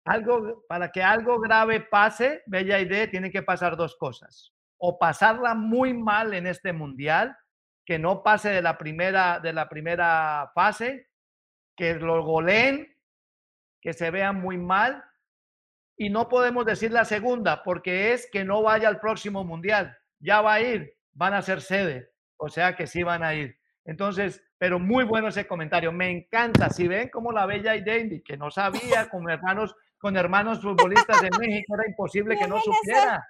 algo, 0.05 0.65
para 0.67 0.91
que 0.91 1.03
algo 1.03 1.39
grave 1.39 1.81
pase, 1.81 2.43
bella 2.47 2.81
idea, 2.81 3.09
tiene 3.09 3.31
que 3.31 3.43
pasar 3.43 3.77
dos 3.77 3.95
cosas. 3.95 4.53
O 4.79 4.99
pasarla 4.99 5.55
muy 5.55 5.95
mal 5.95 6.35
en 6.35 6.49
este 6.49 6.73
mundial, 6.73 7.37
que 7.85 8.01
no 8.01 8.25
pase 8.25 8.49
de 8.49 8.63
la 8.63 8.79
primera, 8.79 9.39
de 9.39 9.53
la 9.53 9.69
primera 9.69 10.51
fase, 10.55 11.09
que 11.77 11.95
lo 11.95 12.25
goleen, 12.25 12.89
que 13.81 13.93
se 13.93 14.11
vean 14.11 14.41
muy 14.41 14.59
mal. 14.59 15.05
Y 15.97 16.09
no 16.09 16.29
podemos 16.29 16.65
decir 16.65 16.93
la 16.93 17.05
segunda, 17.05 17.63
porque 17.63 18.13
es 18.13 18.29
que 18.31 18.45
no 18.45 18.63
vaya 18.63 18.89
al 18.89 19.01
próximo 19.01 19.45
mundial 19.45 19.97
ya 20.21 20.41
va 20.41 20.55
a 20.55 20.61
ir, 20.61 20.95
van 21.13 21.35
a 21.35 21.43
ser 21.43 21.61
sede, 21.61 22.13
o 22.37 22.49
sea 22.49 22.77
que 22.77 22.87
sí 22.87 23.03
van 23.03 23.25
a 23.25 23.35
ir. 23.35 23.59
Entonces, 23.85 24.45
pero 24.59 24.79
muy 24.79 25.05
bueno 25.05 25.29
ese 25.29 25.47
comentario, 25.47 25.91
me 25.91 26.11
encanta. 26.11 26.69
Si 26.69 26.87
ven 26.87 27.09
como 27.09 27.33
la 27.33 27.47
bella 27.47 27.73
David, 27.81 28.23
que 28.25 28.37
no 28.37 28.51
sabía, 28.51 29.09
con 29.09 29.29
hermanos, 29.29 29.75
con 29.99 30.17
hermanos 30.17 30.61
futbolistas 30.61 31.23
de 31.23 31.31
México, 31.39 31.75
era 31.75 31.89
imposible 31.89 32.37
que 32.39 32.47
no 32.47 32.61
supiera. 32.61 33.27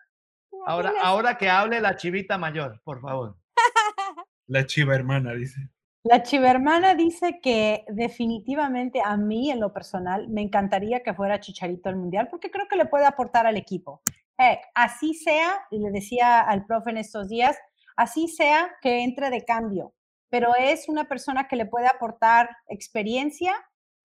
Ahora, 0.67 0.93
ahora 1.03 1.39
que 1.39 1.49
hable 1.49 1.81
la 1.81 1.97
chivita 1.97 2.37
mayor, 2.37 2.81
por 2.83 3.01
favor. 3.01 3.37
La 4.49 4.67
chiva 4.67 4.97
hermana, 4.97 5.33
dice. 5.33 5.71
La 6.03 6.23
chiva 6.23 6.51
hermana 6.51 6.95
dice 6.95 7.41
que 7.43 7.85
definitivamente 7.89 9.03
a 9.05 9.19
mí, 9.19 9.51
en 9.51 9.61
lo 9.61 9.75
personal, 9.75 10.29
me 10.29 10.41
encantaría 10.41 11.03
que 11.03 11.13
fuera 11.13 11.41
Chicharito 11.41 11.91
al 11.91 11.97
Mundial, 11.97 12.29
porque 12.31 12.51
creo 12.51 12.67
que 12.69 12.77
le 12.77 12.87
puede 12.87 13.05
aportar 13.05 13.47
al 13.47 13.59
equipo. 13.59 14.01
Eh, 14.39 14.59
así 14.75 15.13
sea, 15.13 15.67
y 15.71 15.79
le 15.79 15.91
decía 15.91 16.41
al 16.41 16.65
profe 16.65 16.89
en 16.91 16.97
estos 16.97 17.29
días, 17.29 17.59
así 17.97 18.29
sea 18.29 18.71
que 18.81 19.03
entre 19.05 19.29
de 19.29 19.45
cambio, 19.45 19.93
pero 20.31 20.55
es 20.57 20.89
una 20.89 21.05
persona 21.05 21.49
que 21.49 21.57
le 21.57 21.67
puede 21.67 21.87
aportar 21.87 22.49
experiencia, 22.69 23.53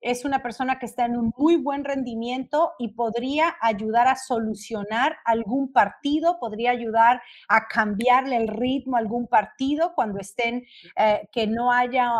es 0.05 0.23
una 0.23 0.43
persona 0.43 0.77
que 0.77 0.85
está 0.85 1.05
en 1.05 1.17
un 1.17 1.33
muy 1.35 1.55
buen 1.55 1.83
rendimiento 1.83 2.73
y 2.77 2.89
podría 2.89 3.55
ayudar 3.59 4.07
a 4.07 4.15
solucionar 4.15 5.17
algún 5.25 5.73
partido, 5.73 6.37
podría 6.39 6.69
ayudar 6.69 7.23
a 7.49 7.67
cambiarle 7.67 8.37
el 8.37 8.47
ritmo 8.47 8.97
a 8.97 8.99
algún 8.99 9.25
partido 9.25 9.93
cuando 9.95 10.19
estén, 10.19 10.63
eh, 10.95 11.27
que 11.31 11.47
no 11.47 11.71
haya, 11.71 12.11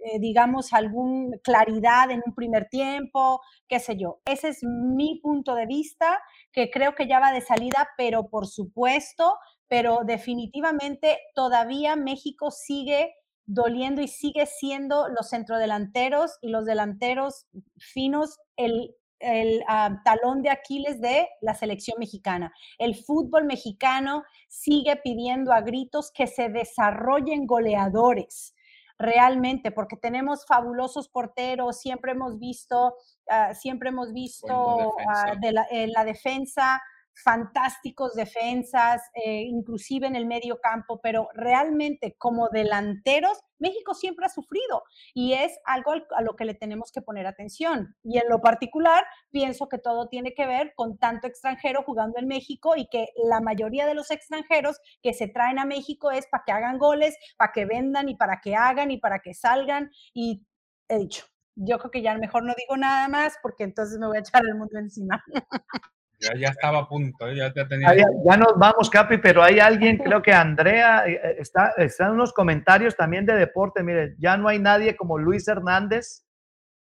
eh, 0.00 0.18
digamos, 0.20 0.74
alguna 0.74 1.38
claridad 1.42 2.10
en 2.10 2.22
un 2.26 2.34
primer 2.34 2.68
tiempo, 2.68 3.40
qué 3.66 3.78
sé 3.80 3.96
yo. 3.96 4.20
Ese 4.26 4.48
es 4.48 4.62
mi 4.62 5.18
punto 5.22 5.54
de 5.54 5.64
vista 5.64 6.20
que 6.52 6.70
creo 6.70 6.94
que 6.94 7.08
ya 7.08 7.20
va 7.20 7.32
de 7.32 7.40
salida, 7.40 7.88
pero 7.96 8.28
por 8.28 8.48
supuesto, 8.48 9.38
pero 9.66 10.00
definitivamente 10.04 11.18
todavía 11.34 11.96
México 11.96 12.50
sigue 12.50 13.14
doliendo 13.52 14.00
y 14.00 14.08
sigue 14.08 14.46
siendo 14.46 15.08
los 15.08 15.30
centrodelanteros 15.30 16.38
y 16.40 16.50
los 16.50 16.64
delanteros 16.64 17.46
finos 17.78 18.38
el, 18.56 18.94
el 19.18 19.64
ah, 19.66 20.00
talón 20.04 20.42
de 20.42 20.50
Aquiles 20.50 21.00
de 21.00 21.28
la 21.40 21.54
selección 21.54 21.98
mexicana. 21.98 22.52
El 22.78 22.94
fútbol 22.94 23.46
mexicano 23.46 24.22
sigue 24.48 24.96
pidiendo 24.96 25.52
a 25.52 25.62
gritos 25.62 26.12
que 26.12 26.28
se 26.28 26.48
desarrollen 26.48 27.46
goleadores 27.46 28.54
realmente, 28.98 29.72
porque 29.72 29.96
tenemos 29.96 30.44
fabulosos 30.46 31.08
porteros, 31.08 31.80
siempre 31.80 32.12
hemos 32.12 32.38
visto, 32.38 32.94
ah, 33.28 33.54
siempre 33.54 33.88
hemos 33.88 34.12
visto 34.12 34.94
ah, 35.08 35.34
de 35.40 35.52
la, 35.52 35.66
en 35.70 35.90
la 35.90 36.04
defensa 36.04 36.80
fantásticos 37.22 38.14
defensas, 38.14 39.02
eh, 39.14 39.42
inclusive 39.42 40.06
en 40.06 40.16
el 40.16 40.26
medio 40.26 40.60
campo, 40.60 41.00
pero 41.02 41.28
realmente 41.34 42.14
como 42.18 42.48
delanteros, 42.48 43.38
México 43.58 43.94
siempre 43.94 44.26
ha 44.26 44.30
sufrido 44.30 44.82
y 45.14 45.34
es 45.34 45.58
algo 45.64 45.92
a 45.92 46.22
lo 46.22 46.34
que 46.34 46.44
le 46.44 46.54
tenemos 46.54 46.90
que 46.92 47.02
poner 47.02 47.26
atención. 47.26 47.94
Y 48.02 48.18
en 48.18 48.28
lo 48.28 48.40
particular, 48.40 49.04
pienso 49.30 49.68
que 49.68 49.78
todo 49.78 50.08
tiene 50.08 50.34
que 50.34 50.46
ver 50.46 50.72
con 50.74 50.98
tanto 50.98 51.26
extranjero 51.26 51.82
jugando 51.82 52.18
en 52.18 52.26
México 52.26 52.74
y 52.76 52.86
que 52.86 53.08
la 53.28 53.40
mayoría 53.40 53.86
de 53.86 53.94
los 53.94 54.10
extranjeros 54.10 54.80
que 55.02 55.12
se 55.12 55.28
traen 55.28 55.58
a 55.58 55.66
México 55.66 56.10
es 56.10 56.26
para 56.26 56.44
que 56.46 56.52
hagan 56.52 56.78
goles, 56.78 57.16
para 57.36 57.52
que 57.52 57.66
vendan 57.66 58.08
y 58.08 58.16
para 58.16 58.40
que 58.40 58.56
hagan 58.56 58.90
y 58.90 58.98
para 58.98 59.20
que 59.20 59.34
salgan. 59.34 59.90
Y 60.14 60.46
he 60.88 60.98
dicho, 60.98 61.26
yo 61.54 61.78
creo 61.78 61.90
que 61.90 62.02
ya 62.02 62.16
mejor 62.16 62.44
no 62.44 62.54
digo 62.56 62.76
nada 62.76 63.08
más 63.08 63.36
porque 63.42 63.64
entonces 63.64 63.98
me 63.98 64.06
voy 64.06 64.16
a 64.16 64.20
echar 64.20 64.42
el 64.46 64.56
mundo 64.56 64.78
encima. 64.78 65.22
Ya, 66.20 66.34
ya 66.36 66.48
estaba 66.48 66.80
a 66.80 66.88
punto, 66.88 67.28
¿eh? 67.28 67.36
ya, 67.36 67.52
tenía... 67.66 67.96
ya, 67.96 68.36
nos 68.36 68.58
vamos, 68.58 68.90
Capi, 68.90 69.18
pero 69.18 69.42
hay 69.42 69.58
alguien, 69.58 69.96
creo 69.96 70.20
que 70.20 70.32
Andrea, 70.32 71.06
eh, 71.06 71.18
eh, 71.22 71.36
está, 71.38 71.72
están 71.78 72.12
unos 72.12 72.34
comentarios 72.34 72.94
también 72.94 73.24
de 73.24 73.34
deporte. 73.34 73.82
Mire, 73.82 74.14
ya 74.18 74.36
no 74.36 74.48
hay 74.48 74.58
nadie 74.58 74.96
como 74.96 75.18
Luis 75.18 75.48
Hernández, 75.48 76.26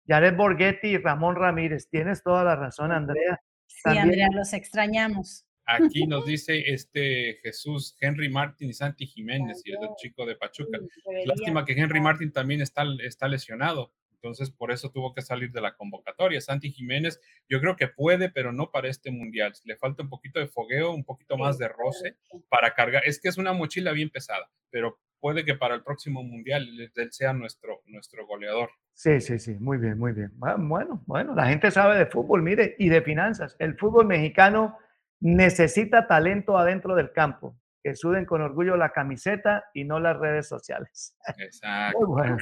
Jared 0.07 0.37
Borghetti 0.37 0.89
y 0.89 0.99
Ramón 0.99 1.37
Ramírez. 1.37 1.89
Tienes 1.89 2.23
toda 2.23 2.45
la 2.45 2.55
razón, 2.55 2.93
Andrea. 2.93 3.41
Sí, 3.67 3.97
Andrea, 3.97 4.29
los 4.31 4.53
extrañamos. 4.53 5.47
Aquí 5.67 6.07
nos 6.07 6.27
dice 6.27 6.63
este 6.67 7.39
Jesús, 7.43 7.97
Henry 8.01 8.29
Martin 8.29 8.69
y 8.69 8.75
Santi 8.75 9.07
Jiménez, 9.07 9.63
y 9.65 9.73
el 9.73 9.79
chico 9.97 10.27
de 10.27 10.37
Pachuca. 10.37 10.79
Lástima 11.25 11.65
que 11.65 11.73
Henry 11.73 12.01
Martin 12.01 12.31
también 12.31 12.61
está, 12.61 12.85
está 13.03 13.27
lesionado. 13.29 13.93
Entonces, 14.25 14.51
por 14.51 14.73
eso 14.73 14.91
tuvo 14.91 15.13
que 15.13 15.21
salir 15.21 15.53
de 15.53 15.61
la 15.61 15.77
convocatoria. 15.77 16.41
Santi 16.41 16.71
Jiménez, 16.71 17.21
yo 17.47 17.61
creo 17.61 17.77
que 17.77 17.89
puede, 17.89 18.31
pero 18.31 18.53
no 18.53 18.71
para 18.71 18.89
este 18.89 19.11
mundial. 19.11 19.53
Le 19.65 19.77
falta 19.77 20.03
un 20.03 20.09
poquito 20.09 20.41
de 20.41 20.47
fogueo, 20.47 20.95
un 20.95 21.05
poquito 21.05 21.37
más 21.37 21.59
de 21.59 21.69
roce 21.69 22.17
para 22.49 22.73
cargar. 22.73 23.03
Es 23.05 23.21
que 23.21 23.29
es 23.29 23.37
una 23.37 23.53
mochila 23.53 23.93
bien 23.93 24.09
pesada, 24.09 24.51
pero 24.71 24.99
puede 25.21 25.45
que 25.45 25.57
para 25.57 25.75
el 25.75 25.83
próximo 25.83 26.23
mundial 26.23 26.67
él 26.95 27.13
sea 27.13 27.35
nuestro, 27.35 27.83
nuestro 27.85 28.27
goleador. 28.27 28.71
Sí, 28.95 29.21
sí, 29.21 29.39
sí, 29.39 29.57
muy 29.61 29.77
bien, 29.77 29.99
muy 29.99 30.13
bien. 30.13 30.33
Bueno, 30.39 31.03
bueno, 31.05 31.35
la 31.35 31.47
gente 31.49 31.71
sabe 31.71 31.99
de 31.99 32.07
fútbol, 32.07 32.43
mire, 32.43 32.77
y 32.79 32.89
de 32.89 33.03
finanzas. 33.03 33.57
El 33.59 33.77
fútbol 33.77 34.07
mexicano 34.07 34.79
necesita 35.21 36.07
talento 36.07 36.57
adentro 36.57 36.95
del 36.95 37.13
campo 37.13 37.59
que 37.85 37.95
suden 37.95 38.25
con 38.25 38.41
orgullo 38.41 38.79
la 38.79 38.93
camiseta 38.93 39.67
y 39.75 39.85
no 39.85 40.01
las 40.01 40.17
redes 40.17 40.49
sociales. 40.49 41.15
Exacto. 41.37 41.99
Muy 42.01 42.07
bueno. 42.09 42.39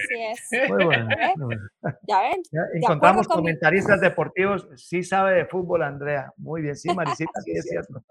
Muy 1.37 1.57
bueno. 1.57 1.69
Ya 2.07 2.21
ven. 2.21 2.43
encontramos 2.75 3.27
comentaristas 3.27 4.01
deportivos. 4.01 4.69
Sí 4.77 5.03
sabe 5.03 5.35
de 5.35 5.47
fútbol, 5.47 5.83
Andrea. 5.83 6.33
Muy 6.37 6.63
bien. 6.63 6.77
Sí, 6.77 6.95
Marisita, 6.95 7.33
sí 7.45 7.51
es 7.51 7.65
cierto. 7.69 8.05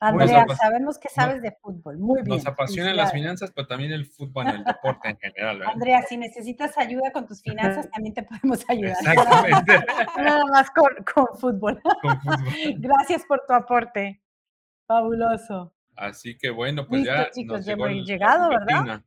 Andrea, 0.00 0.46
sabemos 0.56 0.98
que 0.98 1.10
sabes 1.10 1.42
de 1.42 1.52
fútbol. 1.60 1.98
Muy 1.98 2.22
bien. 2.22 2.38
Nos 2.38 2.46
apasionan 2.46 2.96
las 2.96 3.12
finanzas, 3.12 3.52
pero 3.54 3.68
también 3.68 3.92
el 3.92 4.06
fútbol, 4.06 4.48
el 4.48 4.64
deporte 4.64 5.10
en 5.10 5.18
general. 5.18 5.62
Andrea, 5.64 6.02
si 6.08 6.16
necesitas 6.16 6.76
ayuda 6.78 7.12
con 7.12 7.26
tus 7.26 7.42
finanzas, 7.42 7.88
también 7.90 8.14
te 8.14 8.22
podemos 8.22 8.64
ayudar. 8.68 8.96
Exactamente. 8.98 9.72
Nada 10.16 10.46
más 10.46 10.70
con, 10.70 10.88
con 11.14 11.38
fútbol. 11.38 11.80
Con 12.00 12.18
fútbol. 12.22 12.74
Gracias 12.78 13.24
por 13.26 13.44
tu 13.46 13.52
aporte. 13.52 14.22
Fabuloso. 14.86 15.71
Así 15.96 16.38
que 16.38 16.50
bueno, 16.50 16.86
pues 16.86 17.04
ya 17.04 17.30
chicos, 17.30 17.64
ya 17.64 17.72
hemos 17.72 17.90
llegado, 18.06 18.48
¿verdad? 18.48 19.02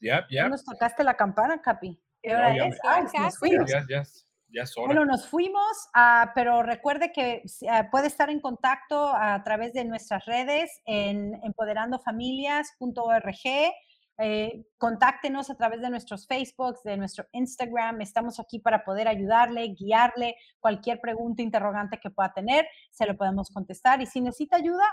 Ya, 0.00 0.26
ya. 0.30 0.48
nos 0.48 0.64
tocaste 0.64 1.04
la 1.04 1.16
campana, 1.16 1.60
Capi. 1.60 2.00
¿Qué 2.22 2.34
hora 2.34 2.54
es? 2.54 2.78
Ah, 2.84 3.02
nos 3.02 3.38
fuimos. 3.38 3.70
Ya, 3.70 3.84
ya, 3.88 4.02
ya 4.48 4.62
es 4.62 4.76
hora. 4.76 4.86
Bueno, 4.86 5.04
nos 5.04 5.28
fuimos, 5.28 5.88
uh, 5.96 6.28
pero 6.34 6.62
recuerde 6.62 7.12
que 7.12 7.42
uh, 7.62 7.90
puede 7.90 8.06
estar 8.06 8.30
en 8.30 8.40
contacto 8.40 9.12
a 9.14 9.42
través 9.42 9.72
de 9.72 9.84
nuestras 9.84 10.24
redes 10.26 10.80
en 10.86 11.34
empoderandofamilias.org. 11.42 13.72
Eh, 14.20 14.64
contáctenos 14.78 15.48
a 15.48 15.54
través 15.54 15.80
de 15.80 15.90
nuestros 15.90 16.26
Facebooks, 16.26 16.82
de 16.82 16.96
nuestro 16.96 17.26
Instagram. 17.30 18.00
Estamos 18.00 18.40
aquí 18.40 18.58
para 18.58 18.84
poder 18.84 19.06
ayudarle, 19.06 19.76
guiarle, 19.78 20.34
cualquier 20.58 21.00
pregunta, 21.00 21.42
interrogante 21.42 22.00
que 22.00 22.10
pueda 22.10 22.32
tener, 22.32 22.66
se 22.90 23.06
lo 23.06 23.16
podemos 23.16 23.48
contestar. 23.50 24.02
Y 24.02 24.06
si 24.06 24.20
necesita 24.20 24.56
ayuda, 24.56 24.84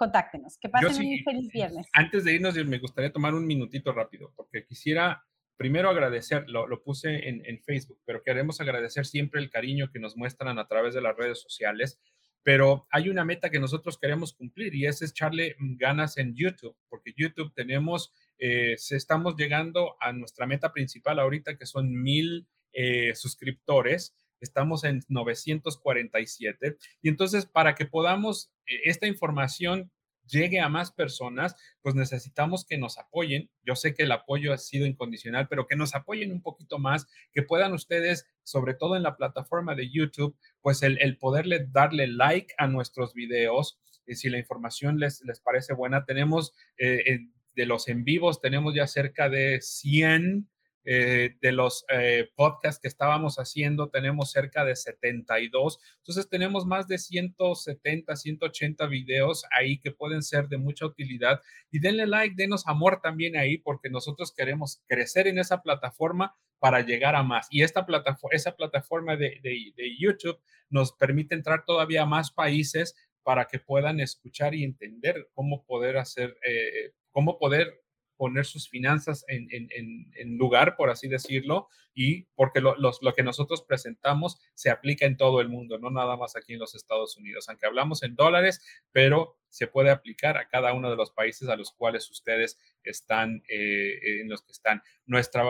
contáctenos. 0.00 0.56
Que 0.58 0.70
pasen 0.70 1.06
un 1.06 1.22
feliz 1.22 1.52
viernes. 1.52 1.86
Antes 1.92 2.24
de 2.24 2.32
irnos, 2.32 2.54
me 2.64 2.78
gustaría 2.78 3.12
tomar 3.12 3.34
un 3.34 3.46
minutito 3.46 3.92
rápido, 3.92 4.32
porque 4.34 4.64
quisiera 4.64 5.22
primero 5.58 5.90
agradecer, 5.90 6.48
lo, 6.48 6.66
lo 6.66 6.82
puse 6.82 7.28
en, 7.28 7.44
en, 7.44 7.62
Facebook, 7.62 8.00
pero 8.06 8.22
queremos 8.22 8.62
agradecer 8.62 9.04
siempre 9.04 9.42
el 9.42 9.50
cariño 9.50 9.90
que 9.92 9.98
nos 9.98 10.16
muestran 10.16 10.58
a 10.58 10.66
través 10.66 10.94
de 10.94 11.02
las 11.02 11.14
redes 11.14 11.38
sociales. 11.42 12.00
pero 12.42 12.86
hay 12.90 13.10
una 13.10 13.26
meta 13.26 13.50
que 13.50 13.60
nosotros 13.60 13.98
queremos 13.98 14.32
cumplir 14.32 14.74
y 14.74 14.86
es 14.86 15.02
echarle 15.02 15.56
ganas 15.58 16.16
en 16.16 16.34
YouTube, 16.34 16.74
porque 16.88 17.12
YouTube 17.14 17.52
tenemos, 17.54 18.14
eh, 18.38 18.76
estamos 18.78 19.36
llegando 19.36 19.96
a 20.00 20.14
nuestra 20.14 20.46
meta 20.46 20.72
principal 20.72 21.18
ahorita, 21.18 21.58
que 21.58 21.66
son 21.66 21.92
mil 21.92 22.48
eh, 22.72 23.14
suscriptores. 23.14 24.16
Estamos 24.40 24.84
en 24.84 25.02
947. 25.08 26.76
Y 27.02 27.08
entonces, 27.08 27.46
para 27.46 27.74
que 27.74 27.86
podamos 27.86 28.52
eh, 28.66 28.80
esta 28.84 29.06
información 29.06 29.90
llegue 30.26 30.60
a 30.60 30.68
más 30.68 30.92
personas, 30.92 31.56
pues 31.82 31.94
necesitamos 31.94 32.64
que 32.64 32.78
nos 32.78 32.98
apoyen. 32.98 33.50
Yo 33.64 33.74
sé 33.74 33.94
que 33.94 34.04
el 34.04 34.12
apoyo 34.12 34.52
ha 34.52 34.58
sido 34.58 34.86
incondicional, 34.86 35.48
pero 35.48 35.66
que 35.66 35.76
nos 35.76 35.94
apoyen 35.94 36.32
un 36.32 36.42
poquito 36.42 36.78
más, 36.78 37.08
que 37.32 37.42
puedan 37.42 37.72
ustedes, 37.72 38.26
sobre 38.44 38.74
todo 38.74 38.96
en 38.96 39.02
la 39.02 39.16
plataforma 39.16 39.74
de 39.74 39.90
YouTube, 39.90 40.36
pues 40.60 40.82
el, 40.82 41.18
poderle 41.18 41.66
darle 41.70 42.06
like 42.06 42.54
a 42.58 42.66
nuestros 42.66 43.14
videos. 43.14 43.78
Y 44.06 44.16
si 44.16 44.30
la 44.30 44.38
información 44.38 44.98
les, 44.98 45.22
les 45.24 45.40
parece 45.40 45.74
buena, 45.74 46.04
tenemos 46.04 46.52
eh, 46.78 47.28
de 47.54 47.66
los 47.66 47.88
en 47.88 48.04
vivos, 48.04 48.40
tenemos 48.40 48.74
ya 48.74 48.86
cerca 48.86 49.28
de 49.28 49.60
100 49.60 50.48
eh, 50.84 51.36
de 51.42 51.52
los 51.52 51.84
eh, 51.92 52.30
podcasts 52.34 52.80
que 52.80 52.88
estábamos 52.88 53.36
haciendo, 53.36 53.88
tenemos 53.90 54.30
cerca 54.30 54.64
de 54.64 54.74
72. 54.74 55.78
Entonces 55.98 56.28
tenemos 56.28 56.64
más 56.66 56.88
de 56.88 56.98
170, 56.98 58.16
180 58.16 58.86
videos 58.86 59.44
ahí 59.50 59.78
que 59.78 59.90
pueden 59.90 60.22
ser 60.22 60.48
de 60.48 60.58
mucha 60.58 60.86
utilidad. 60.86 61.40
Y 61.70 61.80
denle 61.80 62.06
like, 62.06 62.34
denos 62.36 62.66
amor 62.66 63.00
también 63.02 63.36
ahí, 63.36 63.58
porque 63.58 63.90
nosotros 63.90 64.32
queremos 64.34 64.82
crecer 64.86 65.26
en 65.26 65.38
esa 65.38 65.62
plataforma 65.62 66.34
para 66.58 66.80
llegar 66.80 67.16
a 67.16 67.22
más. 67.22 67.48
Y 67.50 67.62
esta 67.62 67.84
plataforma, 67.84 68.36
esa 68.36 68.56
plataforma 68.56 69.16
de, 69.16 69.40
de, 69.42 69.96
YouTube 69.98 70.38
nos 70.68 70.92
permite 70.92 71.34
entrar 71.34 71.64
todavía 71.64 72.06
más 72.06 72.30
países 72.30 72.94
para 73.22 73.46
que 73.46 73.58
puedan 73.58 74.00
escuchar 74.00 74.54
y 74.54 74.64
entender 74.64 75.28
cómo 75.34 75.64
poder 75.64 75.96
hacer, 75.98 76.36
eh, 76.46 76.92
cómo 77.10 77.38
poder 77.38 77.79
poner 78.20 78.44
sus 78.44 78.68
finanzas 78.68 79.24
en, 79.28 79.48
en, 79.50 80.36
lugar, 80.36 80.76
por 80.76 80.90
así 80.90 81.08
decirlo, 81.08 81.68
y 81.94 82.24
porque 82.34 82.60
lo, 82.60 82.76
lo, 82.76 83.14
que 83.14 83.22
nosotros 83.22 83.62
presentamos 83.62 84.38
se 84.52 84.68
aplica 84.68 85.06
en 85.06 85.16
todo 85.16 85.40
el 85.40 85.48
mundo, 85.48 85.78
no 85.78 85.88
nada 85.90 86.18
más 86.18 86.36
aquí 86.36 86.52
en 86.52 86.58
los 86.58 86.74
Estados 86.74 87.16
Unidos, 87.16 87.48
aunque 87.48 87.64
hablamos 87.64 88.02
en 88.02 88.16
dólares, 88.16 88.60
pero 88.92 89.38
se 89.48 89.68
puede 89.68 89.88
aplicar 89.88 90.36
a 90.36 90.48
cada 90.48 90.74
uno 90.74 90.90
de 90.90 90.96
los 90.96 91.12
países 91.12 91.48
a 91.48 91.56
los 91.56 91.72
cuales 91.72 92.10
ustedes 92.10 92.58
están, 92.84 93.42
eh, 93.48 94.20
en 94.20 94.28
los 94.28 94.42
que 94.42 94.52
están. 94.52 94.82
Nuestra 95.06 95.42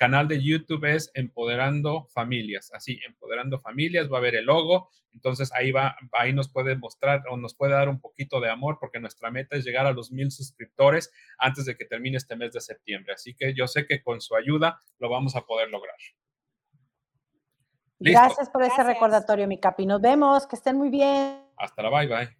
canal 0.00 0.28
de 0.28 0.42
YouTube 0.42 0.86
es 0.86 1.10
Empoderando 1.12 2.06
Familias, 2.14 2.72
así, 2.72 2.98
Empoderando 3.06 3.60
Familias, 3.60 4.10
va 4.10 4.16
a 4.16 4.22
ver 4.22 4.34
el 4.34 4.46
logo, 4.46 4.88
entonces 5.12 5.52
ahí 5.52 5.72
va, 5.72 5.94
ahí 6.12 6.32
nos 6.32 6.50
puede 6.50 6.74
mostrar 6.74 7.22
o 7.30 7.36
nos 7.36 7.54
puede 7.54 7.74
dar 7.74 7.90
un 7.90 8.00
poquito 8.00 8.40
de 8.40 8.48
amor 8.48 8.78
porque 8.80 8.98
nuestra 8.98 9.30
meta 9.30 9.56
es 9.56 9.64
llegar 9.66 9.84
a 9.84 9.92
los 9.92 10.10
mil 10.10 10.30
suscriptores 10.30 11.12
antes 11.36 11.66
de 11.66 11.76
que 11.76 11.84
termine 11.84 12.16
este 12.16 12.34
mes 12.34 12.54
de 12.54 12.62
septiembre, 12.62 13.12
así 13.12 13.34
que 13.34 13.52
yo 13.52 13.66
sé 13.66 13.86
que 13.86 14.02
con 14.02 14.22
su 14.22 14.34
ayuda 14.34 14.80
lo 14.98 15.10
vamos 15.10 15.36
a 15.36 15.42
poder 15.42 15.68
lograr. 15.68 15.96
Gracias 17.98 18.48
por 18.48 18.62
ese 18.62 18.82
recordatorio, 18.82 19.46
mi 19.46 19.60
capi. 19.60 19.84
Nos 19.84 20.00
vemos, 20.00 20.46
que 20.46 20.56
estén 20.56 20.78
muy 20.78 20.88
bien. 20.88 21.44
Hasta 21.58 21.82
la 21.82 21.90
bye 21.90 22.06
bye. 22.06 22.39